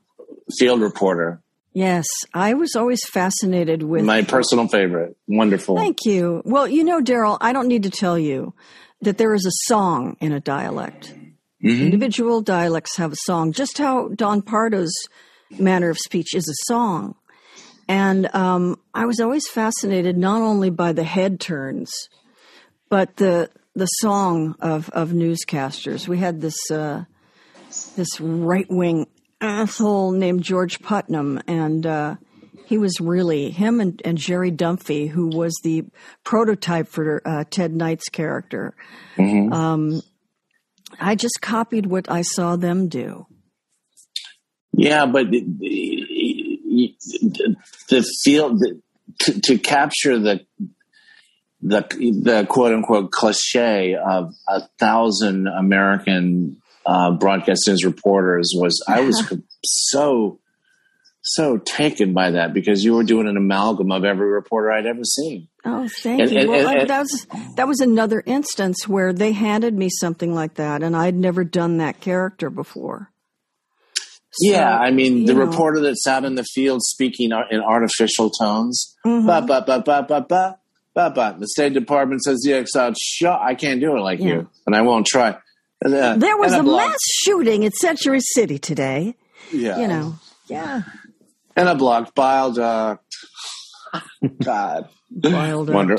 field 0.59 0.81
reporter. 0.81 1.43
yes. 1.75 2.07
I 2.35 2.55
was 2.55 2.75
always 2.75 3.01
fascinated 3.13 3.83
with 3.83 4.05
My 4.05 4.23
personal 4.23 4.67
favorite. 4.69 5.17
Wonderful. 5.29 5.77
Thank 5.77 6.05
you. 6.07 6.43
Well, 6.45 6.67
you 6.67 6.85
know, 6.85 7.01
Darrell, 7.03 7.37
I 7.41 7.53
don't 7.53 7.69
need 7.69 7.83
to 7.83 7.91
tell 7.91 8.19
you 8.19 8.55
that 9.03 9.19
there 9.19 9.35
is 9.35 9.45
a 9.47 9.53
song 9.69 10.17
in 10.21 10.33
a 10.33 10.41
dialect. 10.41 11.15
Individual 11.63 12.41
dialects 12.41 12.97
have 12.97 13.13
a 13.13 13.17
song, 13.25 13.53
just 13.53 13.79
how 13.79 14.09
Don 14.09 14.43
Pardo's 14.43 14.93
manner 15.59 15.91
of 15.91 15.99
speech 15.99 16.35
is 16.35 16.49
a 16.49 16.65
song. 16.67 17.15
And 17.89 18.35
um, 18.35 18.81
I 18.95 19.07
was 19.07 19.21
always 19.21 19.49
fascinated 19.49 20.17
not 20.17 20.41
only 20.41 20.71
by 20.71 20.93
the 20.93 21.05
head 21.05 21.41
turns, 21.41 21.93
but 22.89 23.17
the 23.17 23.51
the 23.75 23.87
song 23.87 24.55
of, 24.61 24.91
of 24.91 25.11
newscasters. 25.11 26.07
We 26.07 26.19
had 26.19 26.41
this 26.41 26.71
uh, 26.71 27.05
this 27.97 28.21
right 28.21 28.67
wing 28.69 29.07
asshole 29.41 30.13
named 30.13 30.43
George 30.43 30.81
Putnam, 30.81 31.41
and 31.47 31.87
uh, 31.87 32.17
he 32.67 32.79
was 32.79 33.01
really 33.01 33.51
him 33.51 33.81
and, 33.81 34.01
and 34.05 34.19
Jerry 34.19 34.53
Dunphy, 34.53 35.09
who 35.09 35.29
was 35.29 35.53
the 35.63 35.85
prototype 36.25 36.89
for 36.89 37.23
uh, 37.27 37.45
Ted 37.51 37.75
Knight's 37.75 38.09
character. 38.09 38.75
Um, 39.19 40.03
I 41.01 41.15
just 41.15 41.41
copied 41.41 41.87
what 41.87 42.11
I 42.11 42.23
saw 42.23 42.57
them 42.57 42.89
do. 42.89 43.27
Yeah, 44.73 45.07
but 45.07 45.31
the 45.31 46.97
feel 48.25 48.59
to, 49.21 49.41
to 49.41 49.59
capture 49.59 50.19
the 50.19 50.41
the 51.61 51.83
the 52.23 52.47
quote 52.49 52.75
unquote 52.75 53.11
cliche 53.11 53.95
of 53.95 54.33
a 54.49 54.63
thousand 54.79 55.47
American 55.47 56.57
uh, 56.87 57.13
broadcast 57.13 57.69
news 57.69 57.85
reporters 57.85 58.53
was 58.57 58.83
I 58.89 59.03
was 59.03 59.23
so 59.65 60.41
so 61.23 61.57
taken 61.59 62.13
by 62.13 62.33
that 62.33 62.53
because 62.53 62.85
you 62.85 62.95
were 62.95 63.05
doing 63.05 63.29
an 63.29 63.37
amalgam 63.37 63.93
of 63.93 64.05
every 64.05 64.29
reporter 64.29 64.73
I'd 64.73 64.87
ever 64.87 65.05
seen. 65.05 65.49
Oh, 65.65 65.89
thank 66.03 66.21
and, 66.21 66.31
you. 66.31 66.39
And, 66.41 66.49
well, 66.49 66.69
and, 66.69 66.91
that 66.91 67.01
was 67.01 67.27
that 67.57 67.69
was 67.69 67.81
another 67.81 68.23
instance 68.27 68.89
where 68.89 69.13
they 69.13 69.33
handed 69.33 69.75
me 69.75 69.89
something 69.89 70.35
like 70.35 70.55
that, 70.55 70.83
and 70.83 70.97
I'd 70.97 71.15
never 71.15 71.45
done 71.45 71.79
that 71.79 72.01
character 72.01 72.51
before. 72.51 73.11
So, 74.35 74.51
yeah, 74.51 74.77
I 74.77 74.91
mean, 74.91 75.27
the 75.27 75.35
know. 75.35 75.45
reporter 75.45 75.81
that's 75.81 76.07
out 76.07 76.25
in 76.25 76.35
the 76.35 76.45
field 76.45 76.83
speaking 76.83 77.33
in 77.51 77.61
artificial 77.61 78.31
tones. 78.31 78.97
Mm-hmm. 79.07 79.27
Ba, 79.27 79.43
ba, 79.43 79.63
ba, 79.65 79.83
ba, 79.85 80.03
ba, 80.09 80.27
ba, 80.27 80.59
ba, 80.95 81.11
ba. 81.15 81.37
The 81.39 81.49
State 81.49 81.75
Department 81.75 82.23
says, 82.23 82.43
yeah, 82.45 82.65
shut. 82.65 83.41
I 83.41 83.55
can't 83.55 83.81
do 83.81 83.97
it 83.97 84.01
like 84.01 84.21
yeah. 84.21 84.27
you, 84.27 84.51
and 84.67 84.75
I 84.75 84.81
won't 84.83 85.07
try. 85.07 85.37
Uh, 85.85 86.17
there 86.17 86.39
was 86.39 86.53
a, 86.53 86.61
a 86.61 86.63
mass 86.63 86.99
shooting 87.25 87.65
at 87.65 87.75
Century 87.75 88.21
City 88.21 88.59
today. 88.59 89.15
Yeah. 89.53 89.81
You 89.81 89.89
know, 89.89 90.15
yeah. 90.49 90.83
And 91.57 91.69
a 91.69 91.75
blocked 91.75 92.15
bile 92.15 92.53
duct. 92.53 93.05
God. 94.43 94.89
Bile 95.11 95.65
duct. 95.65 95.75
Wonder, 95.75 95.99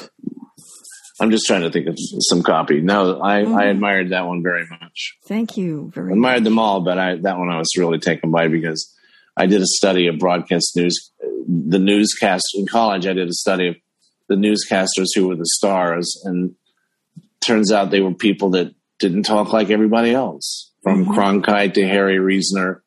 I'm 1.19 1.31
just 1.31 1.45
trying 1.45 1.61
to 1.61 1.71
think 1.71 1.87
of 1.87 1.95
some 1.97 2.41
copy. 2.41 2.81
No, 2.81 3.21
I, 3.21 3.43
mm. 3.43 3.55
I 3.55 3.65
admired 3.65 4.09
that 4.09 4.25
one 4.25 4.41
very 4.41 4.65
much. 4.67 5.15
Thank 5.25 5.57
you 5.57 5.91
very 5.93 6.09
I 6.09 6.13
admired 6.13 6.37
much. 6.37 6.43
them 6.43 6.59
all, 6.59 6.81
but 6.81 6.97
I, 6.97 7.15
that 7.17 7.37
one 7.37 7.49
I 7.49 7.57
was 7.57 7.77
really 7.77 7.99
taken 7.99 8.31
by 8.31 8.47
because 8.47 8.93
I 9.37 9.45
did 9.45 9.61
a 9.61 9.65
study 9.65 10.07
of 10.07 10.19
broadcast 10.19 10.75
news, 10.75 11.11
the 11.47 11.79
newscast 11.79 12.43
in 12.55 12.65
college. 12.67 13.05
I 13.05 13.13
did 13.13 13.27
a 13.27 13.33
study 13.33 13.69
of 13.69 13.75
the 14.27 14.35
newscasters 14.35 15.07
who 15.15 15.27
were 15.27 15.35
the 15.35 15.45
stars, 15.45 16.21
and 16.23 16.55
turns 17.41 17.71
out 17.71 17.91
they 17.91 18.01
were 18.01 18.13
people 18.13 18.51
that 18.51 18.73
didn't 18.99 19.23
talk 19.23 19.53
like 19.53 19.69
everybody 19.69 20.13
else, 20.13 20.71
from 20.81 21.05
mm-hmm. 21.05 21.13
Cronkite 21.13 21.73
to 21.75 21.87
Harry 21.87 22.19
Reasoner 22.19 22.83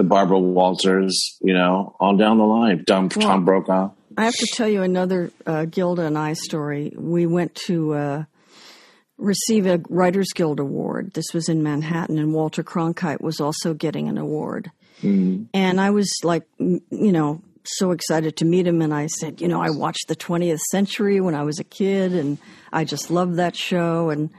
to 0.00 0.08
Barbara 0.08 0.38
Walters, 0.38 1.38
you 1.40 1.54
know, 1.54 1.94
all 2.00 2.16
down 2.16 2.38
the 2.38 2.44
line. 2.44 2.84
Tom, 2.84 3.08
well, 3.14 3.28
Tom 3.28 3.44
Brokaw. 3.44 3.90
I 4.16 4.24
have 4.24 4.34
to 4.34 4.46
tell 4.52 4.68
you 4.68 4.82
another 4.82 5.30
uh, 5.46 5.66
Gilda 5.66 6.04
and 6.04 6.18
I 6.18 6.32
story. 6.32 6.92
We 6.96 7.26
went 7.26 7.54
to 7.66 7.94
uh, 7.94 8.24
receive 9.18 9.66
a 9.66 9.80
Writers 9.88 10.28
Guild 10.34 10.58
award. 10.58 11.12
This 11.14 11.32
was 11.32 11.48
in 11.48 11.62
Manhattan, 11.62 12.18
and 12.18 12.34
Walter 12.34 12.62
Cronkite 12.62 13.20
was 13.20 13.40
also 13.40 13.74
getting 13.74 14.08
an 14.08 14.18
award. 14.18 14.70
Mm-hmm. 15.02 15.44
And 15.54 15.80
I 15.80 15.90
was 15.90 16.12
like, 16.24 16.46
you 16.58 16.80
know, 16.90 17.42
so 17.64 17.92
excited 17.92 18.36
to 18.38 18.44
meet 18.44 18.66
him. 18.66 18.82
And 18.82 18.92
I 18.92 19.06
said, 19.06 19.40
you 19.40 19.48
know, 19.48 19.60
I 19.60 19.70
watched 19.70 20.08
the 20.08 20.16
20th 20.16 20.58
Century 20.70 21.20
when 21.20 21.34
I 21.34 21.44
was 21.44 21.58
a 21.58 21.64
kid, 21.64 22.12
and 22.12 22.38
I 22.72 22.84
just 22.84 23.10
loved 23.10 23.36
that 23.36 23.54
show. 23.54 24.10
And 24.10 24.30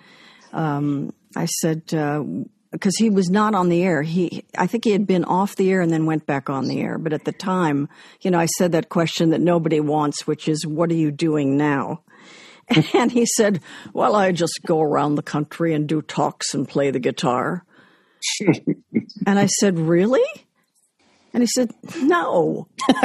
um, 0.53 1.13
I 1.35 1.45
said, 1.45 1.93
uh, 1.93 2.23
because 2.71 2.95
he 2.95 3.09
was 3.09 3.29
not 3.29 3.53
on 3.53 3.69
the 3.69 3.83
air. 3.83 4.01
He, 4.01 4.45
I 4.57 4.65
think 4.67 4.85
he 4.85 4.91
had 4.91 5.05
been 5.05 5.25
off 5.25 5.55
the 5.55 5.69
air 5.71 5.81
and 5.81 5.91
then 5.91 6.05
went 6.05 6.25
back 6.25 6.49
on 6.49 6.67
the 6.67 6.81
air. 6.81 6.97
But 6.97 7.13
at 7.13 7.25
the 7.25 7.31
time, 7.31 7.89
you 8.21 8.31
know, 8.31 8.39
I 8.39 8.45
said 8.45 8.71
that 8.71 8.89
question 8.89 9.29
that 9.31 9.41
nobody 9.41 9.79
wants, 9.79 10.25
which 10.25 10.47
is, 10.47 10.65
"What 10.65 10.89
are 10.89 10.95
you 10.95 11.11
doing 11.11 11.57
now?" 11.57 12.01
And 12.93 13.11
he 13.11 13.25
said, 13.25 13.59
"Well, 13.93 14.15
I 14.15 14.31
just 14.31 14.61
go 14.65 14.81
around 14.81 15.15
the 15.15 15.23
country 15.23 15.73
and 15.73 15.87
do 15.87 16.01
talks 16.01 16.53
and 16.53 16.67
play 16.67 16.91
the 16.91 16.99
guitar." 16.99 17.65
and 19.27 19.39
I 19.39 19.47
said, 19.47 19.77
"Really?" 19.77 20.25
And 21.33 21.43
he 21.43 21.47
said, 21.47 21.71
"No." 21.97 22.67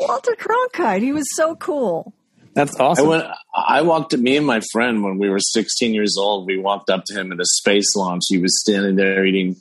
Walter 0.00 0.36
Cronkite, 0.36 1.02
he 1.02 1.12
was 1.12 1.24
so 1.34 1.54
cool. 1.56 2.14
That's 2.54 2.78
awesome. 2.78 3.06
I 3.06 3.08
went. 3.08 3.26
I 3.54 3.82
walked 3.82 4.10
to 4.10 4.16
me 4.16 4.36
and 4.36 4.46
my 4.46 4.60
friend 4.72 5.02
when 5.02 5.18
we 5.18 5.28
were 5.28 5.40
16 5.40 5.92
years 5.92 6.16
old. 6.18 6.46
We 6.46 6.58
walked 6.58 6.90
up 6.90 7.04
to 7.06 7.14
him 7.14 7.32
at 7.32 7.40
a 7.40 7.44
space 7.44 7.94
launch. 7.96 8.22
He 8.28 8.38
was 8.38 8.60
standing 8.60 8.96
there 8.96 9.24
eating 9.24 9.56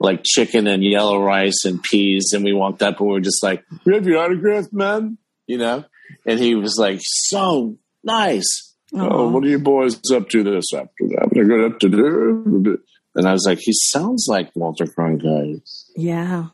like 0.00 0.22
chicken 0.24 0.66
and 0.66 0.82
yellow 0.82 1.22
rice 1.22 1.64
and 1.64 1.82
peas, 1.82 2.32
and 2.34 2.44
we 2.44 2.52
walked 2.52 2.82
up 2.82 2.98
and 2.98 3.08
we 3.08 3.14
were 3.14 3.20
just 3.20 3.42
like, 3.42 3.64
"We 3.84 3.94
have 3.94 4.06
your 4.06 4.18
autograph, 4.18 4.72
man," 4.72 5.18
you 5.46 5.58
know. 5.58 5.84
And 6.26 6.40
he 6.40 6.54
was 6.54 6.76
like, 6.78 7.00
"So 7.02 7.78
nice." 8.02 8.74
Oh, 8.96 9.28
what 9.28 9.42
are 9.42 9.48
you 9.48 9.58
boys 9.58 10.00
up 10.12 10.28
to 10.28 10.42
this 10.44 10.72
after 10.72 11.08
that? 11.08 11.28
What 11.28 11.36
are 11.36 11.44
you 11.44 11.66
up 11.66 11.78
to 11.80 11.88
do? 11.88 12.78
And 13.16 13.28
I 13.28 13.32
was 13.32 13.44
like, 13.46 13.58
he 13.60 13.72
sounds 13.72 14.26
like 14.28 14.50
Walter 14.54 14.86
Cronkite. 14.86 15.68
Yeah. 15.96 16.46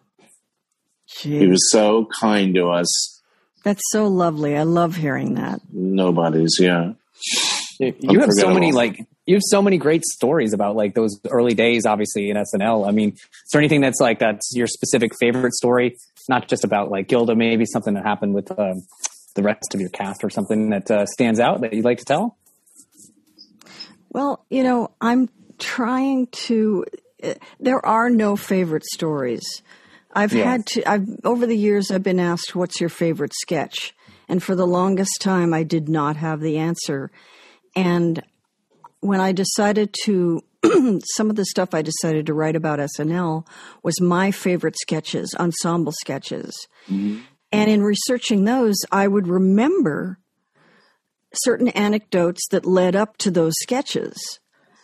Jeez. 1.08 1.40
He 1.40 1.46
was 1.46 1.70
so 1.70 2.06
kind 2.18 2.54
to 2.54 2.70
us 2.70 3.19
that's 3.64 3.82
so 3.90 4.06
lovely. 4.06 4.56
I 4.56 4.62
love 4.62 4.96
hearing 4.96 5.34
that. 5.34 5.60
Nobody's, 5.72 6.56
yeah. 6.58 6.92
You 7.78 8.20
have 8.20 8.30
so 8.32 8.52
many 8.52 8.72
like 8.72 9.06
you 9.26 9.36
have 9.36 9.42
so 9.44 9.62
many 9.62 9.78
great 9.78 10.04
stories 10.04 10.52
about 10.52 10.76
like 10.76 10.94
those 10.94 11.18
early 11.30 11.54
days, 11.54 11.86
obviously 11.86 12.28
in 12.28 12.36
SNL. 12.36 12.86
I 12.86 12.90
mean, 12.90 13.10
is 13.10 13.50
there 13.52 13.60
anything 13.60 13.80
that's 13.80 14.00
like 14.00 14.18
that's 14.18 14.50
your 14.54 14.66
specific 14.66 15.12
favorite 15.18 15.54
story? 15.54 15.96
Not 16.28 16.46
just 16.46 16.64
about 16.64 16.90
like 16.90 17.08
Gilda, 17.08 17.34
maybe 17.34 17.64
something 17.64 17.94
that 17.94 18.04
happened 18.04 18.34
with 18.34 18.50
um, 18.58 18.82
the 19.34 19.42
rest 19.42 19.74
of 19.74 19.80
your 19.80 19.88
cast 19.90 20.24
or 20.24 20.30
something 20.30 20.70
that 20.70 20.90
uh, 20.90 21.06
stands 21.06 21.40
out 21.40 21.62
that 21.62 21.72
you'd 21.72 21.84
like 21.84 21.98
to 21.98 22.04
tell. 22.04 22.36
Well, 24.10 24.44
you 24.50 24.62
know, 24.62 24.90
I'm 25.00 25.28
trying 25.58 26.26
to. 26.26 26.84
Uh, 27.22 27.34
there 27.60 27.84
are 27.84 28.10
no 28.10 28.36
favorite 28.36 28.84
stories. 28.84 29.62
I've 30.12 30.32
yeah. 30.32 30.44
had 30.44 30.66
to, 30.66 30.90
I've, 30.90 31.06
over 31.24 31.46
the 31.46 31.56
years, 31.56 31.90
I've 31.90 32.02
been 32.02 32.20
asked, 32.20 32.54
what's 32.54 32.80
your 32.80 32.88
favorite 32.88 33.32
sketch? 33.34 33.94
And 34.28 34.42
for 34.42 34.54
the 34.54 34.66
longest 34.66 35.20
time, 35.20 35.54
I 35.54 35.62
did 35.62 35.88
not 35.88 36.16
have 36.16 36.40
the 36.40 36.58
answer. 36.58 37.10
And 37.76 38.22
when 39.00 39.20
I 39.20 39.32
decided 39.32 39.94
to, 40.04 40.42
some 41.16 41.30
of 41.30 41.36
the 41.36 41.44
stuff 41.44 41.74
I 41.74 41.82
decided 41.82 42.26
to 42.26 42.34
write 42.34 42.56
about 42.56 42.78
SNL 42.78 43.46
was 43.82 44.00
my 44.00 44.30
favorite 44.30 44.76
sketches, 44.78 45.34
ensemble 45.38 45.92
sketches. 45.92 46.66
Mm-hmm. 46.88 47.20
And 47.52 47.70
in 47.70 47.82
researching 47.82 48.44
those, 48.44 48.76
I 48.92 49.08
would 49.08 49.26
remember 49.26 50.18
certain 51.34 51.68
anecdotes 51.68 52.46
that 52.50 52.66
led 52.66 52.94
up 52.94 53.16
to 53.18 53.30
those 53.30 53.54
sketches. 53.62 54.40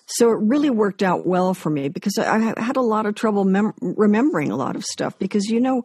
So 0.07 0.31
it 0.31 0.39
really 0.41 0.71
worked 0.71 1.03
out 1.03 1.27
well 1.27 1.53
for 1.53 1.69
me 1.69 1.89
because 1.89 2.17
I 2.17 2.39
had 2.61 2.77
a 2.77 2.81
lot 2.81 3.07
of 3.07 3.15
trouble 3.15 3.45
mem- 3.45 3.75
remembering 3.81 4.53
a 4.53 4.57
lot 4.57 4.77
of 4.77 4.85
stuff 4.85 5.19
because, 5.19 5.47
you 5.47 5.61
know, 5.61 5.85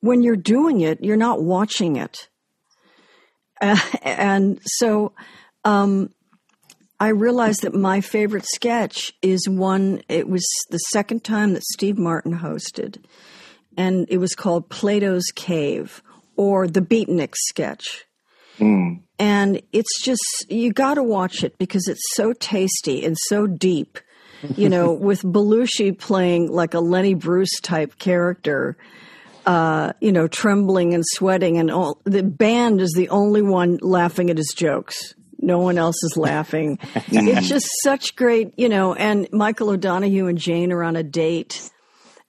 when 0.00 0.22
you're 0.22 0.36
doing 0.36 0.80
it, 0.80 1.02
you're 1.02 1.16
not 1.16 1.42
watching 1.42 1.96
it. 1.96 2.28
Uh, 3.60 3.78
and 4.02 4.60
so 4.64 5.12
um, 5.64 6.10
I 6.98 7.08
realized 7.08 7.62
that 7.62 7.74
my 7.74 8.00
favorite 8.00 8.44
sketch 8.46 9.12
is 9.22 9.48
one, 9.48 10.02
it 10.08 10.28
was 10.28 10.46
the 10.70 10.78
second 10.92 11.22
time 11.22 11.54
that 11.54 11.62
Steve 11.62 11.98
Martin 11.98 12.38
hosted, 12.38 13.02
and 13.76 14.06
it 14.08 14.18
was 14.18 14.34
called 14.34 14.68
Plato's 14.68 15.30
Cave 15.34 16.02
or 16.36 16.66
the 16.66 16.82
Beatnik 16.82 17.34
sketch. 17.36 18.04
Mm. 18.58 19.02
And 19.20 19.60
it's 19.70 20.02
just, 20.02 20.46
you 20.48 20.72
got 20.72 20.94
to 20.94 21.02
watch 21.02 21.44
it 21.44 21.58
because 21.58 21.86
it's 21.88 22.14
so 22.14 22.32
tasty 22.32 23.04
and 23.04 23.16
so 23.28 23.46
deep. 23.46 23.98
You 24.56 24.70
know, 24.70 24.92
with 25.08 25.22
Belushi 25.22 25.96
playing 25.96 26.50
like 26.50 26.72
a 26.72 26.80
Lenny 26.80 27.12
Bruce 27.12 27.60
type 27.60 27.98
character, 27.98 28.78
uh, 29.44 29.92
you 30.00 30.10
know, 30.10 30.26
trembling 30.26 30.94
and 30.94 31.04
sweating, 31.06 31.58
and 31.58 31.70
all, 31.70 32.00
the 32.04 32.22
band 32.22 32.80
is 32.80 32.94
the 32.96 33.10
only 33.10 33.42
one 33.42 33.78
laughing 33.82 34.30
at 34.30 34.38
his 34.38 34.54
jokes. 34.56 35.14
No 35.38 35.58
one 35.58 35.76
else 35.76 36.02
is 36.02 36.16
laughing. 36.16 36.78
it's 36.94 37.46
just 37.48 37.68
such 37.82 38.16
great, 38.16 38.58
you 38.58 38.70
know. 38.70 38.94
And 38.94 39.28
Michael 39.32 39.68
O'Donoghue 39.68 40.28
and 40.28 40.38
Jane 40.38 40.72
are 40.72 40.82
on 40.82 40.96
a 40.96 41.02
date, 41.02 41.70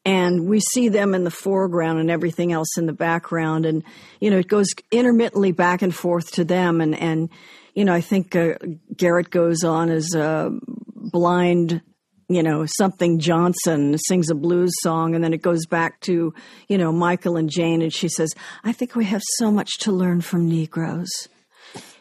and 0.03 0.47
we 0.47 0.59
see 0.59 0.89
them 0.89 1.13
in 1.13 1.23
the 1.23 1.31
foreground 1.31 1.99
and 1.99 2.09
everything 2.09 2.51
else 2.51 2.77
in 2.77 2.85
the 2.85 2.93
background. 2.93 3.65
And 3.65 3.83
you 4.19 4.31
know 4.31 4.39
it 4.39 4.47
goes 4.47 4.67
intermittently 4.91 5.51
back 5.51 5.81
and 5.81 5.93
forth 5.93 6.31
to 6.33 6.43
them. 6.43 6.81
And 6.81 6.95
and 6.95 7.29
you 7.73 7.85
know 7.85 7.93
i 7.93 8.01
think 8.01 8.35
uh, 8.35 8.55
garrett 8.95 9.29
goes 9.29 9.63
on 9.63 9.89
as 9.89 10.13
a 10.13 10.51
blind 10.95 11.81
you 12.27 12.43
know 12.43 12.65
something 12.65 13.19
johnson 13.19 13.97
sings 13.97 14.29
a 14.29 14.35
blues 14.35 14.73
song. 14.81 15.15
And 15.15 15.23
then 15.23 15.33
it 15.33 15.41
goes 15.41 15.65
back 15.65 15.99
to 16.01 16.33
you 16.67 16.77
know 16.77 16.91
michael 16.91 17.37
and 17.37 17.49
jane. 17.49 17.81
And 17.81 17.93
she 17.93 18.07
says 18.07 18.33
i 18.63 18.71
think 18.71 18.95
we 18.95 19.05
have 19.05 19.21
so 19.37 19.51
much 19.51 19.77
to 19.79 19.91
learn 19.91 20.21
from 20.21 20.49
negroes. 20.49 21.09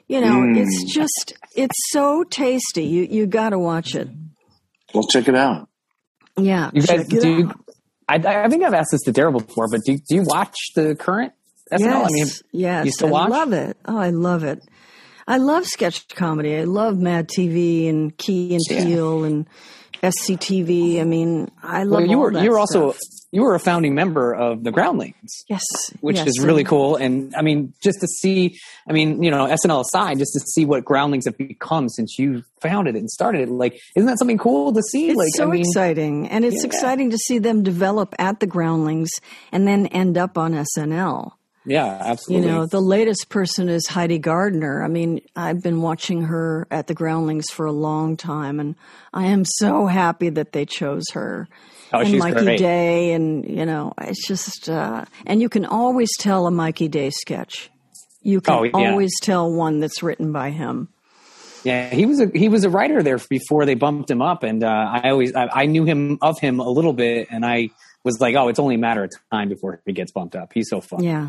You 0.08 0.20
know 0.20 0.40
mm. 0.40 0.56
it's 0.56 0.92
just 0.92 1.34
it's 1.54 1.76
so 1.90 2.24
tasty. 2.24 2.84
You 2.84 3.02
you 3.02 3.26
got 3.26 3.50
to 3.50 3.58
watch 3.58 3.94
it. 3.94 4.08
Well 4.94 5.04
check 5.04 5.28
it 5.28 5.36
out. 5.36 5.68
Yeah 6.36 6.70
you 6.72 6.82
guys 6.82 7.06
do 7.06 7.28
you, 7.28 7.52
I, 8.10 8.44
I 8.44 8.48
think 8.48 8.64
I've 8.64 8.74
asked 8.74 8.90
this 8.90 9.02
to 9.02 9.12
Darrell 9.12 9.40
before, 9.40 9.68
but 9.70 9.82
do, 9.84 9.96
do 9.96 10.14
you 10.16 10.22
watch 10.24 10.56
the 10.74 10.96
current 10.96 11.32
SNL? 11.72 11.78
Yes, 11.80 11.94
I 11.94 12.08
mean, 12.10 12.26
yes, 12.52 12.86
you 12.86 12.92
still 12.92 13.08
watch? 13.10 13.30
I 13.30 13.36
love 13.36 13.52
it. 13.52 13.76
Oh, 13.84 13.98
I 13.98 14.10
love 14.10 14.42
it. 14.42 14.60
I 15.28 15.36
love 15.36 15.64
sketch 15.64 16.08
comedy. 16.08 16.56
I 16.56 16.64
love 16.64 16.98
Mad 16.98 17.28
TV 17.28 17.88
and 17.88 18.16
Key 18.16 18.54
and 18.54 18.62
Peele 18.68 19.22
and 19.22 19.46
SCTV. 20.02 21.00
I 21.00 21.04
mean, 21.04 21.50
I 21.62 21.84
love. 21.84 22.00
Well, 22.00 22.10
you 22.10 22.18
were 22.18 22.32
you 22.42 22.50
were 22.50 22.58
also 22.58 22.94
you 23.32 23.42
were 23.42 23.54
a 23.54 23.60
founding 23.60 23.94
member 23.94 24.34
of 24.34 24.64
the 24.64 24.72
Groundlings. 24.72 25.44
Yes, 25.48 25.62
which 26.00 26.16
yes, 26.16 26.26
is 26.26 26.40
really 26.40 26.64
cool. 26.64 26.96
And 26.96 27.34
I 27.36 27.42
mean, 27.42 27.72
just 27.80 28.00
to 28.00 28.06
see, 28.06 28.58
I 28.88 28.92
mean, 28.92 29.22
you 29.22 29.30
know, 29.30 29.46
SNL 29.46 29.82
aside, 29.82 30.18
just 30.18 30.32
to 30.32 30.40
see 30.40 30.64
what 30.64 30.84
Groundlings 30.84 31.26
have 31.26 31.38
become 31.38 31.88
since 31.88 32.18
you 32.18 32.42
founded 32.60 32.96
it 32.96 32.98
and 32.98 33.10
started 33.10 33.42
it, 33.42 33.48
like, 33.50 33.80
isn't 33.94 34.06
that 34.06 34.18
something 34.18 34.38
cool 34.38 34.72
to 34.72 34.82
see? 34.82 35.10
It's 35.10 35.16
like, 35.16 35.28
so 35.36 35.44
I 35.48 35.52
mean, 35.52 35.60
exciting, 35.60 36.28
and 36.28 36.44
it's 36.44 36.62
Yeah. 36.62 36.66
exciting 36.66 37.10
to 37.10 37.18
see 37.18 37.38
them 37.38 37.62
develop 37.62 38.14
at 38.18 38.40
the 38.40 38.46
Groundlings 38.46 39.10
and 39.52 39.66
then 39.66 39.86
end 39.88 40.18
up 40.18 40.36
on 40.36 40.52
SNL. 40.54 41.32
yeah, 41.66 41.98
absolutely. 42.00 42.48
You 42.48 42.52
know, 42.52 42.66
the 42.66 42.80
latest 42.80 43.28
person 43.28 43.68
is 43.68 43.86
Heidi 43.86 44.18
Gardner. 44.18 44.82
I 44.82 44.88
mean, 44.88 45.20
I've 45.36 45.62
been 45.62 45.82
watching 45.82 46.22
her 46.22 46.66
at 46.70 46.86
the 46.88 46.94
Groundlings 46.94 47.50
for 47.50 47.66
a 47.66 47.72
long 47.72 48.16
time, 48.16 48.58
and 48.58 48.74
I 49.12 49.26
am 49.26 49.44
so 49.44 49.86
happy 49.86 50.30
that 50.30 50.52
they 50.52 50.64
chose 50.64 51.04
her. 51.12 51.48
Oh, 51.92 52.00
and 52.00 52.18
Mikey 52.18 52.44
great. 52.44 52.58
Day, 52.58 53.12
and 53.12 53.44
you 53.48 53.66
know, 53.66 53.92
it's 54.00 54.26
just, 54.26 54.68
uh, 54.68 55.04
and 55.26 55.40
you 55.42 55.48
can 55.48 55.64
always 55.66 56.10
tell 56.18 56.46
a 56.46 56.50
Mikey 56.50 56.88
Day 56.88 57.10
sketch. 57.10 57.70
You 58.22 58.40
can 58.40 58.54
Oh, 58.54 58.62
yeah. 58.64 58.90
always 58.90 59.12
tell 59.20 59.50
one 59.52 59.80
that's 59.80 60.02
written 60.02 60.30
by 60.32 60.50
him. 60.50 60.88
Yeah, 61.64 61.88
he 61.90 62.06
was 62.06 62.20
a 62.20 62.30
he 62.34 62.48
was 62.48 62.64
a 62.64 62.70
writer 62.70 63.02
there 63.02 63.18
before 63.28 63.66
they 63.66 63.74
bumped 63.74 64.10
him 64.10 64.22
up, 64.22 64.42
and 64.44 64.62
uh, 64.64 64.68
I 64.68 65.10
always 65.10 65.34
I, 65.34 65.48
I 65.52 65.66
knew 65.66 65.84
him 65.84 66.18
of 66.22 66.38
him 66.38 66.58
a 66.60 66.68
little 66.68 66.92
bit, 66.94 67.28
and 67.30 67.44
I 67.44 67.70
was 68.04 68.20
like, 68.20 68.34
oh, 68.36 68.48
it's 68.48 68.58
only 68.58 68.76
a 68.76 68.78
matter 68.78 69.04
of 69.04 69.10
time 69.30 69.48
before 69.50 69.82
he 69.84 69.92
gets 69.92 70.10
bumped 70.12 70.34
up. 70.36 70.52
He's 70.54 70.68
so 70.70 70.80
fun. 70.80 71.02
Yeah. 71.02 71.28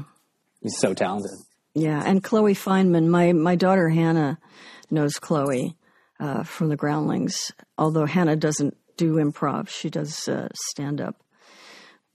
He's 0.62 0.78
so 0.78 0.94
talented. 0.94 1.32
Yeah, 1.74 2.02
and 2.06 2.24
Chloe 2.24 2.54
Fineman, 2.54 3.08
my 3.10 3.34
my 3.34 3.56
daughter 3.56 3.90
Hannah 3.90 4.38
knows 4.90 5.20
Chloe 5.20 5.76
uh, 6.20 6.44
from 6.44 6.70
the 6.70 6.76
Groundlings. 6.78 7.52
Although 7.78 8.06
Hannah 8.06 8.36
doesn't 8.38 8.78
do 9.02 9.16
improv, 9.16 9.68
she 9.70 9.90
does 9.90 10.28
uh, 10.28 10.48
stand 10.70 11.02
up. 11.02 11.16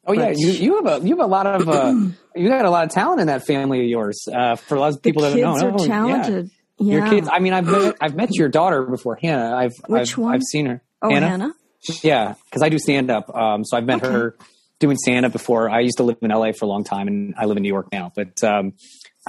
Oh 0.06 0.12
yeah, 0.12 0.32
you, 0.36 0.50
you 0.52 0.76
have 0.84 1.02
a 1.02 1.04
you 1.06 1.16
have 1.16 1.24
a 1.24 1.28
lot 1.28 1.46
of 1.46 1.68
uh, 1.68 1.92
you 2.36 2.48
got 2.48 2.64
a 2.64 2.70
lot 2.70 2.84
of 2.84 2.90
talent 2.92 3.20
in 3.20 3.26
that 3.26 3.44
family 3.44 3.80
of 3.80 3.86
yours. 3.88 4.28
Uh, 4.32 4.54
for 4.54 4.76
a 4.76 4.80
lot 4.80 4.94
of 4.94 5.02
people 5.02 5.22
that 5.22 5.36
don't 5.36 5.58
know, 5.58 5.66
are 5.66 5.72
Oh, 5.72 5.82
yeah. 5.84 5.86
talented. 5.86 6.50
Yeah. 6.78 6.92
Your 6.98 7.06
kids. 7.08 7.28
I 7.32 7.38
mean, 7.40 7.52
I've 7.54 7.66
met, 7.66 7.96
I've 8.00 8.14
met 8.14 8.28
your 8.34 8.48
daughter 8.48 8.82
before, 8.84 9.18
Hannah. 9.20 9.56
I've 9.56 9.72
Which 9.88 10.12
I've, 10.12 10.18
one? 10.18 10.34
I've 10.34 10.42
seen 10.42 10.66
her. 10.66 10.82
oh, 11.02 11.10
Hannah. 11.10 11.52
Yeah, 12.02 12.34
because 12.44 12.62
I 12.62 12.68
do 12.68 12.78
stand 12.78 13.10
up. 13.10 13.34
Um, 13.34 13.64
so 13.64 13.76
I've 13.76 13.84
met 13.84 14.02
Okay. 14.02 14.12
her 14.12 14.36
doing 14.78 14.96
stand 14.96 15.26
up 15.26 15.32
before. 15.32 15.68
I 15.70 15.80
used 15.80 15.96
to 15.96 16.02
live 16.04 16.18
in 16.22 16.30
LA 16.30 16.52
for 16.52 16.66
a 16.66 16.68
long 16.68 16.84
time, 16.84 17.08
and 17.08 17.34
I 17.36 17.46
live 17.46 17.56
in 17.56 17.62
New 17.64 17.68
York 17.68 17.88
now. 17.92 18.12
But 18.14 18.42
um, 18.44 18.74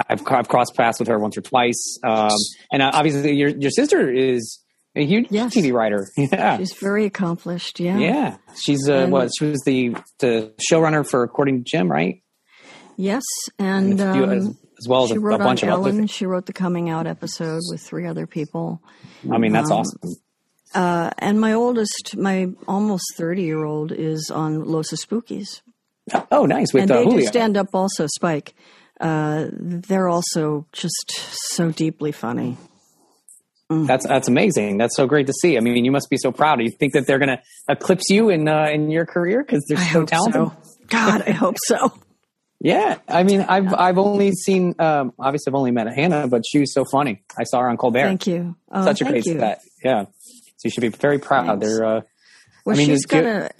I've 0.08 0.22
I've 0.28 0.48
crossed 0.48 0.74
paths 0.76 0.98
with 1.00 1.08
her 1.08 1.18
once 1.18 1.36
or 1.36 1.40
twice. 1.40 1.98
Um, 2.04 2.30
and 2.70 2.82
uh, 2.82 2.90
obviously, 2.94 3.34
your 3.34 3.48
your 3.48 3.70
sister 3.70 4.08
is 4.12 4.60
a 4.98 5.04
huge 5.06 5.28
Yes. 5.30 5.54
TV 5.54 5.72
writer. 5.72 6.06
Yeah, 6.16 6.58
She's 6.58 6.74
very 6.74 7.04
accomplished. 7.06 7.80
Yeah. 7.80 7.98
yeah. 7.98 8.36
She's 8.60 8.88
uh, 8.88 8.94
And- 8.94 9.12
what? 9.12 9.30
She 9.38 9.46
was 9.46 9.60
the 9.64 9.96
the 10.18 10.52
showrunner 10.70 11.08
for 11.08 11.22
According 11.22 11.64
to 11.64 11.64
Jim, 11.64 11.90
right? 11.90 12.22
Yes, 12.96 13.22
and 13.58 14.00
a 14.00 14.12
few- 14.12 14.24
um, 14.24 14.30
as, 14.30 14.46
as 14.80 14.88
well 14.88 15.04
as 15.04 15.10
she 15.10 15.16
a, 15.16 15.20
a 15.20 15.38
bunch 15.38 15.62
on 15.62 15.68
of 15.68 15.80
other 15.80 15.90
Ellen. 15.90 16.06
She 16.08 16.26
wrote 16.26 16.46
the 16.46 16.52
coming 16.52 16.90
out 16.90 17.06
episode 17.06 17.60
with 17.70 17.80
three 17.80 18.06
other 18.06 18.26
people. 18.26 18.82
I 19.30 19.38
mean, 19.38 19.52
that's 19.52 19.70
um, 19.70 19.78
awesome. 19.78 20.00
Uh, 20.74 21.10
and 21.18 21.40
my 21.40 21.52
oldest, 21.54 22.16
my 22.16 22.50
almost 22.66 23.04
thirty 23.16 23.42
year 23.42 23.64
old, 23.64 23.92
is 23.92 24.30
on 24.34 24.64
Los 24.64 24.90
Espookys. 24.92 25.62
Oh, 26.32 26.44
nice 26.46 26.72
with 26.74 26.82
and 26.84 26.90
uh, 26.90 27.04
they 27.04 27.06
do 27.06 27.22
stand 27.26 27.56
up 27.56 27.74
also 27.74 28.06
spike 28.06 28.54
uh, 29.00 29.46
they're 29.52 30.08
also 30.08 30.66
just 30.72 31.12
so 31.54 31.70
deeply 31.70 32.12
funny 32.12 32.56
That's 33.70 34.06
that's 34.06 34.28
amazing. 34.28 34.78
That's 34.78 34.96
so 34.96 35.06
great 35.06 35.26
to 35.26 35.32
see. 35.34 35.56
I 35.58 35.60
mean, 35.60 35.84
you 35.84 35.90
must 35.92 36.08
be 36.08 36.16
so 36.16 36.32
proud. 36.32 36.56
Do 36.56 36.64
you 36.64 36.70
think 36.70 36.94
that 36.94 37.06
they're 37.06 37.18
going 37.18 37.36
to 37.36 37.42
eclipse 37.68 38.04
you 38.08 38.30
in 38.30 38.48
uh, 38.48 38.68
in 38.72 38.90
your 38.90 39.04
career 39.04 39.44
because 39.44 39.64
they're 39.68 39.76
i 39.78 39.86
so 39.92 40.04
talented? 40.06 40.40
so 40.40 40.52
god 40.88 41.22
i 41.26 41.32
hope 41.32 41.56
so 41.64 41.92
Yeah, 42.60 42.98
I 43.06 43.22
mean, 43.22 43.42
I've 43.42 43.72
I've 43.72 43.98
only 43.98 44.32
seen. 44.32 44.74
Um, 44.80 45.12
obviously, 45.16 45.50
I've 45.52 45.54
only 45.54 45.70
met 45.70 45.86
Hannah, 45.94 46.26
but 46.26 46.42
she 46.44 46.58
was 46.58 46.74
so 46.74 46.84
funny. 46.90 47.22
I 47.38 47.44
saw 47.44 47.60
her 47.60 47.68
on 47.70 47.76
Colbert. 47.76 48.02
thank 48.02 48.26
you 48.26 48.56
oh, 48.72 48.84
Such 48.84 49.00
a 49.00 49.04
great 49.04 49.26
you. 49.26 49.38
set. 49.38 49.60
Yeah, 49.84 50.06
so 50.06 50.10
you 50.64 50.70
should 50.70 50.80
be 50.80 50.88
very 50.88 51.20
proud. 51.20 51.46
Thanks. 51.46 51.66
They're 51.66 51.84
uh, 51.84 52.00
well 52.64 52.74
I 52.74 52.78
mean, 52.78 52.86
she's 52.88 53.06
got 53.06 53.22
a 53.24 53.50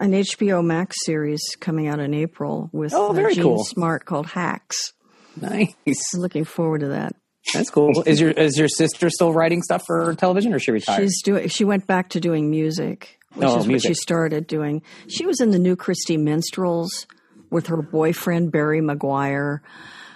an 0.00 0.10
hbo 0.12 0.64
max 0.64 0.96
series 1.04 1.40
coming 1.60 1.86
out 1.88 2.00
in 2.00 2.14
april 2.14 2.68
with 2.72 2.92
Oh, 2.94 3.12
very 3.12 3.34
Jean 3.34 3.44
cool. 3.44 3.64
smart 3.64 4.04
called 4.04 4.26
hacks 4.26 4.92
nice. 5.40 5.74
looking 6.14 6.44
forward 6.44 6.80
to 6.80 6.88
that 6.88 7.14
That's 7.54 7.70
cool. 7.70 8.02
Is 8.06 8.20
your 8.20 8.30
is 8.30 8.56
your 8.58 8.68
sister 8.68 9.08
still 9.10 9.32
writing 9.32 9.62
stuff 9.62 9.82
for 9.86 10.14
television, 10.14 10.52
or 10.52 10.56
is 10.56 10.62
she 10.62 10.70
retired? 10.72 11.02
she's 11.02 11.22
doing 11.22 11.48
she 11.48 11.64
went 11.64 11.86
back 11.86 12.10
to 12.10 12.20
doing 12.20 12.50
music 12.50 13.18
which 13.34 13.46
Oh, 13.48 13.58
is 13.58 13.66
music. 13.66 13.88
what 13.90 13.96
she 13.96 14.00
started 14.00 14.46
doing 14.46 14.82
she 15.08 15.26
was 15.26 15.40
in 15.40 15.50
the 15.50 15.58
new 15.58 15.76
christy 15.76 16.16
minstrels 16.16 17.06
with 17.50 17.66
her 17.68 17.82
boyfriend 17.82 18.50
barry 18.50 18.80
mcguire 18.80 19.60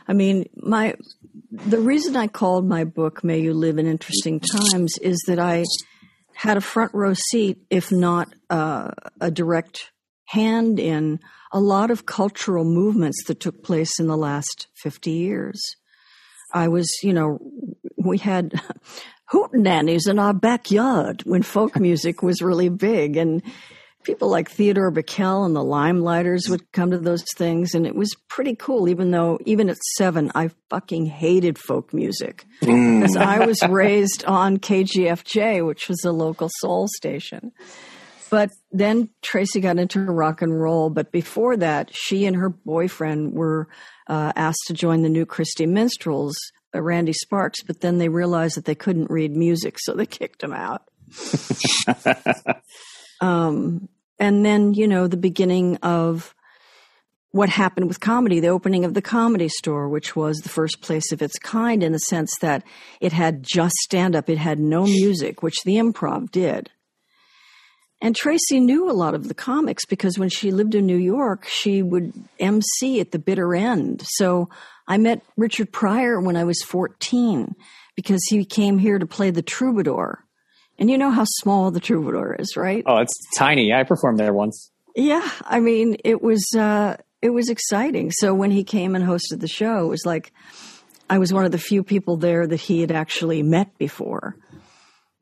i 0.09 0.12
mean 0.14 0.47
my 0.57 0.95
the 1.51 1.78
reason 1.78 2.16
i 2.16 2.26
called 2.26 2.66
my 2.66 2.85
book 2.85 3.22
may 3.22 3.39
you 3.39 3.53
live 3.53 3.78
in 3.78 3.87
interesting 3.87 4.41
times 4.41 4.97
is 4.99 5.22
that 5.26 5.39
i 5.39 5.62
had 6.35 6.57
a 6.57 6.61
front 6.62 6.93
row 6.95 7.12
seat 7.14 7.59
if 7.70 7.93
not 7.93 8.28
uh, 8.51 8.91
a 9.20 9.30
direct 9.30 9.93
hand 10.26 10.80
in 10.80 11.20
a 11.53 11.61
lot 11.61 11.91
of 11.91 12.07
cultural 12.07 12.64
movements 12.64 13.24
that 13.26 13.39
took 13.41 13.62
place 13.62 14.01
in 14.01 14.07
the 14.07 14.16
last 14.16 14.68
50 14.83 15.11
years 15.11 15.61
I 16.53 16.68
was, 16.68 16.88
you 17.03 17.12
know, 17.12 17.38
we 17.96 18.18
had 18.18 18.61
hootenannies 19.32 20.09
in 20.09 20.18
our 20.18 20.34
backyard 20.34 21.22
when 21.24 21.42
folk 21.42 21.78
music 21.78 22.22
was 22.22 22.42
really 22.42 22.68
big. 22.68 23.16
And 23.16 23.42
people 24.05 24.28
like 24.28 24.50
Theodore 24.50 24.92
Bikel 24.92 25.46
and 25.46 25.55
the 25.55 25.61
Limeliters 25.61 26.48
would 26.48 26.70
come 26.72 26.90
to 26.90 26.98
those 26.98 27.24
things. 27.36 27.74
And 27.74 27.86
it 27.86 27.94
was 27.94 28.14
pretty 28.28 28.55
cool, 28.55 28.88
even 28.88 29.11
though, 29.11 29.38
even 29.46 29.70
at 29.70 29.78
seven, 29.96 30.30
I 30.34 30.50
fucking 30.70 31.07
hated 31.07 31.59
folk 31.59 31.94
music. 31.94 32.44
Mm. 32.62 33.00
Because 33.00 33.16
I 33.16 33.46
was 33.46 33.62
raised 33.68 34.24
on 34.24 34.59
KGFJ, 34.59 35.66
which 35.66 35.88
was 35.88 36.05
a 36.05 36.12
local 36.12 36.50
soul 36.61 36.88
station. 36.96 37.53
But 38.33 38.51
then 38.70 39.11
Tracy 39.20 39.61
got 39.61 39.78
into 39.78 40.01
rock 40.01 40.41
and 40.41 40.59
roll. 40.59 40.89
But 40.89 41.12
before 41.12 41.55
that, 41.59 41.91
she 41.93 42.24
and 42.24 42.35
her 42.35 42.49
boyfriend 42.49 43.35
were 43.35 43.68
uh, 44.07 44.33
asked 44.35 44.62
to 44.68 44.72
join 44.72 45.03
the 45.03 45.11
new 45.11 45.26
Christy 45.26 45.66
Minstrels, 45.66 46.35
uh, 46.74 46.80
Randy 46.80 47.12
Sparks. 47.12 47.62
But 47.62 47.83
then 47.83 47.99
they 47.99 48.09
realized 48.09 48.57
that 48.57 48.64
they 48.64 48.74
couldn't 48.74 49.11
read 49.11 49.37
music, 49.37 49.76
so 49.78 49.93
they 49.93 50.07
kicked 50.20 50.43
him 50.43 50.55
out. 50.55 50.85
um, 53.20 53.91
and 54.18 54.47
then, 54.47 54.72
you 54.72 54.89
know, 54.89 55.09
the 55.09 55.18
beginning 55.18 55.76
of 55.83 56.35
what 57.33 57.51
happened 57.51 57.87
with 57.87 58.01
comedy, 58.01 58.41
the 58.41 58.49
opening 58.49 58.87
of 58.87 58.95
the 58.95 59.03
comedy 59.03 59.51
store, 59.51 59.91
which 59.91 60.16
was 60.16 60.39
the 60.39 60.49
first 60.49 60.80
place 60.80 61.12
of 61.12 61.20
its 61.20 61.39
kind 61.39 61.83
in 61.83 61.93
the 61.93 61.99
sense 61.99 62.33
that 62.41 62.64
it 62.99 63.12
had 63.12 63.43
just 63.43 63.74
stand 63.83 64.16
up, 64.16 64.30
it 64.30 64.39
had 64.39 64.59
no 64.59 64.85
music, 64.85 65.43
which 65.43 65.62
the 65.64 65.76
improv 65.76 66.30
did. 66.30 66.70
And 68.03 68.16
Tracy 68.16 68.59
knew 68.59 68.90
a 68.90 68.92
lot 68.92 69.14
of 69.14 69.28
the 69.28 69.34
comics 69.34 69.86
because 69.86 70.18
when 70.18 70.28
she 70.28 70.50
lived 70.50 70.74
in 70.74 70.86
New 70.86 70.96
York, 70.96 71.46
she 71.46 71.82
would 71.82 72.12
MC 72.40 72.98
at 72.98 73.12
the 73.12 73.18
bitter 73.20 73.55
end. 73.55 74.03
So 74.05 74.48
I 74.88 74.98
met 74.98 75.22
Richard 75.36 75.70
Pryor 75.72 76.20
when 76.20 76.36
I 76.36 76.42
was 76.42 76.61
14 76.62 77.55
because 77.94 78.20
he 78.28 78.44
came 78.44 78.78
here 78.78 78.98
to 78.98 79.07
play 79.07 79.30
the 79.30 79.40
troubadour. 79.40 80.24
And 80.80 80.90
you 80.90 80.98
know 80.98 81.12
how 81.12 81.22
small 81.24 81.70
the 81.70 81.78
troubadour 81.78 82.34
is, 82.40 82.57
right? 82.57 82.82
oh, 82.86 82.96
it's 82.96 83.14
tiny. 83.38 83.72
I 83.72 83.84
performed 83.84 84.18
there 84.18 84.32
once. 84.32 84.72
Yeah, 84.96 85.26
I 85.42 85.61
mean, 85.61 85.96
it 86.05 86.20
was 86.22 86.44
uh, 86.59 86.96
it 87.22 87.30
was 87.30 87.48
exciting. 87.50 88.11
So 88.11 88.34
when 88.34 88.50
he 88.50 88.64
came 88.64 88.96
and 88.96 89.05
hosted 89.05 89.38
the 89.38 89.48
show, 89.48 89.84
it 89.84 89.88
was 89.88 90.05
like 90.05 90.32
I 91.09 91.18
was 91.18 91.32
one 91.32 91.44
of 91.44 91.53
the 91.53 91.59
few 91.59 91.84
people 91.84 92.16
there 92.16 92.48
that 92.48 92.61
he 92.61 92.80
had 92.80 92.90
actually 92.90 93.44
met 93.44 93.78
before. 93.78 94.36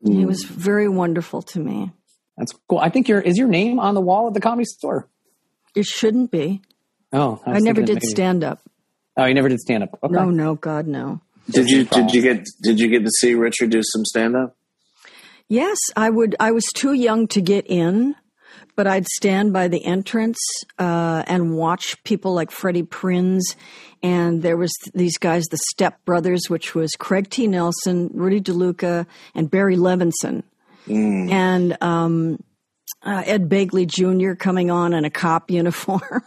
He 0.03 0.25
was 0.25 0.43
very 0.43 0.89
wonderful 0.89 1.43
to 1.43 1.59
me. 1.59 1.91
That's 2.37 2.53
cool. 2.67 2.79
I 2.79 2.89
think 2.89 3.07
your 3.07 3.19
is 3.21 3.37
your 3.37 3.47
name 3.47 3.79
on 3.79 3.93
the 3.93 4.01
wall 4.01 4.27
at 4.27 4.33
the 4.33 4.41
comedy 4.41 4.65
store. 4.65 5.07
It 5.75 5.85
shouldn't 5.85 6.31
be. 6.31 6.61
Oh, 7.13 7.41
I, 7.45 7.53
was 7.53 7.63
never 7.63 7.81
did 7.81 7.95
maybe- 7.95 8.07
stand 8.07 8.43
up. 8.43 8.59
Oh, 9.17 9.25
you 9.25 9.33
never 9.33 9.49
did 9.49 9.59
stand 9.59 9.83
up. 9.83 9.99
Okay. 10.01 10.13
No, 10.13 10.29
no, 10.29 10.55
God, 10.55 10.87
no. 10.87 11.21
Did 11.49 11.69
you 11.69 11.83
did 11.85 12.13
you 12.13 12.21
get 12.21 12.47
did 12.61 12.79
you 12.79 12.87
get 12.87 13.03
to 13.03 13.11
see 13.19 13.35
Richard 13.35 13.71
do 13.71 13.81
some 13.83 14.05
stand 14.05 14.35
up? 14.35 14.55
Yes, 15.47 15.77
I 15.97 16.09
would. 16.09 16.35
I 16.39 16.51
was 16.51 16.65
too 16.73 16.93
young 16.93 17.27
to 17.29 17.41
get 17.41 17.65
in, 17.67 18.15
but 18.77 18.87
I'd 18.87 19.05
stand 19.07 19.51
by 19.51 19.67
the 19.67 19.83
entrance 19.83 20.39
uh, 20.79 21.23
and 21.27 21.57
watch 21.57 22.01
people 22.05 22.33
like 22.33 22.51
Freddie 22.51 22.83
Prinze, 22.83 23.55
and 24.01 24.41
there 24.41 24.55
was 24.55 24.71
these 24.93 25.17
guys, 25.17 25.43
the 25.47 25.57
Step 25.71 26.05
Brothers, 26.05 26.43
which 26.47 26.73
was 26.73 26.91
Craig 26.91 27.29
T. 27.29 27.47
Nelson, 27.47 28.09
Rudy 28.13 28.39
DeLuca, 28.39 29.05
and 29.35 29.51
Barry 29.51 29.75
Levinson, 29.75 30.43
and 30.87 31.77
um, 31.81 32.43
uh, 33.03 33.23
Ed 33.25 33.49
Begley 33.49 33.87
Jr. 33.87 34.35
coming 34.35 34.71
on 34.71 34.93
in 34.93 35.05
a 35.05 35.09
cop 35.09 35.51
uniform, 35.51 36.23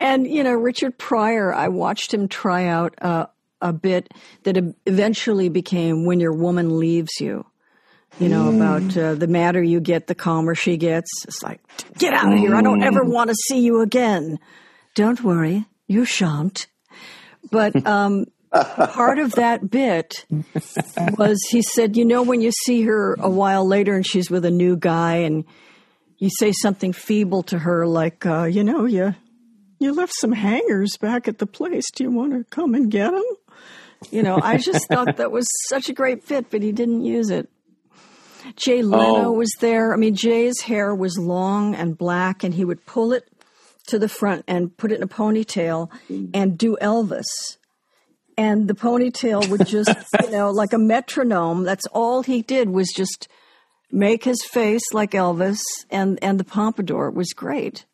and 0.00 0.26
you 0.26 0.42
know 0.42 0.52
Richard 0.52 0.98
Pryor. 0.98 1.54
I 1.54 1.68
watched 1.68 2.12
him 2.12 2.28
try 2.28 2.66
out 2.66 2.94
uh, 3.00 3.26
a 3.60 3.72
bit 3.72 4.12
that 4.44 4.56
eventually 4.86 5.48
became 5.48 6.04
"When 6.04 6.20
Your 6.20 6.34
Woman 6.34 6.78
Leaves 6.78 7.20
You." 7.20 7.46
You 8.20 8.28
know, 8.28 8.52
mm. 8.52 8.56
about 8.56 8.96
uh, 8.96 9.14
the 9.14 9.26
madder 9.26 9.62
you 9.62 9.80
get, 9.80 10.06
the 10.06 10.14
calmer 10.14 10.54
she 10.54 10.76
gets. 10.76 11.08
It's 11.24 11.42
like, 11.42 11.60
get 11.96 12.12
out 12.12 12.30
of 12.30 12.38
here. 12.38 12.54
I 12.54 12.60
don't 12.60 12.82
ever 12.82 13.04
mm. 13.04 13.10
want 13.10 13.30
to 13.30 13.34
see 13.34 13.60
you 13.60 13.80
again. 13.80 14.38
Don't 14.94 15.22
worry, 15.22 15.64
you 15.86 16.04
shan't. 16.04 16.66
But 17.50 17.86
um, 17.86 18.26
part 18.52 19.18
of 19.18 19.32
that 19.32 19.70
bit 19.70 20.26
was 21.18 21.38
he 21.50 21.62
said, 21.62 21.96
you 21.96 22.04
know, 22.04 22.22
when 22.22 22.40
you 22.40 22.52
see 22.64 22.82
her 22.82 23.14
a 23.14 23.30
while 23.30 23.66
later 23.66 23.94
and 23.94 24.06
she's 24.06 24.30
with 24.30 24.44
a 24.44 24.50
new 24.50 24.76
guy 24.76 25.16
and 25.16 25.44
you 26.18 26.30
say 26.30 26.52
something 26.52 26.92
feeble 26.92 27.42
to 27.44 27.58
her 27.58 27.86
like, 27.86 28.24
uh, 28.26 28.44
you 28.44 28.62
know, 28.62 28.84
you 28.84 29.14
you 29.78 29.92
left 29.92 30.14
some 30.14 30.32
hangers 30.32 30.96
back 30.96 31.26
at 31.26 31.38
the 31.38 31.46
place. 31.46 31.90
Do 31.90 32.04
you 32.04 32.10
want 32.10 32.32
to 32.32 32.44
come 32.44 32.74
and 32.74 32.90
get 32.90 33.10
them? 33.10 33.24
You 34.10 34.22
know, 34.22 34.38
I 34.40 34.56
just 34.58 34.88
thought 34.88 35.16
that 35.16 35.32
was 35.32 35.46
such 35.68 35.88
a 35.88 35.92
great 35.92 36.24
fit, 36.24 36.50
but 36.50 36.62
he 36.62 36.72
didn't 36.72 37.04
use 37.04 37.30
it. 37.30 37.48
Jay 38.56 38.82
Leno 38.82 39.26
oh. 39.26 39.32
was 39.32 39.52
there. 39.60 39.92
I 39.92 39.96
mean, 39.96 40.14
Jay's 40.14 40.60
hair 40.60 40.94
was 40.94 41.18
long 41.18 41.74
and 41.74 41.96
black, 41.96 42.44
and 42.44 42.54
he 42.54 42.64
would 42.64 42.84
pull 42.86 43.12
it 43.12 43.28
to 43.86 43.98
the 43.98 44.08
front 44.08 44.44
and 44.46 44.76
put 44.76 44.92
it 44.92 44.96
in 44.96 45.02
a 45.02 45.08
ponytail 45.08 45.90
and 46.34 46.58
do 46.58 46.76
Elvis. 46.80 47.56
And 48.36 48.66
the 48.66 48.74
ponytail 48.74 49.48
would 49.48 49.66
just, 49.66 49.94
you 50.22 50.30
know, 50.30 50.50
like 50.50 50.72
a 50.72 50.78
metronome. 50.78 51.64
That's 51.64 51.86
all 51.86 52.22
he 52.22 52.42
did 52.42 52.70
was 52.70 52.88
just 52.94 53.28
make 53.90 54.24
his 54.24 54.42
face 54.42 54.82
like 54.92 55.12
Elvis, 55.12 55.60
and 55.90 56.18
and 56.22 56.40
the 56.40 56.44
pompadour 56.44 57.10
was 57.10 57.32
great. 57.32 57.84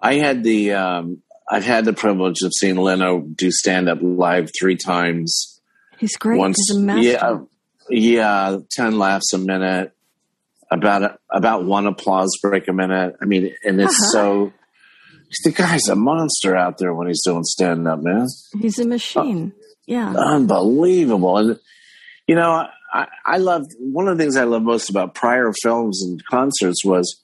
I 0.00 0.14
had 0.14 0.42
the 0.42 0.72
um, 0.72 1.22
I've 1.48 1.64
had 1.64 1.84
the 1.84 1.92
privilege 1.92 2.42
of 2.42 2.52
seeing 2.58 2.76
Leno 2.76 3.20
do 3.20 3.50
stand 3.50 3.88
up 3.88 3.98
live 4.00 4.50
three 4.58 4.76
times. 4.76 5.60
He's 5.98 6.16
great. 6.16 6.38
Once, 6.38 6.56
He's 6.68 6.76
a 6.76 6.80
master. 6.80 7.02
Yeah, 7.02 7.38
yeah, 7.90 8.58
ten 8.70 8.98
laughs 8.98 9.32
a 9.32 9.38
minute, 9.38 9.92
about 10.70 11.18
about 11.30 11.64
one 11.64 11.86
applause 11.86 12.30
break 12.42 12.68
a 12.68 12.72
minute. 12.72 13.16
I 13.20 13.24
mean, 13.26 13.54
and 13.64 13.80
it's 13.80 14.00
uh-huh. 14.00 14.12
so. 14.12 14.52
The 15.44 15.52
guy's 15.52 15.88
a 15.88 15.96
monster 15.96 16.56
out 16.56 16.78
there 16.78 16.94
when 16.94 17.08
he's 17.08 17.22
doing 17.24 17.44
stand 17.44 17.86
up, 17.88 18.00
man. 18.00 18.26
He's 18.60 18.78
a 18.78 18.86
machine. 18.86 19.52
Uh, 19.56 19.62
yeah, 19.86 20.14
unbelievable. 20.14 21.36
And 21.36 21.58
you 22.26 22.34
know, 22.34 22.66
I, 22.92 23.06
I 23.24 23.36
love 23.38 23.66
one 23.78 24.08
of 24.08 24.16
the 24.16 24.22
things 24.22 24.36
I 24.36 24.44
love 24.44 24.62
most 24.62 24.90
about 24.90 25.14
Pryor 25.14 25.52
films 25.62 26.02
and 26.02 26.24
concerts 26.26 26.84
was 26.84 27.20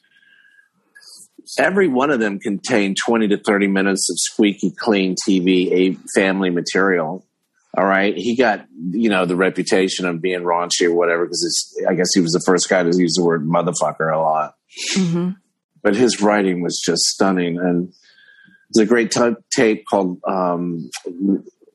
every 1.58 1.88
one 1.88 2.10
of 2.10 2.20
them 2.20 2.38
contained 2.38 2.96
20 3.04 3.28
to 3.28 3.38
30 3.38 3.66
minutes 3.68 4.08
of 4.10 4.16
squeaky 4.18 4.70
clean 4.70 5.16
TV, 5.26 5.70
a 5.72 5.96
family 6.14 6.50
material. 6.50 7.26
All 7.76 7.86
right. 7.86 8.14
He 8.14 8.36
got, 8.36 8.66
you 8.90 9.08
know, 9.08 9.24
the 9.24 9.36
reputation 9.36 10.04
of 10.04 10.20
being 10.20 10.40
raunchy 10.40 10.86
or 10.86 10.94
whatever 10.94 11.24
because 11.24 11.74
I 11.88 11.94
guess 11.94 12.08
he 12.12 12.20
was 12.20 12.32
the 12.32 12.42
first 12.44 12.68
guy 12.68 12.82
to 12.82 12.90
use 12.94 13.14
the 13.16 13.24
word 13.24 13.46
motherfucker 13.46 14.14
a 14.14 14.18
lot. 14.18 14.54
Mm-hmm. 14.94 15.30
But 15.82 15.96
his 15.96 16.20
writing 16.20 16.62
was 16.62 16.80
just 16.84 17.02
stunning. 17.02 17.58
And 17.58 17.92
there's 18.70 18.86
a 18.86 18.88
great 18.88 19.10
t- 19.10 19.36
tape 19.54 19.84
called 19.90 20.20
um, 20.26 20.90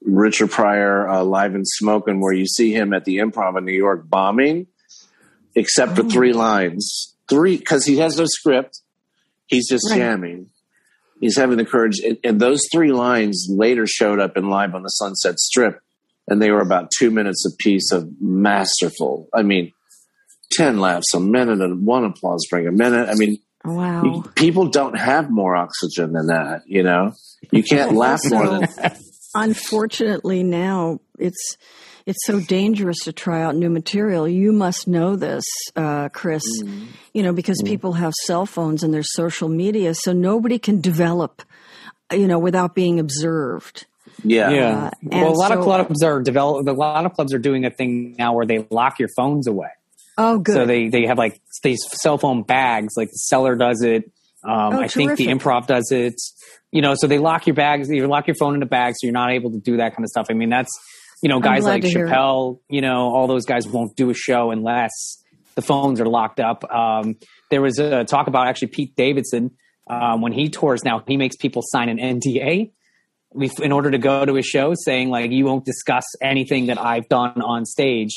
Richard 0.01 0.51
Pryor 0.51 1.07
uh, 1.07 1.23
Live 1.23 1.55
and 1.55 1.67
Smoking 1.67 2.21
where 2.21 2.33
you 2.33 2.45
see 2.45 2.71
him 2.73 2.93
at 2.93 3.05
the 3.05 3.17
improv 3.17 3.57
in 3.57 3.65
New 3.65 3.73
York 3.73 4.09
bombing, 4.09 4.67
except 5.55 5.93
oh. 5.93 5.95
for 5.95 6.03
three 6.03 6.33
lines. 6.33 7.13
Three, 7.29 7.57
because 7.57 7.85
he 7.85 7.97
has 7.97 8.17
no 8.17 8.25
script 8.25 8.79
He's 9.47 9.67
just 9.67 9.89
right. 9.89 9.97
jamming. 9.97 10.49
He's 11.19 11.37
having 11.37 11.57
the 11.57 11.65
courage. 11.65 11.99
And, 11.99 12.17
and 12.23 12.39
those 12.39 12.61
three 12.71 12.91
lines 12.91 13.47
later 13.49 13.87
showed 13.87 14.19
up 14.19 14.37
in 14.37 14.49
Live 14.49 14.75
on 14.75 14.83
the 14.83 14.89
Sunset 14.89 15.39
Strip, 15.39 15.79
and 16.27 16.41
they 16.41 16.51
were 16.51 16.61
about 16.61 16.91
two 16.97 17.09
minutes 17.09 17.45
apiece 17.45 17.91
of 17.91 18.09
masterful. 18.21 19.27
I 19.33 19.41
mean, 19.41 19.71
10 20.51 20.79
laughs 20.79 21.13
a 21.15 21.19
minute 21.19 21.61
and 21.61 21.85
one 21.85 22.05
applause 22.05 22.45
break 22.49 22.67
a 22.67 22.71
minute. 22.71 23.09
I 23.09 23.15
mean, 23.15 23.37
wow. 23.67 24.03
You, 24.03 24.23
people 24.35 24.69
don't 24.69 24.97
have 24.97 25.29
more 25.29 25.55
oxygen 25.55 26.13
than 26.13 26.27
that, 26.27 26.63
you 26.65 26.83
know? 26.83 27.13
You 27.51 27.63
can't 27.63 27.93
laugh 27.93 28.21
more 28.29 28.47
than 28.47 28.67
Unfortunately, 29.35 30.43
now 30.43 30.99
it's 31.19 31.57
it's 32.05 32.25
so 32.25 32.39
dangerous 32.39 32.97
to 33.03 33.11
try 33.11 33.43
out 33.43 33.55
new 33.55 33.69
material. 33.69 34.27
You 34.27 34.53
must 34.53 34.87
know 34.87 35.17
this, 35.17 35.43
uh, 35.75 36.09
Chris, 36.09 36.43
mm. 36.63 36.87
you 37.13 37.21
know, 37.21 37.33
because 37.33 37.61
mm. 37.61 37.67
people 37.67 37.93
have 37.93 38.13
cell 38.25 38.45
phones 38.45 38.81
and 38.81 38.93
their 38.93 39.03
social 39.03 39.49
media, 39.49 39.93
so 39.93 40.13
nobody 40.13 40.57
can 40.57 40.79
develop, 40.79 41.43
you 42.11 42.27
know, 42.27 42.39
without 42.39 42.73
being 42.73 42.99
observed. 42.99 43.85
Yeah. 44.23 44.49
Yeah. 44.49 44.85
Uh, 44.87 44.89
well, 45.03 45.33
a 45.33 45.33
lot 45.33 45.51
so, 45.51 45.59
of 45.59 45.63
clubs 45.63 46.01
are 46.01 46.21
develop. 46.21 46.67
A 46.67 46.71
lot 46.71 47.05
of 47.05 47.13
clubs 47.13 47.33
are 47.33 47.39
doing 47.39 47.65
a 47.65 47.69
thing 47.69 48.15
now 48.17 48.33
where 48.33 48.45
they 48.45 48.65
lock 48.71 48.99
your 48.99 49.09
phones 49.15 49.45
away. 49.45 49.69
Oh, 50.17 50.39
good. 50.39 50.53
So 50.53 50.65
they, 50.65 50.89
they 50.89 51.05
have 51.05 51.17
like 51.17 51.41
these 51.63 51.79
cell 52.01 52.17
phone 52.17 52.43
bags, 52.43 52.93
like 52.97 53.09
the 53.09 53.17
seller 53.17 53.55
does 53.55 53.81
it. 53.83 54.05
Um, 54.43 54.75
oh, 54.75 54.81
I 54.81 54.87
think 54.87 55.17
the 55.17 55.27
improv 55.27 55.67
does 55.67 55.91
it. 55.91 56.15
You 56.71 56.81
know, 56.81 56.95
so 56.95 57.07
they 57.07 57.17
lock 57.17 57.47
your 57.47 57.55
bags, 57.55 57.89
you 57.89 58.05
lock 58.07 58.27
your 58.27 58.35
phone 58.39 58.55
in 58.55 58.63
a 58.63 58.67
bag 58.67 58.93
so 58.93 59.05
you're 59.07 59.13
not 59.13 59.31
able 59.31 59.51
to 59.51 59.59
do 59.59 59.77
that 59.77 59.95
kind 59.95 60.03
of 60.03 60.09
stuff. 60.09 60.27
I 60.29 60.33
mean, 60.33 60.49
that's, 60.49 60.71
you 61.21 61.29
know, 61.29 61.39
guys 61.39 61.63
like 61.63 61.83
Chappelle, 61.83 62.59
you 62.69 62.81
know, 62.81 63.13
all 63.13 63.27
those 63.27 63.45
guys 63.45 63.67
won't 63.67 63.95
do 63.95 64.09
a 64.09 64.13
show 64.13 64.51
unless 64.51 64.91
the 65.55 65.61
phones 65.61 65.99
are 65.99 66.05
locked 66.05 66.39
up. 66.39 66.63
Um, 66.71 67.15
there 67.49 67.61
was 67.61 67.79
a 67.79 68.03
talk 68.03 68.27
about 68.27 68.47
actually 68.47 68.69
Pete 68.69 68.95
Davidson 68.95 69.51
um, 69.89 70.21
when 70.21 70.33
he 70.33 70.49
tours 70.49 70.83
now. 70.83 71.03
He 71.07 71.17
makes 71.17 71.35
people 71.35 71.63
sign 71.65 71.89
an 71.89 71.97
NDA 71.97 72.71
in 73.61 73.71
order 73.71 73.91
to 73.91 73.97
go 73.97 74.25
to 74.25 74.35
his 74.35 74.45
show, 74.45 74.73
saying 74.75 75.09
like 75.09 75.31
you 75.31 75.45
won't 75.45 75.65
discuss 75.65 76.03
anything 76.21 76.67
that 76.67 76.79
I've 76.79 77.07
done 77.09 77.41
on 77.41 77.65
stage, 77.65 78.13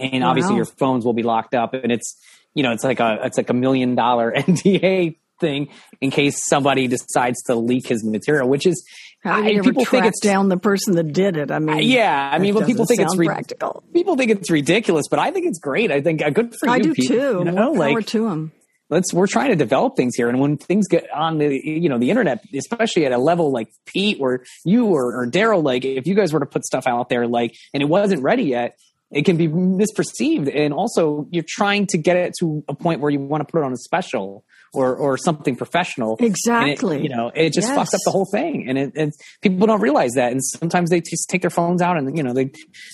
and 0.00 0.22
wow. 0.22 0.30
obviously 0.30 0.56
your 0.56 0.64
phones 0.64 1.04
will 1.04 1.12
be 1.12 1.22
locked 1.22 1.54
up. 1.54 1.74
And 1.74 1.92
it's 1.92 2.16
you 2.54 2.62
know 2.62 2.72
it's 2.72 2.84
like 2.84 3.00
a 3.00 3.18
it's 3.24 3.36
like 3.36 3.50
a 3.50 3.54
million 3.54 3.94
dollar 3.94 4.32
NDA 4.36 5.16
thing 5.40 5.68
in 6.00 6.10
case 6.10 6.46
somebody 6.46 6.86
decides 6.86 7.42
to 7.44 7.54
leak 7.54 7.88
his 7.88 8.04
material, 8.04 8.48
which 8.48 8.66
is 8.66 8.84
how 9.22 9.42
do 9.42 9.52
you 9.52 9.60
I, 9.60 9.62
people 9.62 9.84
think 9.84 10.06
it's 10.06 10.20
down 10.20 10.48
the 10.48 10.56
person 10.56 10.94
that 10.94 11.12
did 11.12 11.36
it? 11.36 11.50
I 11.50 11.58
mean, 11.58 11.82
yeah, 11.82 12.30
I 12.32 12.38
mean, 12.38 12.54
but 12.54 12.66
people 12.66 12.86
think 12.86 13.00
it's 13.00 13.16
re- 13.16 13.26
practical. 13.26 13.84
People 13.92 14.16
think 14.16 14.30
it's 14.30 14.50
ridiculous, 14.50 15.08
but 15.10 15.18
I 15.18 15.30
think 15.30 15.46
it's 15.46 15.58
great. 15.58 15.90
I 15.90 16.00
think 16.00 16.22
uh, 16.22 16.30
good 16.30 16.54
for 16.58 16.68
I 16.68 16.76
you. 16.76 16.80
I 16.80 16.82
do 16.82 16.94
people, 16.94 17.16
too. 17.16 17.42
You 17.44 17.52
know, 17.52 17.72
like, 17.72 18.06
to 18.08 18.28
them. 18.28 18.52
Let's. 18.88 19.12
We're 19.12 19.26
trying 19.26 19.50
to 19.50 19.56
develop 19.56 19.94
things 19.94 20.14
here, 20.16 20.30
and 20.30 20.40
when 20.40 20.56
things 20.56 20.88
get 20.88 21.10
on 21.12 21.36
the 21.36 21.60
you 21.62 21.90
know 21.90 21.98
the 21.98 22.08
internet, 22.08 22.42
especially 22.54 23.04
at 23.04 23.12
a 23.12 23.18
level 23.18 23.52
like 23.52 23.68
Pete 23.86 24.16
or 24.20 24.42
you 24.64 24.86
or, 24.86 25.20
or 25.20 25.26
Darrell, 25.26 25.60
like 25.60 25.84
if 25.84 26.06
you 26.06 26.14
guys 26.14 26.32
were 26.32 26.40
to 26.40 26.46
put 26.46 26.64
stuff 26.64 26.86
out 26.86 27.10
there, 27.10 27.26
like 27.26 27.54
and 27.74 27.82
it 27.82 27.90
wasn't 27.90 28.22
ready 28.22 28.44
yet, 28.44 28.78
it 29.10 29.24
can 29.24 29.36
be 29.36 29.48
misperceived, 29.48 30.50
and 30.54 30.72
also 30.72 31.26
you're 31.30 31.44
trying 31.46 31.86
to 31.88 31.98
get 31.98 32.16
it 32.16 32.34
to 32.40 32.64
a 32.68 32.74
point 32.74 33.00
where 33.00 33.10
you 33.10 33.20
want 33.20 33.46
to 33.46 33.50
put 33.50 33.60
it 33.60 33.64
on 33.64 33.72
a 33.72 33.76
special 33.76 34.44
or 34.72 34.94
or 34.94 35.16
something 35.16 35.56
professional. 35.56 36.16
Exactly. 36.20 36.98
It, 36.98 37.02
you 37.02 37.08
know, 37.08 37.32
it 37.34 37.52
just 37.52 37.68
yes. 37.68 37.76
fucks 37.76 37.94
up 37.94 38.00
the 38.04 38.12
whole 38.12 38.26
thing, 38.30 38.68
and 38.68 38.78
it, 38.78 38.92
it, 38.94 39.14
people 39.40 39.66
don't 39.66 39.80
realize 39.80 40.12
that. 40.14 40.30
And 40.30 40.40
sometimes 40.42 40.90
they 40.90 41.00
just 41.00 41.28
take 41.28 41.40
their 41.40 41.50
phones 41.50 41.82
out, 41.82 41.96
and 41.96 42.16
you 42.16 42.22
know, 42.22 42.32
they 42.32 42.52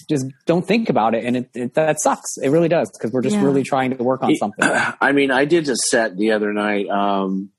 just 0.08 0.24
don't 0.46 0.66
think 0.66 0.88
about 0.88 1.14
it, 1.14 1.24
and 1.24 1.36
it, 1.36 1.50
it 1.54 1.74
that 1.74 2.00
sucks. 2.00 2.36
It 2.42 2.48
really 2.48 2.68
does 2.68 2.90
because 2.96 3.12
we're 3.12 3.22
just 3.22 3.36
yeah. 3.36 3.44
really 3.44 3.62
trying 3.62 3.96
to 3.96 4.02
work 4.02 4.22
on 4.22 4.34
something. 4.36 4.64
I 5.00 5.12
mean, 5.12 5.30
I 5.30 5.44
did 5.44 5.68
a 5.68 5.76
set 5.90 6.16
the 6.16 6.32
other 6.32 6.52
night. 6.52 6.88
Um, 6.88 7.50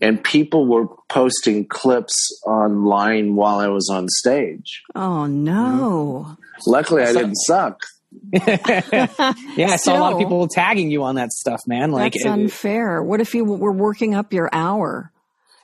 and 0.00 0.22
people 0.22 0.66
were 0.66 0.86
posting 1.08 1.66
clips 1.66 2.14
online 2.46 3.34
while 3.34 3.58
I 3.58 3.66
was 3.66 3.90
on 3.90 4.06
stage. 4.08 4.82
Oh 4.94 5.26
no! 5.26 6.36
Luckily, 6.66 7.02
I 7.02 7.12
didn't 7.12 7.36
suck. 7.36 7.82
yeah, 8.32 9.68
I 9.70 9.76
saw 9.76 9.96
a 9.96 10.00
lot 10.00 10.12
of 10.14 10.18
people 10.18 10.48
tagging 10.48 10.90
you 10.90 11.02
on 11.02 11.16
that 11.16 11.30
stuff, 11.30 11.60
man. 11.66 11.90
Like 11.90 12.14
that's 12.14 12.24
unfair. 12.24 13.02
What 13.02 13.20
if 13.20 13.34
you 13.34 13.44
were 13.44 13.72
working 13.72 14.14
up 14.14 14.32
your 14.32 14.48
hour, 14.52 15.12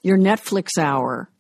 your 0.03 0.19
Netflix 0.19 0.79
hour? 0.79 1.31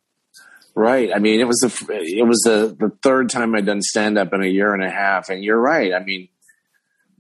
Right. 0.75 1.11
I 1.15 1.19
mean, 1.19 1.41
it 1.41 1.47
was 1.47 1.59
the 1.59 2.01
it 2.01 2.27
was 2.27 2.41
the 2.45 2.75
the 2.79 2.91
third 3.03 3.31
time 3.31 3.55
I'd 3.55 3.67
done 3.67 3.83
stand 3.83 4.19
up 4.19 4.33
in 4.33 4.43
a 4.43 4.47
year 4.47 4.75
and 4.75 4.83
a 4.83 4.91
half, 4.91 5.29
and 5.29 5.45
you're 5.45 5.61
right. 5.61 5.93
I 5.93 6.03
mean, 6.03 6.29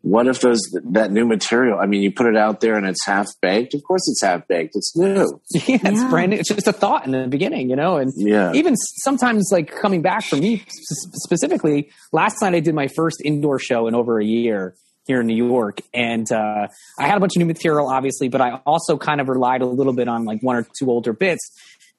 what 0.04 0.26
if 0.26 0.40
those 0.40 0.60
that 0.90 1.10
new 1.12 1.24
material? 1.24 1.78
I 1.78 1.86
mean, 1.86 2.02
you 2.02 2.12
put 2.12 2.26
it 2.26 2.36
out 2.36 2.60
there 2.60 2.76
and 2.76 2.86
it's 2.86 3.06
half 3.06 3.26
baked. 3.40 3.72
Of 3.72 3.82
course, 3.84 4.02
it's 4.06 4.22
half 4.22 4.46
baked. 4.46 4.76
It's 4.76 4.94
new. 4.94 5.40
Yeah, 5.66 5.78
it's 5.82 6.02
yeah. 6.02 6.10
brand 6.10 6.30
new. 6.30 6.36
It's 6.36 6.48
just 6.50 6.68
a 6.68 6.74
thought 6.74 7.06
in 7.06 7.12
the 7.12 7.26
beginning, 7.26 7.70
you 7.70 7.76
know. 7.76 7.96
And 7.96 8.12
yeah. 8.14 8.52
even 8.52 8.76
sometimes, 8.76 9.48
like 9.50 9.74
coming 9.74 10.02
back 10.02 10.24
for 10.24 10.36
me 10.36 10.62
specifically, 10.68 11.90
last 12.12 12.42
night 12.42 12.54
I 12.54 12.60
did 12.60 12.74
my 12.74 12.88
first 12.88 13.22
indoor 13.24 13.58
show 13.58 13.86
in 13.86 13.94
over 13.94 14.20
a 14.20 14.24
year 14.24 14.74
here 15.06 15.20
in 15.20 15.26
New 15.26 15.36
York, 15.36 15.80
and 15.94 16.30
uh, 16.30 16.68
I 16.98 17.06
had 17.06 17.16
a 17.16 17.20
bunch 17.20 17.36
of 17.36 17.40
new 17.40 17.46
material, 17.46 17.88
obviously, 17.88 18.28
but 18.28 18.42
I 18.42 18.60
also 18.66 18.98
kind 18.98 19.22
of 19.22 19.28
relied 19.28 19.62
a 19.62 19.66
little 19.66 19.94
bit 19.94 20.08
on 20.08 20.26
like 20.26 20.42
one 20.42 20.56
or 20.56 20.66
two 20.78 20.90
older 20.90 21.14
bits. 21.14 21.50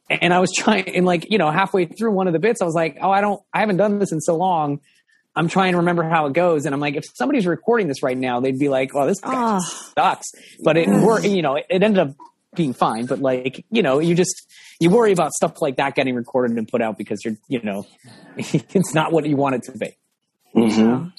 And 0.09 0.31
I 0.31 0.39
was 0.39 0.51
trying, 0.55 0.95
and 0.95 1.07
like 1.07 1.31
you 1.31 1.39
know, 1.39 1.49
halfway 1.49 1.85
through 1.85 2.11
one 2.11 2.27
of 2.27 2.33
the 2.33 2.39
bits, 2.39 2.61
I 2.61 2.65
was 2.65 2.75
like, 2.75 2.97
"Oh, 3.01 3.09
I 3.09 3.21
don't, 3.21 3.41
I 3.51 3.61
haven't 3.61 3.77
done 3.77 3.97
this 3.97 4.11
in 4.11 4.21
so 4.21 4.35
long." 4.35 4.81
I'm 5.35 5.47
trying 5.47 5.73
to 5.73 5.79
remember 5.79 6.03
how 6.03 6.27
it 6.27 6.33
goes, 6.33 6.65
and 6.65 6.73
I'm 6.73 6.79
like, 6.79 6.95
if 6.95 7.03
somebody's 7.13 7.45
recording 7.45 7.87
this 7.87 8.01
right 8.01 8.17
now, 8.17 8.39
they'd 8.39 8.57
be 8.57 8.69
like, 8.69 8.91
"Oh, 8.95 9.05
this 9.05 9.19
guy 9.19 9.57
oh. 9.57 9.91
sucks." 9.97 10.27
But 10.63 10.77
it 10.77 10.87
worked. 10.87 11.25
You 11.25 11.41
know, 11.41 11.55
it, 11.55 11.65
it 11.69 11.83
ended 11.83 11.99
up 11.99 12.15
being 12.55 12.73
fine. 12.73 13.05
But 13.05 13.19
like, 13.19 13.65
you 13.69 13.83
know, 13.83 13.99
you 13.99 14.15
just 14.15 14.35
you 14.79 14.89
worry 14.89 15.11
about 15.11 15.31
stuff 15.33 15.61
like 15.61 15.77
that 15.77 15.95
getting 15.95 16.15
recorded 16.15 16.57
and 16.57 16.67
put 16.67 16.81
out 16.81 16.97
because 16.97 17.23
you're, 17.23 17.35
you 17.47 17.61
know, 17.61 17.85
it's 18.37 18.93
not 18.93 19.11
what 19.11 19.25
you 19.25 19.35
want 19.35 19.55
it 19.55 19.63
to 19.63 19.77
be. 19.77 19.97
Mm-hmm. 20.55 21.09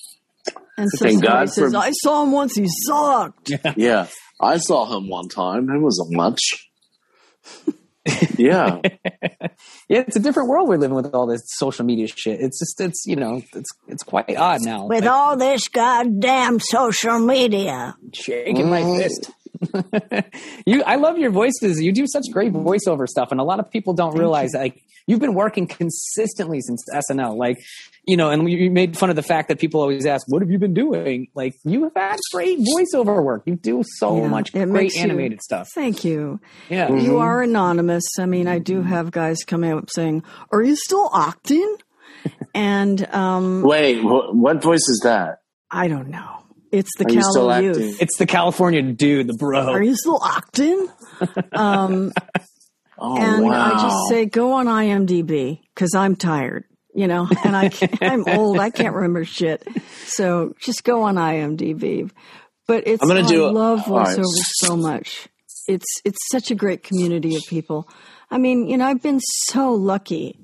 And 0.79 0.91
so 0.91 1.07
Thank 1.07 1.23
God 1.23 1.49
says, 1.49 1.73
for- 1.73 1.79
I 1.79 1.91
saw 1.91 2.23
him 2.23 2.33
once, 2.33 2.55
he 2.55 2.67
sucked. 2.87 3.53
Yeah, 3.77 4.07
I 4.41 4.59
saw 4.59 4.97
him 4.97 5.09
one 5.09 5.29
time. 5.29 5.71
It 5.71 5.79
wasn't 5.79 6.13
much. 6.13 6.41
yeah, 8.39 8.81
Yeah, 9.89 10.01
it's 10.07 10.17
a 10.17 10.21
different 10.21 10.49
world 10.49 10.69
we're 10.69 10.79
living 10.79 10.97
with 10.97 11.15
all 11.15 11.27
this 11.27 11.43
social 11.47 11.85
media 11.85 12.07
shit. 12.09 12.41
It's 12.41 12.59
just, 12.59 12.81
it's 12.81 13.05
you 13.07 13.17
know, 13.17 13.43
it's 13.55 13.71
it's 13.89 14.03
quite 14.03 14.37
odd 14.37 14.63
now. 14.63 14.87
With 14.87 15.05
Like, 15.05 15.13
all 15.13 15.37
this 15.37 15.69
goddamn 15.69 16.59
social 16.61 17.19
media. 17.19 17.97
shaking 18.13 18.69
my 18.71 18.83
fist. 18.83 19.31
you, 20.67 20.83
I 20.85 20.97
love 20.97 21.19
your 21.19 21.31
voices. 21.31 21.81
You 21.81 21.93
do 21.93 22.07
such 22.07 22.25
great 22.33 22.53
voiceover 22.53 23.07
stuff, 23.09 23.29
and 23.31 23.41
a 23.41 23.45
lot 23.45 23.61
of 23.61 23.71
people 23.71 23.95
don't 23.95 24.17
realize 24.17 24.53
like 24.55 24.81
you've 25.07 25.21
been 25.21 25.35
working 25.35 25.67
consistently 25.67 26.61
since 26.61 26.85
SNL. 27.11 27.37
Like, 27.37 27.57
you 28.07 28.17
know, 28.17 28.31
and 28.31 28.49
you 28.51 28.71
made 28.71 28.97
fun 28.99 29.11
of 29.11 29.17
the 29.17 29.23
fact 29.23 29.49
that 29.49 29.59
people 29.59 29.81
always 29.81 30.07
ask, 30.07 30.27
"What 30.29 30.43
have 30.43 30.51
you 30.51 30.59
been 30.59 30.75
doing?" 30.75 31.29
Like, 31.35 31.55
you 31.65 31.85
have 31.85 31.93
had 31.95 32.19
great 32.33 32.59
voiceover 32.61 33.23
work. 33.23 33.43
You 33.47 33.57
do 33.57 33.83
so 33.99 34.17
Yeah, 34.23 34.29
much 34.29 34.53
great 34.53 34.69
makes 34.69 34.97
you- 34.97 35.03
animated 35.03 35.43
stuff. 35.43 35.69
Thank 35.75 36.05
you. 36.05 36.41
Yeah, 36.69 36.93
You 36.93 37.19
are 37.19 37.43
anonymous. 37.43 38.05
I 38.19 38.27
mean, 38.27 38.49
I 38.49 38.59
do 38.59 38.83
have 38.83 39.11
guys 39.11 39.39
coming 39.47 39.73
up 39.73 39.91
saying, 39.91 40.23
Are 40.53 40.63
you 40.63 40.77
still 40.77 41.11
acting? 41.15 41.77
and 42.55 43.07
um, 43.15 43.63
wait, 43.63 44.01
wh- 44.01 44.35
what 44.35 44.63
voice 44.63 44.87
is 44.89 45.01
that? 45.05 45.39
I 45.71 45.89
don't 45.89 46.09
know. 46.09 46.45
It's 46.73 46.91
the 46.99 47.07
Are 47.07 47.11
you 47.13 47.23
still 47.23 47.49
Cal 47.49 47.63
youth. 47.63 48.03
it's 48.03 48.17
the 48.19 48.27
California 48.27 48.83
dude, 48.83 49.29
the 49.29 49.35
bro. 49.35 49.61
Are 49.73 49.83
you 49.83 49.97
still 49.97 50.23
acting? 50.25 50.89
um, 51.53 52.13
Oh 52.99 53.19
and 53.19 53.45
wow! 53.45 53.73
I 53.75 53.83
just 53.83 54.09
say, 54.09 54.25
go 54.25 54.53
on 54.53 54.65
IMDb 54.67 55.61
because 55.75 55.95
I'm 55.95 56.17
tired, 56.17 56.65
you 56.95 57.07
know, 57.07 57.29
and 57.45 57.55
I 57.55 57.69
can't, 57.69 57.99
I'm 58.03 58.25
old. 58.27 58.59
I 58.59 58.71
can't 58.71 58.95
remember 58.95 59.23
shit. 59.27 59.69
So 60.07 60.55
just 60.63 60.83
go 60.83 61.03
on 61.03 61.17
IMDb. 61.17 62.11
But 62.67 62.85
it's 62.87 63.03
I'm 63.03 63.09
gonna 63.09 63.21
I 63.21 63.27
do 63.29 63.45
a- 63.45 63.51
love 63.53 63.87
all 63.91 63.99
right. 63.99 64.17
voiceover 64.17 64.25
so 64.65 64.77
much. 64.79 65.29
It's 65.69 65.85
it's 66.07 66.17
such 66.31 66.51
a 66.51 66.55
great 66.55 66.83
community 66.85 67.37
of 67.37 67.43
people. 67.49 67.87
I 68.31 68.39
mean, 68.39 68.67
you 68.67 68.79
know, 68.79 68.87
I've 68.87 69.03
been 69.03 69.21
so 69.21 69.73
lucky 69.75 70.39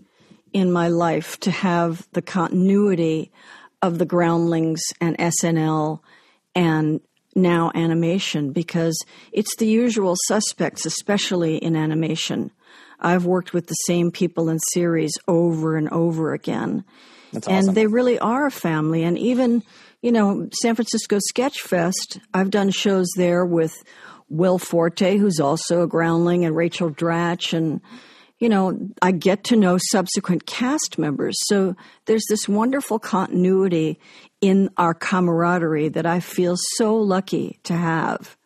in 0.52 0.70
my 0.70 0.88
life 0.88 1.40
to 1.40 1.50
have 1.50 2.06
the 2.12 2.20
continuity 2.20 3.32
of 3.80 3.98
the 3.98 4.04
Groundlings 4.04 4.82
and 5.00 5.16
SNL 5.16 6.00
and 6.54 7.00
now 7.34 7.70
animation 7.74 8.52
because 8.52 8.96
it's 9.32 9.56
the 9.56 9.66
usual 9.66 10.16
suspects, 10.26 10.84
especially 10.84 11.56
in 11.56 11.76
animation. 11.76 12.50
I've 13.00 13.24
worked 13.24 13.52
with 13.52 13.66
the 13.66 13.74
same 13.74 14.10
people 14.10 14.48
in 14.48 14.58
series 14.72 15.12
over 15.26 15.76
and 15.76 15.88
over 15.88 16.34
again. 16.34 16.84
And 17.48 17.74
they 17.74 17.86
really 17.86 18.18
are 18.18 18.46
a 18.46 18.50
family. 18.50 19.02
And 19.02 19.18
even, 19.18 19.62
you 20.02 20.12
know, 20.12 20.48
San 20.60 20.74
Francisco 20.74 21.18
Sketch 21.18 21.60
Fest, 21.60 22.20
I've 22.34 22.50
done 22.50 22.70
shows 22.70 23.08
there 23.16 23.44
with 23.44 23.82
Will 24.28 24.58
Forte, 24.58 25.16
who's 25.16 25.40
also 25.40 25.82
a 25.82 25.86
groundling, 25.86 26.44
and 26.44 26.54
Rachel 26.54 26.90
Dratch. 26.90 27.54
And, 27.54 27.80
you 28.38 28.48
know, 28.48 28.78
I 29.00 29.12
get 29.12 29.44
to 29.44 29.56
know 29.56 29.78
subsequent 29.90 30.46
cast 30.46 30.98
members. 30.98 31.36
So 31.46 31.74
there's 32.04 32.24
this 32.28 32.48
wonderful 32.48 32.98
continuity 32.98 33.98
in 34.42 34.68
our 34.76 34.92
camaraderie 34.92 35.88
that 35.88 36.04
I 36.04 36.20
feel 36.20 36.56
so 36.76 36.96
lucky 36.96 37.60
to 37.62 37.72
have. 37.72 38.36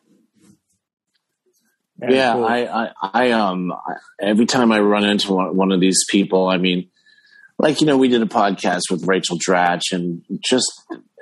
Very 1.98 2.14
yeah, 2.14 2.34
cool. 2.34 2.44
I, 2.44 2.58
I, 2.64 2.90
I, 3.02 3.30
um, 3.30 3.72
every 4.20 4.44
time 4.44 4.70
I 4.70 4.80
run 4.80 5.04
into 5.04 5.32
one, 5.32 5.56
one 5.56 5.72
of 5.72 5.80
these 5.80 6.04
people, 6.10 6.46
I 6.46 6.58
mean, 6.58 6.90
like 7.58 7.80
you 7.80 7.86
know, 7.86 7.96
we 7.96 8.08
did 8.08 8.20
a 8.20 8.26
podcast 8.26 8.82
with 8.90 9.06
Rachel 9.06 9.38
Dratch, 9.38 9.92
and 9.92 10.22
just 10.46 10.70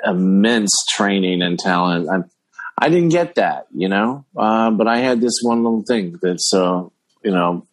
immense 0.05 0.73
training 0.91 1.43
and 1.43 1.57
talent. 1.57 2.09
I, 2.11 2.87
I 2.87 2.89
didn't 2.89 3.11
get 3.11 3.37
that, 3.37 3.69
you 3.73 3.89
know, 3.89 4.27
uh, 4.37 4.73
but 4.73 4.89
I 4.89 4.99
had 4.99 5.21
this 5.21 5.39
one 5.43 5.63
little 5.63 5.85
thing 5.85 6.19
that, 6.23 6.41
so 6.41 6.93
you 7.23 7.31
know, 7.31 7.69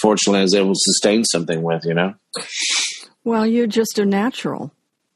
fortunately, 0.00 0.40
I 0.40 0.42
was 0.42 0.54
able 0.54 0.72
to 0.72 0.80
sustain 0.80 1.24
something 1.24 1.62
with, 1.62 1.84
you 1.84 1.94
know. 1.94 2.14
Well, 3.22 3.46
you're 3.46 3.68
just 3.68 4.00
a 4.00 4.04
natural. 4.04 4.72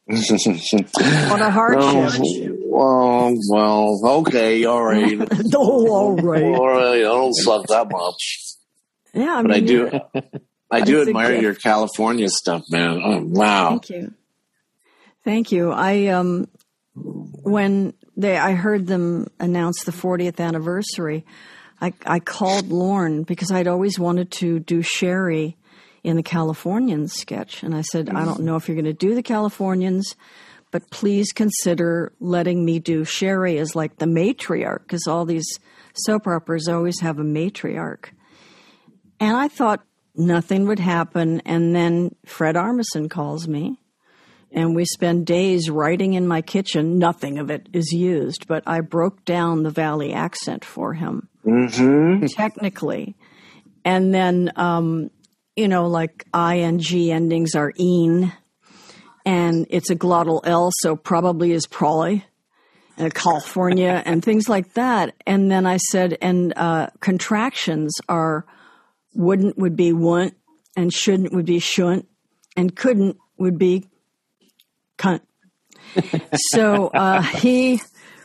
What 0.07 1.41
a 1.41 1.51
hardship. 1.51 2.21
well, 2.67 3.35
well, 3.51 4.01
okay, 4.05 4.65
all 4.65 4.85
right, 4.85 5.19
oh, 5.55 5.89
all 5.89 6.17
right. 6.17 6.43
all 6.43 6.69
right. 6.69 6.99
I 6.99 7.03
don't 7.03 7.33
suck 7.33 7.67
that 7.69 7.91
much. 7.91 8.41
Yeah, 9.15 9.39
I 9.39 9.43
but 9.43 9.51
I 9.53 9.61
do, 9.61 9.91
I 10.71 10.81
do 10.83 11.01
admire 11.01 11.41
your 11.41 11.55
California 11.55 12.29
stuff, 12.29 12.65
man. 12.69 13.01
Oh, 13.03 13.25
wow. 13.25 13.71
Thank 13.71 13.91
you. 13.91 14.15
Thank 15.25 15.53
you. 15.53 15.73
I 15.73 16.09
um 16.09 16.49
when 16.95 17.95
they 18.17 18.37
I 18.37 18.53
heard 18.53 18.87
them 18.87 19.29
announce 19.41 19.85
the 19.85 19.93
40th 19.93 20.39
anniversary, 20.39 21.25
I 21.81 21.95
I 22.05 22.21
called 22.21 22.69
Lorne 22.69 23.23
because 23.23 23.51
I'd 23.51 23.69
always 23.69 23.99
wanted 23.99 24.31
to 24.33 24.59
do 24.59 24.83
Sherry 24.83 25.57
in 26.05 26.17
the 26.17 26.23
Californians 26.23 27.15
sketch 27.15 27.63
and 27.63 27.75
I 27.75 27.81
said, 27.81 28.11
I 28.11 28.25
don't 28.25 28.43
know 28.43 28.57
if 28.57 28.69
you're 28.69 28.77
going 28.77 28.85
to 28.85 28.93
do 28.93 29.15
the 29.15 29.23
Californians, 29.23 30.15
but 30.71 30.89
please 30.91 31.33
consider 31.33 32.13
letting 32.21 32.65
me 32.65 32.79
do 32.79 33.05
Sherry 33.05 33.59
as 33.59 33.75
like 33.75 33.97
the 33.97 34.07
matriarch 34.07 34.81
because 34.83 35.07
all 35.09 35.25
these 35.25 35.49
soap 35.95 36.27
operas 36.27 36.69
always 36.69 37.01
have 37.01 37.19
a 37.19 37.25
matriarch. 37.25 38.11
And 39.19 39.37
I 39.37 39.49
thought 39.49 39.85
nothing 40.15 40.67
would 40.67 40.79
happen. 40.79 41.41
And 41.47 41.75
then 41.75 42.15
Fred 42.27 42.57
Armisen 42.57 43.09
calls 43.09 43.49
me, 43.49 43.81
and 44.53 44.75
we 44.75 44.85
spend 44.85 45.27
days 45.27 45.71
writing 45.71 46.15
in 46.15 46.29
my 46.29 46.43
kitchen. 46.43 46.99
Nothing 46.99 47.39
of 47.39 47.51
it 47.51 47.69
is 47.73 47.93
used, 47.93 48.47
but 48.47 48.63
I 48.67 48.81
broke 48.83 49.25
down 49.25 49.63
the 49.63 49.71
Valley 49.71 50.13
accent 50.13 50.65
for 50.65 50.93
him 50.93 51.29
Mm-hmm. 51.47 52.27
technically. 52.27 53.17
And 53.85 54.15
then, 54.15 54.51
um, 54.57 55.11
you 55.57 55.69
know, 55.69 55.87
like 55.87 56.27
ing 56.35 56.81
endings 57.11 57.55
are 57.55 57.73
een, 57.79 58.33
and 59.25 59.67
it's 59.71 59.91
a 59.91 59.97
glottal 59.97 60.41
L, 60.45 60.71
so 60.81 60.97
probably 60.97 61.53
is 61.53 61.67
probably. 61.67 62.25
Uh, 62.97 63.11
California 63.13 64.01
and 64.07 64.25
things 64.25 64.49
like 64.49 64.75
that. 64.75 65.17
And 65.27 65.51
then 65.51 65.67
I 65.67 65.79
said, 65.79 66.17
and 66.23 66.53
uh, 66.57 66.91
contractions 67.01 67.93
are 68.09 68.47
wouldn't 69.15 69.59
would 69.59 69.75
be 69.75 69.93
wouldn't, 69.93 70.37
and 70.77 70.93
shouldn't 70.93 71.33
would 71.33 71.47
be 71.47 71.59
shouldn't, 71.59 72.07
and 72.57 72.75
couldn't 72.75 73.17
would 73.37 73.59
be 73.59 73.89
cunt. 74.97 75.23
so 76.35 76.89
uh, 76.89 77.21
he 77.21 77.81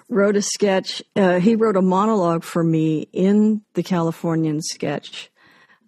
wrote 0.08 0.36
a 0.36 0.42
sketch. 0.42 1.02
Uh, 1.16 1.40
he 1.40 1.56
wrote 1.56 1.76
a 1.76 1.82
monologue 1.82 2.44
for 2.44 2.64
me 2.64 3.08
in 3.12 3.62
the 3.74 3.84
Californian 3.84 4.62
sketch 4.62 5.32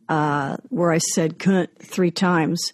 uh, 0.09 0.57
where 0.69 0.91
I 0.91 0.97
said 0.99 1.37
cunt 1.39 1.67
three 1.79 2.11
times. 2.11 2.73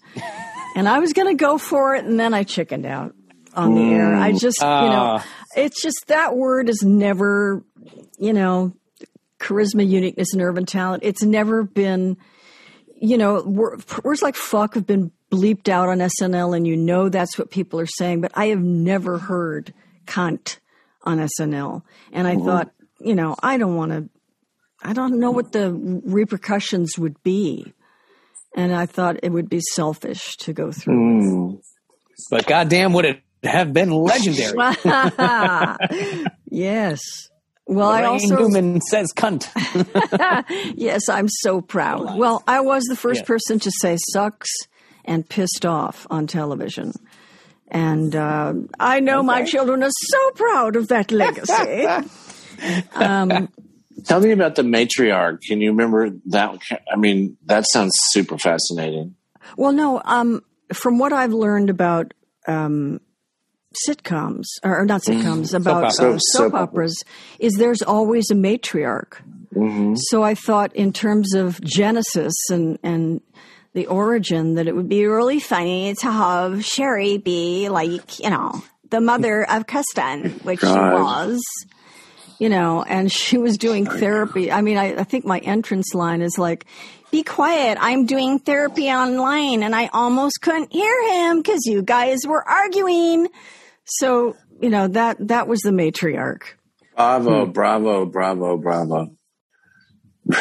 And 0.76 0.88
I 0.88 1.00
was 1.00 1.14
going 1.14 1.36
to 1.36 1.42
go 1.44 1.58
for 1.58 1.96
it, 1.96 2.06
and 2.06 2.20
then 2.20 2.34
I 2.34 2.44
chickened 2.44 2.86
out 2.86 3.16
on 3.56 3.74
the 3.74 3.82
air. 3.82 4.16
I 4.16 4.32
just, 4.32 4.60
you 4.62 4.68
know, 4.68 5.18
Ah. 5.20 5.26
it's 5.56 5.82
just 5.82 6.06
that 6.08 6.36
word 6.36 6.70
is 6.70 6.84
never, 6.84 7.64
you 8.20 8.32
know, 8.34 8.74
charisma, 9.40 9.88
uniqueness, 9.88 10.34
and 10.34 10.42
urban 10.42 10.66
talent. 10.66 11.02
It's 11.04 11.24
never 11.24 11.64
been, 11.64 12.18
you 12.96 13.18
know, 13.18 13.42
words 13.42 14.22
like 14.22 14.36
fuck 14.36 14.76
have 14.76 14.86
been 14.86 15.12
bleeped 15.32 15.68
out 15.68 15.90
on 15.90 15.98
SNL, 16.00 16.56
and 16.56 16.68
you 16.68 16.76
know 16.78 17.10
that's 17.10 17.38
what 17.38 17.50
people 17.50 17.80
are 17.80 17.88
saying, 17.88 18.22
but 18.22 18.32
I 18.36 18.48
have 18.48 18.62
never 18.62 19.18
heard 19.18 19.74
cunt 20.06 20.60
on 21.04 21.18
SNL. 21.18 21.82
And 22.12 22.28
I 22.28 22.36
thought, 22.36 22.72
you 23.00 23.16
know, 23.16 23.36
I 23.42 23.58
don't 23.58 23.76
want 23.76 23.92
to, 23.94 24.10
I 24.84 24.94
don't 24.94 25.20
know 25.20 25.32
what 25.32 25.52
the 25.52 25.74
repercussions 25.74 26.98
would 26.98 27.22
be. 27.24 27.74
And 28.56 28.74
I 28.74 28.86
thought 28.86 29.18
it 29.24 29.32
would 29.32 29.50
be 29.50 29.60
selfish 29.76 30.38
to 30.38 30.54
go 30.54 30.72
through. 30.72 31.62
but 32.32 32.46
goddamn, 32.48 32.94
would 32.94 33.06
it 33.06 33.22
have 33.44 33.72
been 33.74 33.92
legendary? 33.92 34.58
yes. 36.50 37.00
Well, 37.70 37.90
I 37.90 38.02
Laraine 38.04 38.08
also 38.08 38.36
Newman 38.38 38.82
says 38.82 39.12
cunt. 39.14 39.48
yes, 40.76 41.10
I'm 41.10 41.28
so 41.28 41.60
proud. 41.62 42.18
Well, 42.18 42.42
I 42.48 42.62
was 42.62 42.84
the 42.86 42.96
first 42.96 43.22
Yeah. 43.22 43.28
person 43.28 43.60
to 43.60 43.72
say 43.82 43.98
sucks 44.14 44.50
and 45.06 45.28
pissed 45.28 45.66
off 45.66 46.08
on 46.10 46.28
television. 46.28 46.94
And 47.68 48.16
uh, 48.16 48.54
I 48.80 49.02
know 49.02 49.22
my 49.22 49.44
children 49.44 49.84
are 49.84 49.92
so 49.92 50.32
proud 50.32 50.78
of 50.78 50.88
that 50.88 51.12
legacy. 51.12 51.86
Tell 54.04 54.20
me 54.20 54.32
about 54.32 54.56
the 54.56 54.62
matriarch. 54.62 55.42
Can 55.42 55.62
you 55.62 55.72
remember 55.72 56.10
that? 56.28 56.60
I 56.92 56.96
mean, 56.98 57.38
that 57.46 57.66
sounds 57.72 57.94
super 58.10 58.38
fascinating. 58.38 59.16
well, 59.58 59.72
no, 59.72 60.02
um, 60.06 60.44
from 60.74 61.00
what 61.00 61.14
I've 61.14 61.34
learned 61.34 61.70
about 61.70 62.14
um, 62.48 63.02
sitcoms, 63.88 64.46
or 64.64 64.86
not 64.86 65.02
sitcoms, 65.02 65.54
about 65.54 65.86
operas. 65.86 66.00
uh, 66.00 66.18
soap, 66.20 66.52
Soap 66.52 66.54
operas, 66.54 67.04
is 67.40 67.54
there's 67.54 67.82
always 67.82 68.30
a 68.32 68.36
matriarch. 68.36 69.16
So 70.10 70.22
I 70.22 70.36
thought, 70.36 70.76
in 70.76 70.94
terms 70.94 71.34
of 71.34 71.60
Genesis 71.62 72.36
and 72.52 72.78
and 72.84 73.22
the 73.74 73.88
origin, 73.88 74.54
that 74.56 74.68
it 74.68 74.76
would 74.76 74.90
be 74.90 75.08
really 75.08 75.40
funny 75.40 75.96
to 76.02 76.12
have 76.12 76.64
Sherry 76.64 77.18
be 77.18 77.70
like, 77.70 78.20
you 78.20 78.30
know, 78.30 78.64
the 78.92 79.02
mother 79.02 79.50
of 79.50 79.66
Kirsten, 79.66 80.32
which 80.44 80.60
God. 80.60 80.74
she 80.74 81.02
was. 81.02 81.44
You 82.40 82.50
know, 82.50 82.84
and 82.84 83.12
she 83.12 83.38
was 83.38 83.58
doing 83.58 83.88
therapy. 83.88 84.52
I 84.52 84.62
mean, 84.62 84.78
I, 84.78 84.98
I 84.98 85.04
think 85.04 85.26
my 85.26 85.40
entrance 85.40 85.96
line 85.96 86.22
is 86.22 86.38
like, 86.38 86.66
"Be 87.10 87.24
quiet! 87.24 87.78
I'm 87.82 88.06
doing 88.06 88.38
therapy 88.40 88.90
online, 88.90 89.64
and 89.64 89.76
I 89.76 89.88
almost 89.88 90.42
couldn't 90.42 90.72
hear 90.72 91.14
him 91.14 91.42
because 91.42 91.66
you 91.66 91.82
guys 91.82 92.20
were 92.28 92.48
arguing." 92.48 93.28
So, 93.86 94.36
you 94.62 94.70
know 94.70 94.88
that 94.90 95.18
that 95.30 95.48
was 95.48 95.62
the 95.62 95.72
matriarch. 95.72 96.44
Bravo, 96.96 97.46
bravo, 97.48 98.06
bravo, 98.06 98.58
bravo. 98.58 99.18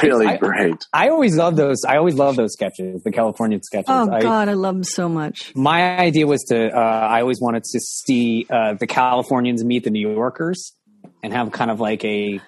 Really 0.03 0.27
I- 0.27 0.37
great. 0.37 0.85
I 0.93 1.09
always 1.09 1.37
love 1.37 1.57
those. 1.57 1.85
I 1.87 1.97
always 1.97 2.17
love 2.17 2.37
those 2.37 2.53
sketches, 2.53 3.03
the 3.05 3.13
Californian 3.13 3.63
sketches. 3.63 3.89
Oh 3.89 4.11
I, 4.11 4.21
God, 4.21 4.49
I 4.49 4.55
love 4.55 4.75
him 4.75 4.85
so 4.85 5.09
much. 5.09 5.55
my 5.55 5.99
idea 5.99 6.27
was 6.27 6.43
to. 6.49 6.69
Uh, 6.69 6.79
I 6.79 7.21
always 7.21 7.41
wanted 7.41 7.65
to 7.65 7.81
see 7.81 8.47
uh, 8.51 8.75
the 8.75 8.87
Californians 8.87 9.65
meet 9.65 9.85
the 9.85 9.91
New 9.91 10.11
Yorkers 10.11 10.73
and 11.27 11.35
have 11.35 11.51
kind 11.53 11.71
of 11.71 11.81
like 11.81 12.05
a 12.05 12.41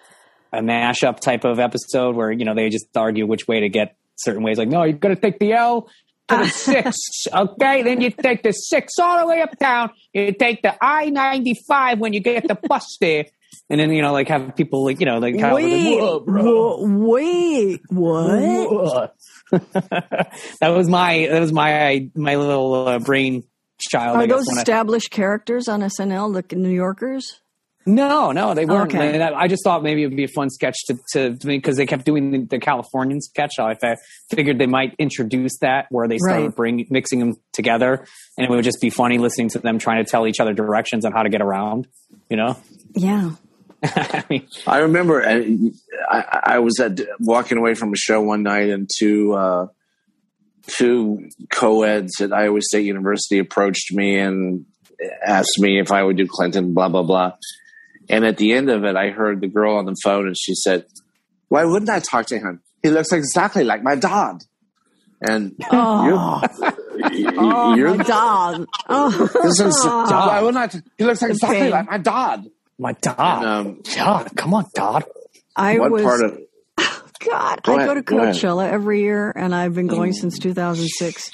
a 0.53 0.61
mashup 0.61 1.21
type 1.21 1.45
of 1.45 1.59
episode 1.59 2.17
where 2.17 2.31
you 2.33 2.45
know 2.45 2.55
they 2.55 2.71
just 2.71 2.87
argue 2.97 3.27
which 3.27 3.47
way 3.47 3.61
to 3.61 3.69
get 3.69 3.97
certain 4.17 4.43
ways. 4.43 4.57
Like, 4.57 4.69
no, 4.69 4.85
you're 4.85 4.97
going 4.97 5.15
to 5.15 5.21
take 5.21 5.39
the 5.39 5.53
L 5.53 5.89
to 6.29 6.37
the 6.37 6.49
six, 6.51 6.97
okay? 7.33 7.83
Then 7.83 8.01
you 8.01 8.11
take 8.11 8.43
the 8.43 8.53
six 8.53 8.95
all 8.99 9.19
the 9.21 9.27
way 9.27 9.43
uptown. 9.43 9.91
You 10.15 10.33
take 10.33 10.63
the 10.63 10.75
I 10.83 11.11
ninety 11.11 11.55
five 11.69 11.99
when 11.99 12.13
you 12.13 12.21
get 12.21 12.47
the 12.49 12.55
bus 12.55 12.97
there. 13.01 13.27
And 13.71 13.81
then 13.81 13.91
you 13.93 14.01
know, 14.03 14.13
like 14.13 14.29
have 14.29 14.55
people 14.57 14.85
like 14.85 15.01
you 15.01 15.07
know, 15.07 15.19
like 15.19 15.35
kind 15.35 15.47
of 15.47 15.53
Wait, 15.55 15.91
like, 16.01 16.01
"Whoa, 16.01 16.21
bro." 16.21 16.77
wha- 16.79 17.15
wait, 17.15 17.81
what? 17.89 19.15
that 19.51 20.69
was 20.69 20.89
my 20.89 21.27
that 21.31 21.41
was 21.41 21.53
my 21.53 22.09
my 22.15 22.37
little 22.37 22.89
uh, 22.89 22.99
brain 22.99 23.45
child. 23.79 24.17
I 24.19 24.25
Are 24.25 24.27
those 24.27 24.47
when 24.47 24.59
I- 24.59 24.61
established 24.63 25.11
characters 25.11 25.69
on 25.69 25.81
SNL, 25.81 26.49
the 26.49 26.57
New 26.57 26.71
Yorkers? 26.71 27.41
No, 27.89 28.33
no, 28.33 28.55
they 28.55 28.65
weren't. 28.67 28.95
Okay. 28.95 29.15
And 29.15 29.23
I 29.23 29.33
I 29.43 29.49
just 29.49 29.65
thought 29.65 29.83
maybe 29.83 30.03
it 30.03 30.07
would 30.09 30.17
be 30.17 30.25
a 30.25 30.29
fun 30.29 30.51
sketch 30.51 30.77
to 30.87 30.99
to 31.13 31.31
because 31.43 31.77
they 31.77 31.87
kept 31.87 32.05
doing 32.05 32.31
the, 32.31 32.39
the 32.45 32.59
Californian 32.59 33.21
sketch. 33.21 33.53
So 33.55 33.65
I 33.65 33.75
fa- 33.75 33.97
figured 34.31 34.59
they 34.59 34.67
might 34.67 34.95
introduce 34.99 35.59
that 35.59 35.87
where 35.91 36.07
they 36.07 36.19
started 36.19 36.45
Right. 36.47 36.55
bring 36.57 36.87
mixing 36.91 37.19
them 37.19 37.37
together, 37.53 38.05
and 38.37 38.45
it 38.47 38.51
would 38.51 38.63
just 38.65 38.81
be 38.81 38.91
funny 38.91 39.19
listening 39.19 39.49
to 39.51 39.59
them 39.59 39.79
trying 39.79 40.05
to 40.05 40.11
tell 40.11 40.27
each 40.27 40.39
other 40.41 40.53
directions 40.53 41.05
on 41.05 41.13
how 41.13 41.23
to 41.23 41.29
get 41.31 41.41
around. 41.43 41.87
You 42.31 42.37
know, 42.37 42.57
Yeah. 42.95 43.33
I 43.83 44.25
mean, 44.29 44.47
I 44.67 44.79
remember 44.79 45.23
uh, 45.25 45.41
I, 46.11 46.41
I 46.55 46.59
was 46.59 46.81
at 46.81 47.01
walking 47.21 47.59
away 47.59 47.75
from 47.75 47.93
a 47.93 47.97
show 47.97 48.21
one 48.21 48.43
night, 48.43 48.71
and 48.71 48.89
two 48.99 49.33
uh, 49.35 49.67
two 50.67 51.29
co-eds 51.51 52.21
at 52.21 52.33
Iowa 52.33 52.61
State 52.61 52.87
University 52.87 53.39
approached 53.39 53.93
me 53.95 54.19
and 54.19 54.67
asked 55.25 55.59
me 55.59 55.79
if 55.81 55.93
I 55.93 56.03
would 56.03 56.17
do 56.17 56.27
Clinton, 56.27 56.75
blah 56.75 56.89
blah 56.89 57.05
blah. 57.05 57.33
And 58.09 58.25
at 58.25 58.37
the 58.39 58.53
end 58.53 58.71
of 58.71 58.85
it, 58.85 58.97
I 58.97 59.11
heard 59.11 59.41
the 59.41 59.49
girl 59.49 59.77
on 59.77 59.85
the 59.85 59.97
phone, 60.03 60.27
and 60.27 60.37
she 60.39 60.55
said, 60.55 60.87
"Why 61.49 61.65
wouldn't 61.65 61.91
I 61.91 62.01
talk 62.01 62.27
to 62.27 62.39
him? 62.39 62.61
He 62.83 62.91
looks 62.91 63.13
exactly 63.13 63.65
like 63.65 63.83
my 63.83 63.95
dad." 63.97 64.39
And 65.21 65.55
Oh, 65.71 66.05
you're, 66.07 66.73
oh 67.39 67.75
you're 67.75 67.95
my 67.97 68.05
dog. 68.05 68.67
Oh, 68.89 69.11
this 69.43 69.61
is 69.61 69.85
why 69.85 70.41
wouldn't 70.43 70.75
I? 70.75 70.81
He 70.97 71.05
looks 71.05 71.23
exactly 71.23 71.59
Okay. 71.59 71.71
like 71.71 71.91
my 71.91 71.99
dad. 71.99 72.47
my 72.79 72.93
dad, 72.93 73.15
And, 73.19 73.47
um, 73.47 73.81
Dad, 73.83 74.31
come 74.37 74.55
on, 74.55 74.67
Dad. 74.75 75.05
I 75.57 75.79
what 75.81 75.91
was 75.91 76.03
part 76.03 76.23
of 76.23 76.39
God. 77.19 77.63
Go 77.65 77.73
I 77.73 77.77
ahead, 77.77 77.89
go 77.89 77.95
to 77.95 78.03
go. 78.03 78.17
Coachella 78.17 78.71
every 78.71 79.01
year, 79.03 79.33
and 79.35 79.53
I've 79.55 79.75
been 79.75 79.89
going 79.89 80.13
since 80.13 80.39
2006. 80.39 81.33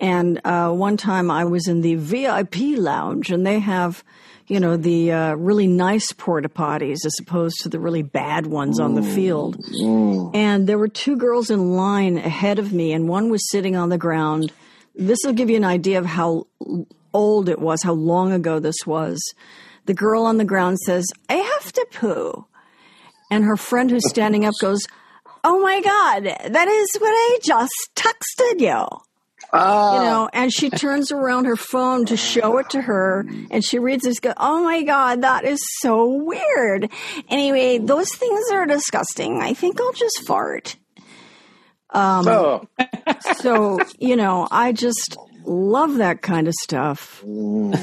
And 0.00 0.40
uh, 0.44 0.70
one 0.72 0.96
time 0.98 1.30
I 1.30 1.44
was 1.46 1.68
in 1.68 1.80
the 1.80 1.94
VIP 1.94 2.76
lounge, 2.76 3.30
and 3.30 3.46
they 3.46 3.60
have, 3.60 4.04
you 4.46 4.60
know, 4.60 4.76
the 4.76 5.12
uh, 5.12 5.34
really 5.34 5.66
nice 5.66 6.12
porta 6.12 6.48
potties 6.48 7.04
as 7.06 7.14
opposed 7.20 7.60
to 7.62 7.68
the 7.68 7.80
really 7.80 8.02
bad 8.02 8.46
ones 8.46 8.80
on 8.80 8.94
the 8.94 9.02
field. 9.02 9.56
And 10.34 10.66
there 10.66 10.78
were 10.78 10.88
two 10.88 11.16
girls 11.16 11.50
in 11.50 11.72
line 11.76 12.18
ahead 12.18 12.58
of 12.58 12.72
me, 12.72 12.92
and 12.92 13.08
one 13.08 13.30
was 13.30 13.50
sitting 13.50 13.76
on 13.76 13.88
the 13.88 13.98
ground. 13.98 14.52
This 14.94 15.18
will 15.24 15.32
give 15.32 15.48
you 15.50 15.56
an 15.56 15.64
idea 15.64 15.98
of 15.98 16.06
how 16.06 16.46
old 17.14 17.48
it 17.48 17.58
was, 17.58 17.82
how 17.82 17.92
long 17.94 18.32
ago 18.32 18.58
this 18.58 18.86
was. 18.86 19.20
The 19.86 19.94
girl 19.94 20.24
on 20.24 20.38
the 20.38 20.44
ground 20.44 20.78
says, 20.80 21.06
I 21.28 21.36
have 21.36 21.72
to 21.72 21.86
poo. 21.92 22.46
And 23.30 23.44
her 23.44 23.56
friend 23.56 23.90
who's 23.90 24.08
standing 24.08 24.44
up 24.44 24.54
goes, 24.60 24.86
Oh 25.44 25.60
my 25.60 25.80
God, 25.80 26.24
that 26.52 26.68
is 26.68 26.88
what 27.00 27.10
I 27.10 27.38
just 27.42 27.90
texted 27.96 28.60
you. 28.60 28.86
Oh, 29.54 29.96
You 29.96 30.02
know, 30.08 30.30
and 30.32 30.50
she 30.52 30.70
turns 30.70 31.12
around 31.12 31.44
her 31.44 31.56
phone 31.56 32.06
to 32.06 32.16
show 32.16 32.56
it 32.58 32.70
to 32.70 32.80
her, 32.80 33.26
and 33.50 33.62
she 33.62 33.78
reads 33.78 34.04
this. 34.04 34.18
Go, 34.18 34.32
oh 34.36 34.62
my 34.62 34.82
god, 34.82 35.22
that 35.22 35.44
is 35.44 35.60
so 35.80 36.06
weird. 36.06 36.90
Anyway, 37.28 37.78
those 37.78 38.10
things 38.14 38.50
are 38.52 38.64
disgusting. 38.66 39.42
I 39.42 39.52
think 39.52 39.80
I'll 39.80 39.92
just 39.92 40.26
fart. 40.26 40.76
oh. 41.94 42.66
So 43.40 43.78
you 43.98 44.16
know, 44.16 44.48
I 44.50 44.72
just 44.72 45.16
love 45.44 45.96
that 45.96 46.22
kind 46.22 46.48
of 46.48 46.54
stuff. 46.62 47.22
love 47.24 47.74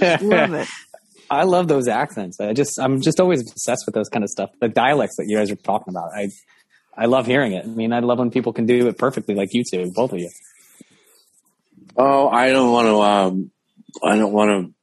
it. 0.00 0.68
I 1.30 1.44
love 1.44 1.66
those 1.68 1.88
accents. 1.88 2.40
I 2.40 2.52
just 2.52 2.78
I'm 2.80 3.00
just 3.00 3.20
always 3.20 3.40
obsessed 3.42 3.84
with 3.86 3.94
those 3.94 4.08
kind 4.08 4.22
of 4.24 4.28
stuff. 4.30 4.50
The 4.60 4.68
dialects 4.68 5.16
that 5.18 5.26
you 5.28 5.36
guys 5.38 5.50
are 5.50 5.56
talking 5.56 5.92
about. 5.94 6.10
I 6.14 6.28
I 6.96 7.06
love 7.06 7.26
hearing 7.26 7.52
it. 7.52 7.64
I 7.64 7.68
mean, 7.68 7.92
I 7.92 8.00
love 8.00 8.18
when 8.18 8.30
people 8.30 8.52
can 8.52 8.66
do 8.66 8.86
it 8.88 8.98
perfectly, 8.98 9.34
like 9.34 9.48
you 9.52 9.62
two, 9.70 9.90
both 9.94 10.12
of 10.12 10.18
you. 10.18 10.28
Oh, 11.96 12.28
I 12.28 12.50
don't 12.50 12.72
want 12.72 12.86
to. 12.88 13.00
Um, 13.00 13.50
I 14.02 14.16
don't 14.16 14.32
want 14.32 14.66
to 14.66 14.74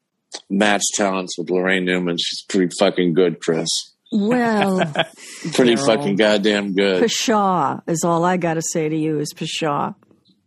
match 0.49 0.83
talents 0.95 1.37
with 1.37 1.47
Laraine 1.47 1.83
Newman. 1.85 2.17
She's 2.19 2.43
pretty 2.47 2.71
fucking 2.79 3.13
good, 3.13 3.39
Chris. 3.41 3.67
Well, 4.11 4.79
Pretty 5.53 5.75
Carol. 5.75 5.85
fucking 5.85 6.15
goddamn 6.15 6.73
good. 6.73 7.03
pshaw 7.03 7.79
is 7.87 8.03
all 8.03 8.25
I 8.25 8.37
got 8.37 8.55
to 8.55 8.61
say 8.63 8.89
to 8.89 8.95
you 8.95 9.19
is 9.19 9.33
pshaw. 9.33 9.93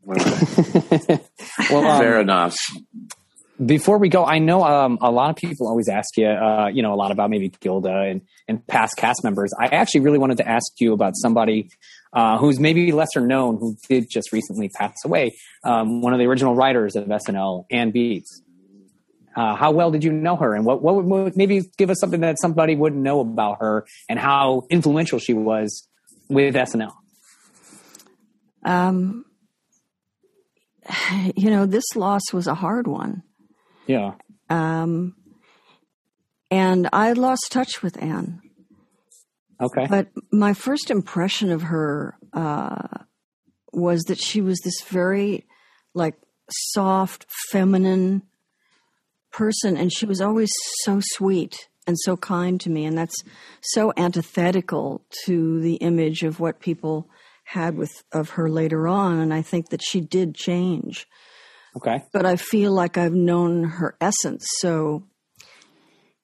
Well, 1.70 1.86
um, 1.86 2.00
Fair 2.00 2.20
enough. 2.20 2.56
before 3.64 3.98
we 3.98 4.08
go, 4.08 4.24
I 4.24 4.38
know 4.40 4.64
um, 4.64 4.98
a 5.00 5.10
lot 5.12 5.30
of 5.30 5.36
people 5.36 5.68
always 5.68 5.88
ask 5.88 6.16
you, 6.16 6.26
uh, 6.26 6.68
you 6.72 6.82
know, 6.82 6.92
a 6.92 6.96
lot 6.96 7.12
about 7.12 7.30
maybe 7.30 7.50
Gilda 7.60 8.00
and, 8.10 8.22
and 8.48 8.66
past 8.66 8.96
cast 8.96 9.22
members. 9.22 9.52
I 9.58 9.66
actually 9.66 10.00
really 10.00 10.18
wanted 10.18 10.38
to 10.38 10.48
ask 10.48 10.72
you 10.80 10.92
about 10.92 11.12
somebody 11.14 11.68
uh, 12.12 12.38
who's 12.38 12.60
maybe 12.60 12.92
lesser 12.92 13.20
known 13.20 13.56
who 13.58 13.76
did 13.88 14.08
just 14.10 14.32
recently 14.32 14.68
pass 14.68 14.96
away. 15.04 15.34
Um, 15.64 16.02
one 16.02 16.12
of 16.12 16.18
the 16.18 16.26
original 16.26 16.54
writers 16.54 16.96
of 16.96 17.06
SNL, 17.06 17.64
Anne 17.70 17.92
Beatts. 17.92 18.42
Uh, 19.34 19.54
how 19.54 19.70
well 19.70 19.90
did 19.90 20.04
you 20.04 20.12
know 20.12 20.36
her, 20.36 20.54
and 20.54 20.66
what, 20.66 20.82
what 20.82 21.02
would 21.02 21.36
maybe 21.38 21.62
give 21.78 21.88
us 21.88 21.98
something 21.98 22.20
that 22.20 22.38
somebody 22.38 22.76
wouldn't 22.76 23.00
know 23.00 23.20
about 23.20 23.58
her, 23.60 23.86
and 24.08 24.18
how 24.18 24.66
influential 24.68 25.18
she 25.18 25.32
was 25.32 25.88
with 26.28 26.54
SNL? 26.54 26.92
Um, 28.62 29.24
you 31.34 31.50
know, 31.50 31.64
this 31.64 31.96
loss 31.96 32.22
was 32.32 32.46
a 32.46 32.54
hard 32.54 32.86
one. 32.86 33.22
Yeah, 33.86 34.12
Um, 34.50 35.16
and 36.50 36.90
I 36.92 37.14
lost 37.14 37.50
touch 37.50 37.82
with 37.82 38.00
Anne. 38.02 38.41
Okay, 39.62 39.86
But 39.88 40.08
my 40.30 40.54
first 40.54 40.90
impression 40.90 41.50
of 41.50 41.62
her 41.62 42.16
uh, 42.32 43.04
was 43.72 44.02
that 44.02 44.18
she 44.18 44.40
was 44.40 44.58
this 44.60 44.82
very, 44.82 45.46
like, 45.94 46.16
soft, 46.50 47.26
feminine 47.50 48.22
person, 49.30 49.76
and 49.76 49.92
she 49.92 50.06
was 50.06 50.20
always 50.20 50.52
so 50.82 51.00
sweet 51.00 51.68
and 51.86 51.96
so 51.98 52.16
kind 52.16 52.60
to 52.60 52.70
me, 52.70 52.84
and 52.84 52.96
that's 52.96 53.24
so 53.60 53.92
antithetical 53.96 55.04
to 55.24 55.60
the 55.60 55.76
image 55.76 56.22
of 56.22 56.38
what 56.38 56.60
people 56.60 57.08
had 57.44 57.76
with 57.76 58.04
of 58.12 58.30
her 58.30 58.48
later 58.48 58.86
on. 58.86 59.18
And 59.18 59.34
I 59.34 59.42
think 59.42 59.70
that 59.70 59.82
she 59.82 60.00
did 60.00 60.34
change, 60.34 61.08
okay. 61.76 62.04
but 62.12 62.24
I 62.24 62.36
feel 62.36 62.72
like 62.72 62.96
I've 62.98 63.14
known 63.14 63.64
her 63.64 63.96
essence, 64.00 64.46
so 64.58 65.04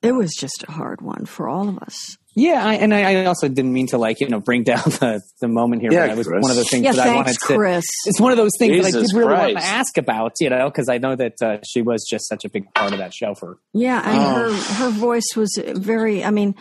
it 0.01 0.13
was 0.13 0.33
just 0.39 0.65
a 0.69 0.73
hard 0.73 1.01
one 1.01 1.27
for 1.27 1.49
all 1.49 1.69
of 1.69 1.79
us. 1.79 2.17
Yeah, 2.41 2.65
I, 2.65 2.75
and 2.75 2.95
I, 2.95 3.23
I 3.23 3.25
also 3.25 3.49
didn't 3.49 3.73
mean 3.73 3.89
to 3.89 3.99
like 3.99 4.21
you 4.21 4.29
know 4.29 4.39
bring 4.39 4.63
down 4.63 4.83
the, 4.85 5.21
the 5.41 5.49
moment 5.49 5.83
here. 5.83 5.93
Yeah, 5.93 6.07
but 6.07 6.11
it 6.13 6.17
was 6.19 6.27
Chris. 6.29 6.43
one 6.43 6.51
of 6.53 6.57
those 6.57 6.71
things 6.71 6.85
Yeah, 6.85 6.93
that 6.93 7.09
I 7.09 7.15
wanted 7.17 7.33
to. 7.35 7.57
Chris. 7.57 7.85
It's 8.07 8.21
one 8.21 8.31
of 8.33 8.39
those 8.39 8.53
things 8.59 8.77
that 8.85 8.97
I 8.97 9.01
did 9.03 9.07
really 9.13 9.33
want 9.35 9.57
to 9.59 9.65
ask 9.65 9.99
about, 9.99 10.33
you 10.41 10.49
know, 10.51 10.71
because 10.71 10.89
I 10.89 10.99
know 10.99 11.17
that 11.17 11.43
uh, 11.43 11.59
she 11.67 11.83
was 11.83 12.07
just 12.09 12.29
such 12.29 12.45
a 12.45 12.49
big 12.49 12.73
part 12.75 12.93
of 12.93 12.99
that 12.99 13.13
show 13.13 13.35
for. 13.35 13.59
Yeah, 13.75 14.01
and 14.05 14.19
Oh. 14.21 14.35
her 14.35 14.75
her 14.85 14.91
voice 14.91 15.27
was 15.37 15.51
very. 15.67 16.23
I 16.25 16.31
mean, 16.31 16.55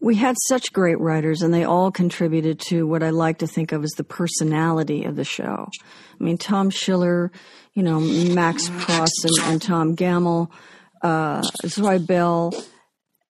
we 0.00 0.14
had 0.14 0.36
such 0.48 0.72
great 0.72 1.00
writers, 1.00 1.42
and 1.42 1.52
they 1.52 1.64
all 1.64 1.90
contributed 1.90 2.60
to 2.68 2.86
what 2.86 3.02
I 3.02 3.10
like 3.10 3.38
to 3.38 3.46
think 3.46 3.72
of 3.72 3.82
as 3.84 3.90
the 3.96 4.04
personality 4.04 5.04
of 5.04 5.16
the 5.16 5.24
show. 5.24 5.68
I 6.20 6.22
mean, 6.24 6.38
Tom 6.38 6.70
Schiller, 6.70 7.32
you 7.74 7.82
know, 7.82 7.98
Max 8.00 8.68
Pross 8.68 9.10
and, 9.24 9.52
and 9.52 9.62
Tom 9.62 9.96
Gammill, 9.96 10.48
uh, 11.02 11.42
Zoe 11.66 11.98
Bell, 11.98 12.52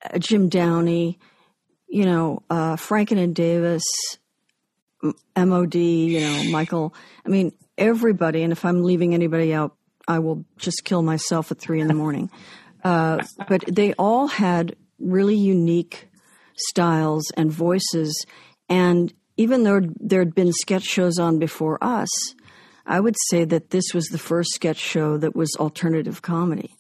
uh, 0.05 0.19
Jim 0.19 0.49
Downey, 0.49 1.19
you 1.93 2.07
know, 2.07 2.43
uh, 2.49 2.77
Franken 2.77 3.19
and 3.19 3.35
Davis, 3.35 3.83
MOD, 5.37 5.75
you 5.75 6.21
know, 6.21 6.51
Michael. 6.51 6.95
I 7.25 7.29
mean, 7.29 7.53
everybody. 7.77 8.43
And 8.43 8.51
if 8.51 8.65
I'm 8.65 8.83
leaving 8.83 9.13
anybody 9.13 9.53
out, 9.53 9.77
I 10.09 10.19
will 10.19 10.47
just 10.57 10.85
kill 10.85 11.03
myself 11.03 11.53
at 11.53 11.59
three 11.59 11.81
in 11.81 11.87
the 11.89 11.95
morning. 11.95 12.31
Uh, 12.85 13.23
but 13.49 13.63
they 13.69 13.93
all 13.93 14.27
had 14.27 14.75
really 14.99 15.37
unique 15.37 16.09
styles 16.57 17.23
and 17.37 17.49
voices. 17.49 18.27
And 18.69 19.15
even 19.37 19.63
though 19.63 19.83
there 20.01 20.19
had 20.19 20.35
been 20.35 20.53
sketch 20.53 20.83
shows 20.83 21.17
on 21.17 21.39
before 21.39 21.79
us, 21.81 22.09
I 22.85 22.99
would 22.99 23.15
say 23.31 23.45
that 23.45 23.71
this 23.71 23.95
was 23.95 24.07
the 24.07 24.19
first 24.19 24.51
sketch 24.55 24.79
show 24.79 25.17
that 25.19 25.37
was 25.37 25.55
alternative 25.61 26.23
comedy. 26.23 26.75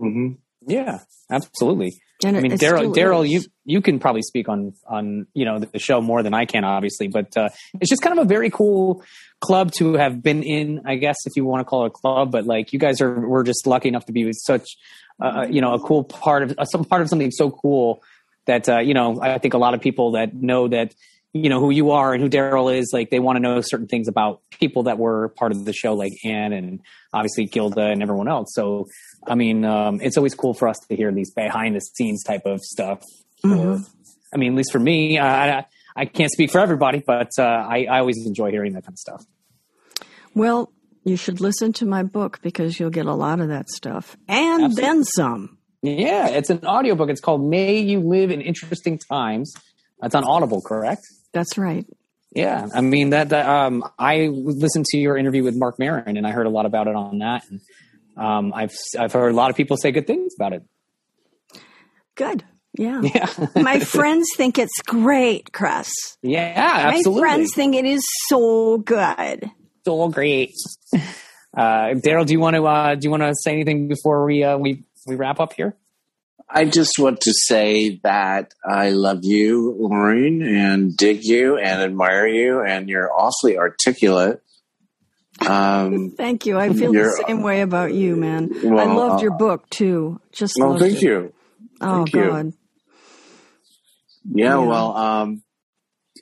Mm-hmm. 0.00 0.32
Yeah, 0.66 0.98
absolutely. 1.30 1.92
And 2.22 2.36
I 2.36 2.40
mean, 2.40 2.56
Darrell, 2.56 2.92
Darrell, 2.92 3.24
you 3.24 3.42
you 3.64 3.80
can 3.80 3.98
probably 3.98 4.22
speak 4.22 4.48
on 4.48 4.74
on 4.86 5.26
you 5.34 5.44
know 5.44 5.58
the 5.58 5.78
show 5.78 6.00
more 6.00 6.22
than 6.22 6.32
I 6.32 6.44
can, 6.44 6.64
obviously. 6.64 7.08
But 7.08 7.36
uh, 7.36 7.48
it's 7.80 7.90
just 7.90 8.02
kind 8.02 8.18
of 8.18 8.24
a 8.24 8.28
very 8.28 8.50
cool 8.50 9.02
club 9.40 9.72
to 9.78 9.94
have 9.94 10.22
been 10.22 10.42
in, 10.42 10.82
I 10.86 10.94
guess, 10.96 11.16
if 11.26 11.32
you 11.36 11.44
want 11.44 11.60
to 11.60 11.64
call 11.64 11.84
it 11.84 11.88
a 11.88 11.90
club. 11.90 12.30
But 12.30 12.46
like, 12.46 12.72
you 12.72 12.78
guys 12.78 13.00
are 13.00 13.26
we're 13.26 13.42
just 13.42 13.66
lucky 13.66 13.88
enough 13.88 14.06
to 14.06 14.12
be 14.12 14.32
such, 14.32 14.76
uh, 15.20 15.46
you 15.50 15.60
know, 15.60 15.74
a 15.74 15.80
cool 15.80 16.04
part 16.04 16.44
of 16.44 16.54
uh, 16.58 16.64
some 16.64 16.84
part 16.84 17.02
of 17.02 17.08
something 17.08 17.30
so 17.30 17.50
cool 17.50 18.02
that 18.46 18.68
uh, 18.68 18.78
you 18.78 18.94
know 18.94 19.20
I 19.20 19.38
think 19.38 19.54
a 19.54 19.58
lot 19.58 19.74
of 19.74 19.80
people 19.80 20.12
that 20.12 20.34
know 20.34 20.68
that 20.68 20.94
you 21.34 21.48
know 21.48 21.58
who 21.58 21.70
you 21.70 21.90
are 21.90 22.14
and 22.14 22.22
who 22.22 22.28
Darrell 22.28 22.68
is, 22.68 22.90
like 22.92 23.10
they 23.10 23.18
want 23.18 23.36
to 23.36 23.40
know 23.40 23.60
certain 23.60 23.88
things 23.88 24.06
about 24.06 24.40
people 24.50 24.84
that 24.84 24.98
were 24.98 25.28
part 25.30 25.50
of 25.50 25.64
the 25.64 25.72
show, 25.72 25.94
like 25.94 26.12
Anne 26.24 26.52
and 26.52 26.80
obviously 27.12 27.46
Gilda 27.46 27.86
and 27.86 28.02
everyone 28.02 28.28
else. 28.28 28.54
So, 28.54 28.86
I 29.26 29.34
mean, 29.34 29.64
um, 29.64 30.00
it's 30.00 30.16
always 30.16 30.34
cool 30.34 30.54
for 30.54 30.68
us 30.68 30.78
to 30.88 30.96
hear 30.96 31.10
these 31.12 31.32
behind 31.32 31.76
the 31.76 31.80
scenes 31.80 32.22
type 32.22 32.42
of 32.46 32.60
stuff. 32.60 33.02
Mm-hmm. 33.44 33.82
I 34.32 34.36
mean, 34.36 34.52
at 34.52 34.56
least 34.56 34.72
for 34.72 34.80
me, 34.80 35.18
I, 35.18 35.66
I 35.96 36.04
can't 36.06 36.30
speak 36.30 36.50
for 36.50 36.60
everybody, 36.60 37.02
but 37.06 37.30
uh, 37.38 37.42
I, 37.42 37.86
I 37.90 37.98
always 38.00 38.26
enjoy 38.26 38.50
hearing 38.50 38.72
that 38.72 38.84
kind 38.84 38.94
of 38.94 38.98
stuff. 38.98 39.24
Well, 40.34 40.72
you 41.04 41.16
should 41.16 41.40
listen 41.40 41.72
to 41.74 41.86
my 41.86 42.02
book 42.02 42.40
because 42.42 42.80
you'll 42.80 42.90
get 42.90 43.06
a 43.06 43.14
lot 43.14 43.40
of 43.40 43.48
that 43.48 43.70
stuff 43.70 44.16
and 44.26 44.64
Absolutely. 44.64 44.82
then 44.82 45.04
some. 45.04 45.58
Yeah, 45.82 46.28
it's 46.28 46.48
an 46.48 46.64
audiobook. 46.64 47.10
It's 47.10 47.20
called 47.20 47.44
May 47.44 47.78
You 47.78 48.00
Live 48.00 48.30
in 48.30 48.40
Interesting 48.40 48.98
Times. 48.98 49.52
It's 50.02 50.14
on 50.14 50.24
Audible, 50.24 50.62
correct? 50.62 51.02
That's 51.32 51.58
right. 51.58 51.86
Yeah, 52.34 52.68
I 52.74 52.80
mean 52.80 53.10
that. 53.10 53.28
that 53.28 53.46
um, 53.46 53.84
I 53.98 54.28
listened 54.32 54.86
to 54.86 54.98
your 54.98 55.16
interview 55.16 55.44
with 55.44 55.56
Marc 55.56 55.78
Maron, 55.78 56.16
and 56.16 56.26
I 56.26 56.32
heard 56.32 56.46
a 56.46 56.50
lot 56.50 56.66
about 56.66 56.88
it 56.88 56.96
on 56.96 57.18
that. 57.18 57.44
And 57.48 57.60
um, 58.16 58.52
I've 58.54 58.74
I've 58.98 59.12
heard 59.12 59.32
a 59.32 59.36
lot 59.36 59.50
of 59.50 59.56
people 59.56 59.76
say 59.76 59.90
good 59.90 60.06
things 60.06 60.34
about 60.38 60.52
it. 60.52 60.62
Good. 62.14 62.44
Yeah. 62.76 63.02
Yeah. 63.14 63.28
My 63.54 63.78
friends 63.80 64.26
think 64.36 64.58
it's 64.58 64.80
great, 64.84 65.52
Chris. 65.52 65.92
Yeah, 66.22 66.52
absolutely. 66.56 67.22
My 67.22 67.28
friends 67.28 67.54
think 67.54 67.76
it 67.76 67.84
is 67.84 68.02
so 68.26 68.78
good. 68.78 69.50
So 69.84 70.08
great. 70.08 70.54
Uh, 71.56 71.94
Darrell, 71.94 72.24
do 72.24 72.32
you 72.32 72.40
want 72.40 72.56
to 72.56 72.66
uh, 72.66 72.96
do 72.96 73.04
you 73.04 73.10
want 73.12 73.22
to 73.22 73.32
say 73.32 73.52
anything 73.52 73.86
before 73.86 74.24
we 74.24 74.42
uh, 74.42 74.58
we 74.58 74.82
we 75.06 75.14
wrap 75.14 75.38
up 75.38 75.52
here? 75.52 75.76
I 76.50 76.64
just 76.64 76.98
want 76.98 77.20
to 77.20 77.32
say 77.32 78.00
that 78.02 78.52
I 78.68 78.90
love 78.90 79.20
you, 79.22 79.76
Laraine, 79.80 80.44
and 80.44 80.96
dig 80.96 81.24
you 81.24 81.56
and 81.56 81.80
admire 81.80 82.26
you, 82.26 82.60
and 82.60 82.88
you're 82.88 83.08
awfully 83.12 83.56
articulate. 83.56 84.42
Um, 85.40 86.10
thank 86.16 86.46
you. 86.46 86.58
I 86.58 86.72
feel 86.72 86.92
the 86.92 87.24
same 87.26 87.42
way 87.42 87.60
about 87.60 87.94
you, 87.94 88.16
man. 88.16 88.50
Well, 88.62 88.78
I 88.78 88.92
loved 88.92 89.22
your 89.22 89.36
book 89.36 89.68
too. 89.70 90.20
Just 90.32 90.56
well, 90.58 90.78
thank 90.78 90.96
it. 90.96 91.02
you. 91.02 91.32
Oh 91.80 92.04
thank 92.04 92.12
God. 92.12 92.46
You. 92.46 92.52
Yeah, 94.26 94.46
yeah, 94.46 94.56
well, 94.56 94.96
um, 94.96 95.42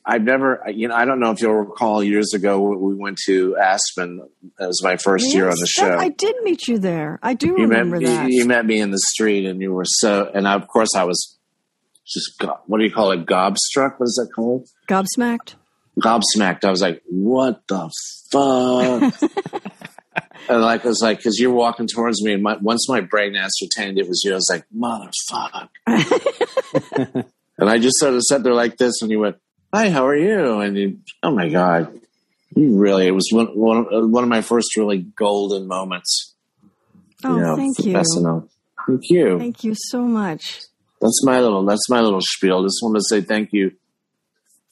I've 0.04 0.22
never, 0.22 0.64
you 0.74 0.88
know, 0.88 0.96
I 0.96 1.04
don't 1.04 1.20
know 1.20 1.30
if 1.30 1.40
you'll 1.40 1.54
recall 1.54 2.02
years 2.02 2.34
ago 2.34 2.60
we 2.60 2.94
went 2.94 3.18
to 3.26 3.56
Aspen. 3.56 4.20
It 4.58 4.66
was 4.66 4.82
my 4.82 4.96
first 4.96 5.26
yes, 5.26 5.34
year 5.34 5.48
on 5.48 5.56
the 5.56 5.66
show. 5.66 5.88
That, 5.88 6.00
I 6.00 6.08
did 6.08 6.34
meet 6.42 6.66
you 6.66 6.78
there. 6.78 7.20
I 7.22 7.34
do 7.34 7.48
you 7.48 7.56
remember 7.58 8.00
met, 8.00 8.06
that. 8.06 8.28
You, 8.28 8.40
you, 8.40 8.44
met 8.44 8.66
me 8.66 8.80
in 8.80 8.90
the 8.90 8.98
street, 8.98 9.46
and 9.46 9.60
you 9.60 9.72
were 9.72 9.84
so. 9.86 10.28
And 10.34 10.48
I, 10.48 10.54
of 10.54 10.66
course, 10.66 10.96
I 10.96 11.04
was 11.04 11.38
just 12.04 12.42
what 12.66 12.78
do 12.78 12.84
you 12.84 12.90
call 12.90 13.12
it? 13.12 13.26
Gobstruck? 13.26 14.00
What 14.00 14.06
is 14.06 14.20
that 14.20 14.32
called? 14.34 14.66
Gobsmacked. 14.88 15.54
Gobsmacked. 16.00 16.64
I 16.64 16.70
was 16.70 16.80
like, 16.80 17.02
what 17.06 17.66
the 17.68 17.90
fuck. 18.30 19.32
and 20.48 20.62
like 20.62 20.84
it 20.84 20.88
was 20.88 21.02
like 21.02 21.18
because 21.18 21.38
you're 21.38 21.52
walking 21.52 21.86
towards 21.86 22.22
me, 22.22 22.34
and 22.34 22.42
my, 22.42 22.56
once 22.56 22.88
my 22.88 23.00
brain 23.00 23.36
ascertained 23.36 23.98
it 23.98 24.08
was 24.08 24.22
you, 24.24 24.32
I 24.32 24.36
was 24.36 24.50
like, 24.50 24.64
motherfucker. 24.74 25.68
and 27.58 27.70
I 27.70 27.78
just 27.78 27.98
sort 27.98 28.14
of 28.14 28.22
sat 28.22 28.42
there 28.42 28.54
like 28.54 28.78
this, 28.78 29.02
and 29.02 29.10
you 29.10 29.20
went 29.20 29.36
hi, 29.72 29.90
how 29.90 30.06
are 30.06 30.16
you? 30.16 30.60
And 30.60 30.76
you, 30.76 30.98
oh 31.22 31.30
my 31.30 31.48
God, 31.48 32.00
you 32.54 32.76
really, 32.76 33.06
it 33.06 33.12
was 33.12 33.28
one, 33.32 33.46
one, 33.48 34.10
one 34.10 34.22
of 34.22 34.28
my 34.28 34.42
first 34.42 34.76
really 34.76 34.98
golden 34.98 35.66
moments. 35.66 36.34
Oh, 37.24 37.34
you 37.34 37.40
know, 37.40 37.56
thank 37.56 37.78
you. 37.78 37.94
SNL. 37.94 38.48
Thank 38.86 39.02
you. 39.10 39.38
Thank 39.38 39.64
you 39.64 39.74
so 39.76 40.02
much. 40.02 40.62
That's 41.00 41.24
my 41.24 41.40
little, 41.40 41.64
that's 41.64 41.88
my 41.88 42.00
little 42.00 42.20
spiel. 42.20 42.62
Just 42.62 42.80
want 42.82 42.96
to 42.96 43.02
say 43.02 43.20
thank 43.20 43.52
you 43.52 43.72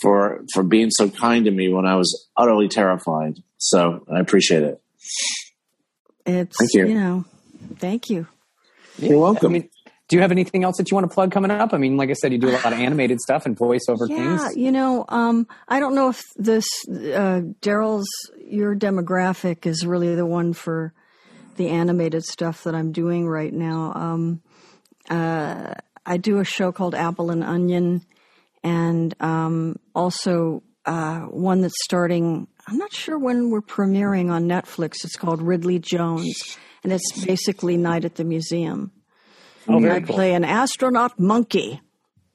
for, 0.00 0.44
for 0.52 0.62
being 0.62 0.90
so 0.90 1.08
kind 1.08 1.44
to 1.44 1.50
me 1.50 1.68
when 1.68 1.86
I 1.86 1.96
was 1.96 2.28
utterly 2.36 2.68
terrified. 2.68 3.42
So 3.58 4.04
I 4.10 4.20
appreciate 4.20 4.62
it. 4.62 4.80
It's, 6.26 6.56
thank 6.58 6.74
you. 6.74 6.86
you 6.86 6.94
know, 6.94 7.24
thank 7.76 8.10
you. 8.10 8.26
You're 8.98 9.18
welcome. 9.18 9.50
I 9.50 9.52
mean, 9.52 9.70
do 10.08 10.16
you 10.16 10.22
have 10.22 10.32
anything 10.32 10.64
else 10.64 10.76
that 10.78 10.90
you 10.90 10.96
want 10.96 11.08
to 11.08 11.14
plug 11.14 11.30
coming 11.30 11.52
up? 11.52 11.72
I 11.72 11.78
mean, 11.78 11.96
like 11.96 12.10
I 12.10 12.14
said, 12.14 12.32
you 12.32 12.38
do 12.38 12.50
a 12.50 12.52
lot 12.52 12.72
of 12.72 12.80
animated 12.80 13.20
stuff 13.20 13.46
and 13.46 13.56
voiceover 13.56 14.08
yeah, 14.08 14.16
things. 14.16 14.56
Yeah, 14.56 14.64
you 14.64 14.72
know, 14.72 15.04
um, 15.08 15.46
I 15.68 15.78
don't 15.78 15.94
know 15.94 16.08
if 16.08 16.20
this 16.36 16.66
uh, 16.88 17.42
Darrell's 17.60 18.08
your 18.44 18.74
demographic 18.74 19.66
is 19.66 19.86
really 19.86 20.16
the 20.16 20.26
one 20.26 20.52
for 20.52 20.92
the 21.56 21.68
animated 21.68 22.24
stuff 22.24 22.64
that 22.64 22.74
I'm 22.74 22.90
doing 22.90 23.28
right 23.28 23.52
now. 23.52 23.92
Um, 23.94 24.42
uh, 25.08 25.74
I 26.04 26.16
do 26.16 26.40
a 26.40 26.44
show 26.44 26.72
called 26.72 26.96
Apple 26.96 27.30
and 27.30 27.44
Onion, 27.44 28.04
and 28.62 29.14
um, 29.20 29.76
also 29.94 30.62
uh, 30.84 31.20
one 31.22 31.60
that's 31.60 31.74
starting. 31.84 32.46
I'm 32.66 32.78
not 32.78 32.92
sure 32.92 33.18
when 33.18 33.50
we're 33.50 33.62
premiering 33.62 34.30
on 34.30 34.46
Netflix. 34.46 35.04
It's 35.04 35.16
called 35.16 35.42
Ridley 35.42 35.78
Jones, 35.78 36.58
and 36.84 36.92
it's 36.92 37.24
basically 37.24 37.76
Night 37.76 38.04
at 38.04 38.16
the 38.16 38.24
Museum. 38.24 38.92
Oh, 39.68 39.84
I 39.88 40.00
cool. 40.00 40.14
play 40.14 40.34
an 40.34 40.44
astronaut 40.44 41.18
monkey. 41.18 41.80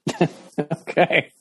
okay. 0.60 1.32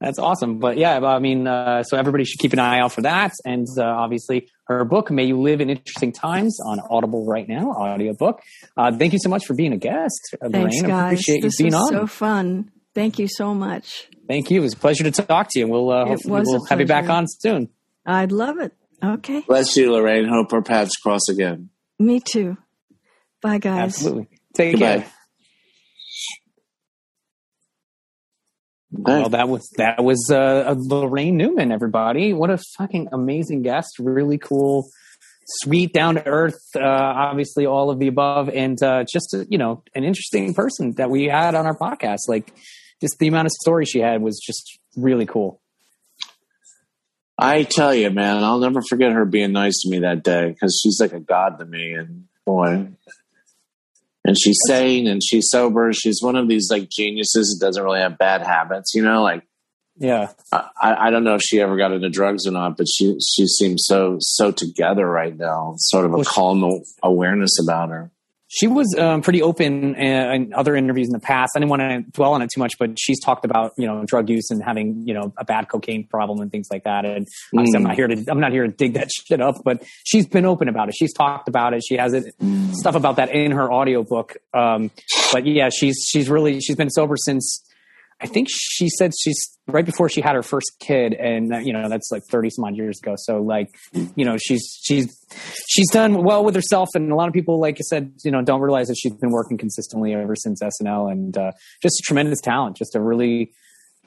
That's 0.00 0.18
awesome. 0.18 0.58
But 0.58 0.76
yeah, 0.76 0.98
I 0.98 1.20
mean, 1.20 1.46
uh, 1.46 1.82
so 1.82 1.96
everybody 1.96 2.24
should 2.24 2.38
keep 2.38 2.52
an 2.52 2.58
eye 2.58 2.80
out 2.80 2.92
for 2.92 3.02
that. 3.02 3.32
And 3.46 3.66
uh, 3.78 3.84
obviously, 3.84 4.48
her 4.66 4.84
book, 4.84 5.10
May 5.10 5.24
You 5.24 5.40
Live 5.40 5.60
in 5.62 5.70
Interesting 5.70 6.12
Times, 6.12 6.58
on 6.66 6.80
Audible 6.90 7.24
right 7.24 7.48
now, 7.48 7.70
audiobook. 7.70 8.42
Uh, 8.76 8.92
thank 8.92 9.14
you 9.14 9.18
so 9.18 9.30
much 9.30 9.46
for 9.46 9.54
being 9.54 9.72
a 9.72 9.78
guest, 9.78 10.36
uh, 10.42 10.48
Thanks, 10.50 10.76
Laraine. 10.82 10.86
guys. 10.86 10.90
I 10.90 11.06
appreciate 11.06 11.42
this 11.42 11.58
you 11.58 11.64
being 11.64 11.74
was 11.74 11.92
on. 11.92 12.00
so 12.00 12.06
fun. 12.06 12.70
Thank 12.96 13.18
you 13.18 13.28
so 13.28 13.52
much. 13.52 14.08
Thank 14.26 14.50
you. 14.50 14.60
It 14.60 14.62
was 14.62 14.72
a 14.72 14.78
pleasure 14.78 15.04
to 15.04 15.10
talk 15.10 15.48
to 15.50 15.58
you. 15.58 15.66
and 15.66 15.70
We'll, 15.72 15.90
uh, 15.90 16.06
hopefully 16.06 16.42
we'll 16.46 16.64
have 16.64 16.80
you 16.80 16.86
back 16.86 17.10
on 17.10 17.26
soon. 17.28 17.68
I'd 18.06 18.32
love 18.32 18.56
it. 18.58 18.72
Okay. 19.04 19.42
Bless 19.46 19.76
you, 19.76 19.90
Laraine. 19.90 20.26
Hope 20.26 20.50
our 20.54 20.62
paths 20.62 20.96
cross 20.96 21.28
again. 21.28 21.68
Me 21.98 22.20
too. 22.20 22.56
Bye, 23.42 23.58
guys. 23.58 23.82
Absolutely. 23.82 24.28
Take 24.54 24.72
Goodbye. 24.72 25.00
care. 25.00 25.10
Well, 28.92 29.28
that 29.28 29.46
was 29.50 29.68
that 29.76 30.02
was 30.02 30.30
uh, 30.32 30.74
Laraine 30.74 31.34
Newman. 31.34 31.70
Everybody, 31.72 32.32
what 32.32 32.48
a 32.48 32.58
fucking 32.78 33.08
amazing 33.12 33.60
guest! 33.60 33.98
Really 33.98 34.38
cool, 34.38 34.88
sweet, 35.46 35.92
down 35.92 36.14
to 36.14 36.26
earth. 36.26 36.58
Uh, 36.74 36.80
obviously, 36.80 37.66
all 37.66 37.90
of 37.90 37.98
the 37.98 38.06
above, 38.06 38.48
and 38.48 38.82
uh, 38.82 39.04
just 39.04 39.34
a, 39.34 39.46
you 39.50 39.58
know, 39.58 39.82
an 39.94 40.04
interesting 40.04 40.54
person 40.54 40.94
that 40.96 41.10
we 41.10 41.24
had 41.24 41.54
on 41.54 41.66
our 41.66 41.76
podcast. 41.76 42.20
Like, 42.26 42.54
just 43.00 43.18
the 43.18 43.28
amount 43.28 43.46
of 43.46 43.52
stories 43.52 43.88
she 43.88 44.00
had 44.00 44.22
was 44.22 44.40
just 44.44 44.78
really 44.96 45.26
cool. 45.26 45.60
I 47.38 47.64
tell 47.64 47.94
you, 47.94 48.10
man, 48.10 48.42
I'll 48.42 48.58
never 48.58 48.80
forget 48.88 49.12
her 49.12 49.26
being 49.26 49.52
nice 49.52 49.82
to 49.82 49.90
me 49.90 50.00
that 50.00 50.24
day 50.24 50.50
because 50.50 50.80
she's 50.82 50.98
like 51.00 51.12
a 51.12 51.20
god 51.20 51.58
to 51.58 51.66
me. 51.66 51.92
And 51.92 52.24
boy, 52.46 52.88
and 54.24 54.36
she's 54.38 54.58
sane 54.66 55.06
and 55.06 55.22
she's 55.22 55.50
sober. 55.50 55.92
She's 55.92 56.22
one 56.22 56.36
of 56.36 56.48
these 56.48 56.68
like 56.70 56.88
geniuses 56.88 57.58
that 57.58 57.66
doesn't 57.66 57.82
really 57.82 58.00
have 58.00 58.16
bad 58.16 58.42
habits, 58.42 58.92
you 58.94 59.02
know, 59.02 59.22
like 59.22 59.42
yeah. 59.98 60.32
I, 60.52 61.06
I 61.06 61.10
don't 61.10 61.24
know 61.24 61.34
if 61.34 61.42
she 61.42 61.60
ever 61.60 61.76
got 61.76 61.92
into 61.92 62.10
drugs 62.10 62.46
or 62.46 62.52
not, 62.52 62.76
but 62.76 62.86
she 62.88 63.18
she 63.20 63.46
seems 63.46 63.84
so 63.86 64.16
so 64.20 64.50
together 64.50 65.06
right 65.06 65.36
now. 65.36 65.74
Sort 65.78 66.06
of 66.06 66.12
a 66.12 66.16
well, 66.16 66.24
calm 66.24 66.82
awareness 67.02 67.58
about 67.62 67.90
her 67.90 68.10
she 68.56 68.66
was 68.66 68.94
um, 68.98 69.20
pretty 69.20 69.42
open 69.42 69.94
uh, 69.94 70.32
in 70.32 70.54
other 70.54 70.74
interviews 70.74 71.08
in 71.08 71.12
the 71.12 71.20
past. 71.20 71.52
I 71.54 71.58
didn't 71.58 71.68
want 71.68 71.82
to 71.82 72.10
dwell 72.12 72.32
on 72.32 72.40
it 72.40 72.48
too 72.54 72.58
much, 72.58 72.78
but 72.78 72.98
she's 72.98 73.20
talked 73.20 73.44
about 73.44 73.74
you 73.76 73.86
know 73.86 74.02
drug 74.06 74.30
use 74.30 74.50
and 74.50 74.62
having 74.62 75.06
you 75.06 75.12
know 75.12 75.34
a 75.36 75.44
bad 75.44 75.68
cocaine 75.68 76.06
problem 76.06 76.40
and 76.40 76.50
things 76.50 76.68
like 76.70 76.84
that. 76.84 77.04
And 77.04 77.26
mm. 77.54 77.66
I'm 77.74 77.82
not 77.82 77.96
here 77.96 78.08
to 78.08 78.24
I'm 78.28 78.40
not 78.40 78.52
here 78.52 78.66
to 78.66 78.72
dig 78.72 78.94
that 78.94 79.10
shit 79.28 79.42
up, 79.42 79.56
but 79.62 79.84
she's 80.04 80.26
been 80.26 80.46
open 80.46 80.68
about 80.68 80.88
it. 80.88 80.94
She's 80.96 81.12
talked 81.12 81.48
about 81.48 81.74
it. 81.74 81.82
She 81.86 81.96
has 81.96 82.14
it 82.14 82.34
mm. 82.40 82.72
stuff 82.72 82.94
about 82.94 83.16
that 83.16 83.34
in 83.34 83.52
her 83.52 83.70
audiobook. 83.70 84.38
Um, 84.54 84.90
but 85.32 85.46
yeah, 85.46 85.68
she's 85.68 86.06
she's 86.08 86.30
really 86.30 86.60
she's 86.60 86.76
been 86.76 86.90
sober 86.90 87.16
since 87.18 87.62
I 88.20 88.26
think 88.26 88.48
she 88.50 88.88
said 88.88 89.12
she's 89.18 89.58
right 89.68 89.84
before 89.84 90.08
she 90.08 90.20
had 90.20 90.34
her 90.34 90.42
first 90.42 90.72
kid, 90.80 91.12
and 91.12 91.52
uh, 91.52 91.58
you 91.58 91.72
know 91.72 91.88
that's 91.88 92.10
like 92.10 92.22
thirty 92.30 92.48
some 92.48 92.64
odd 92.64 92.76
years 92.76 92.98
ago. 93.02 93.14
So 93.18 93.42
like, 93.42 93.68
you 94.14 94.24
know, 94.24 94.36
she's 94.38 94.78
she's 94.82 95.14
she's 95.68 95.90
done 95.90 96.24
well 96.24 96.44
with 96.44 96.54
herself, 96.54 96.88
and 96.94 97.12
a 97.12 97.14
lot 97.14 97.28
of 97.28 97.34
people, 97.34 97.60
like 97.60 97.76
I 97.76 97.82
said, 97.82 98.12
you 98.24 98.30
know, 98.30 98.42
don't 98.42 98.60
realize 98.60 98.88
that 98.88 98.96
she's 98.98 99.12
been 99.12 99.30
working 99.30 99.58
consistently 99.58 100.14
ever 100.14 100.34
since 100.34 100.62
SNL, 100.62 101.12
and 101.12 101.36
uh, 101.36 101.52
just 101.82 102.00
a 102.00 102.02
tremendous 102.06 102.40
talent, 102.40 102.76
just 102.76 102.94
a 102.94 103.00
really 103.00 103.52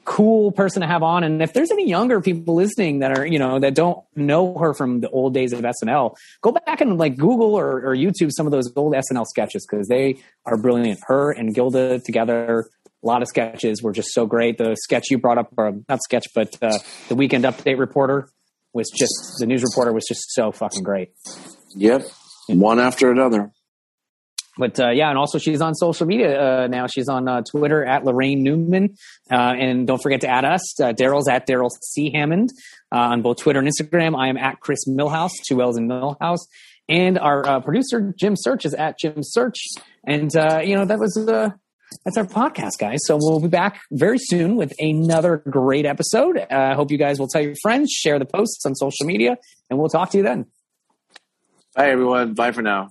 cool 0.04 0.50
person 0.50 0.80
to 0.80 0.88
have 0.88 1.02
on. 1.02 1.22
And 1.22 1.40
if 1.42 1.52
there's 1.52 1.70
any 1.70 1.88
younger 1.88 2.20
people 2.20 2.54
listening 2.54 3.00
that 3.00 3.16
are, 3.16 3.26
you 3.26 3.38
know, 3.38 3.60
that 3.60 3.74
don't 3.74 4.02
know 4.16 4.56
her 4.58 4.74
from 4.74 5.00
the 5.00 5.10
old 5.10 5.34
days 5.34 5.52
of 5.52 5.60
SNL, 5.60 6.16
go 6.40 6.52
back 6.52 6.80
and 6.80 6.98
like 6.98 7.16
Google 7.16 7.54
or, 7.54 7.76
or 7.86 7.94
YouTube 7.94 8.30
some 8.32 8.46
of 8.46 8.50
those 8.50 8.72
old 8.74 8.94
SNL 8.94 9.26
sketches 9.26 9.66
because 9.70 9.86
they 9.88 10.16
are 10.46 10.56
brilliant. 10.56 10.98
Her 11.06 11.30
and 11.30 11.54
Gilda 11.54 12.00
together 12.00 12.70
a 13.02 13.06
lot 13.06 13.22
of 13.22 13.28
sketches 13.28 13.82
were 13.82 13.92
just 13.92 14.12
so 14.12 14.26
great. 14.26 14.58
The 14.58 14.76
sketch 14.76 15.10
you 15.10 15.18
brought 15.18 15.38
up, 15.38 15.52
or 15.56 15.72
not 15.88 16.02
sketch, 16.02 16.26
but 16.34 16.56
uh, 16.62 16.78
the 17.08 17.14
weekend 17.14 17.44
update 17.44 17.78
reporter 17.78 18.28
was 18.72 18.90
just 18.94 19.12
the 19.38 19.46
news 19.46 19.62
reporter 19.62 19.92
was 19.92 20.04
just 20.06 20.32
so 20.32 20.52
fucking 20.52 20.82
great. 20.82 21.10
Yep, 21.76 22.06
one 22.48 22.78
after 22.78 23.10
another. 23.10 23.52
But 24.58 24.78
uh, 24.78 24.90
yeah, 24.90 25.08
and 25.08 25.16
also 25.16 25.38
she's 25.38 25.62
on 25.62 25.74
social 25.74 26.06
media 26.06 26.64
uh, 26.64 26.66
now. 26.66 26.86
She's 26.86 27.08
on 27.08 27.26
uh, 27.26 27.42
Twitter 27.50 27.84
at 27.84 28.02
Laraine 28.02 28.40
Newman, 28.40 28.96
uh, 29.30 29.34
and 29.34 29.86
don't 29.86 30.02
forget 30.02 30.20
to 30.22 30.28
add 30.28 30.44
us. 30.44 30.78
Uh, 30.78 30.92
Darrell's 30.92 31.28
at 31.28 31.46
Darrell 31.46 31.70
C 31.70 32.10
Hammond 32.12 32.50
uh, 32.92 32.98
on 32.98 33.22
both 33.22 33.38
Twitter 33.38 33.60
and 33.60 33.68
Instagram. 33.68 34.18
I 34.18 34.28
am 34.28 34.36
at 34.36 34.60
Chris 34.60 34.86
Millhouse, 34.86 35.32
two 35.48 35.62
L's 35.62 35.78
in 35.78 35.88
Millhouse, 35.88 36.40
and 36.88 37.18
our 37.18 37.62
producer 37.62 38.12
Jim 38.18 38.34
Search 38.36 38.66
is 38.66 38.74
at 38.74 38.98
Jim 38.98 39.20
Search. 39.22 39.56
And 40.04 40.30
you 40.66 40.74
know 40.74 40.84
that 40.84 40.98
was 40.98 41.14
that's 42.04 42.16
our 42.16 42.24
podcast, 42.24 42.78
guys. 42.78 42.98
So 43.04 43.18
we'll 43.20 43.40
be 43.40 43.48
back 43.48 43.80
very 43.90 44.18
soon 44.18 44.56
with 44.56 44.72
another 44.78 45.38
great 45.48 45.86
episode. 45.86 46.38
Uh, 46.38 46.46
I 46.50 46.72
uh, 46.72 46.74
hope 46.74 46.90
you 46.90 46.98
guys 46.98 47.18
will 47.18 47.28
tell 47.28 47.42
your 47.42 47.56
friends, 47.62 47.90
share 47.90 48.18
the 48.18 48.24
posts 48.24 48.64
on 48.64 48.74
social 48.74 49.06
media, 49.06 49.36
and 49.68 49.78
we'll 49.78 49.88
talk 49.88 50.10
to 50.10 50.18
you 50.18 50.22
then. 50.22 50.46
Bye, 51.74 51.90
everyone. 51.90 52.34
Bye 52.34 52.52
for 52.52 52.62
now. 52.62 52.90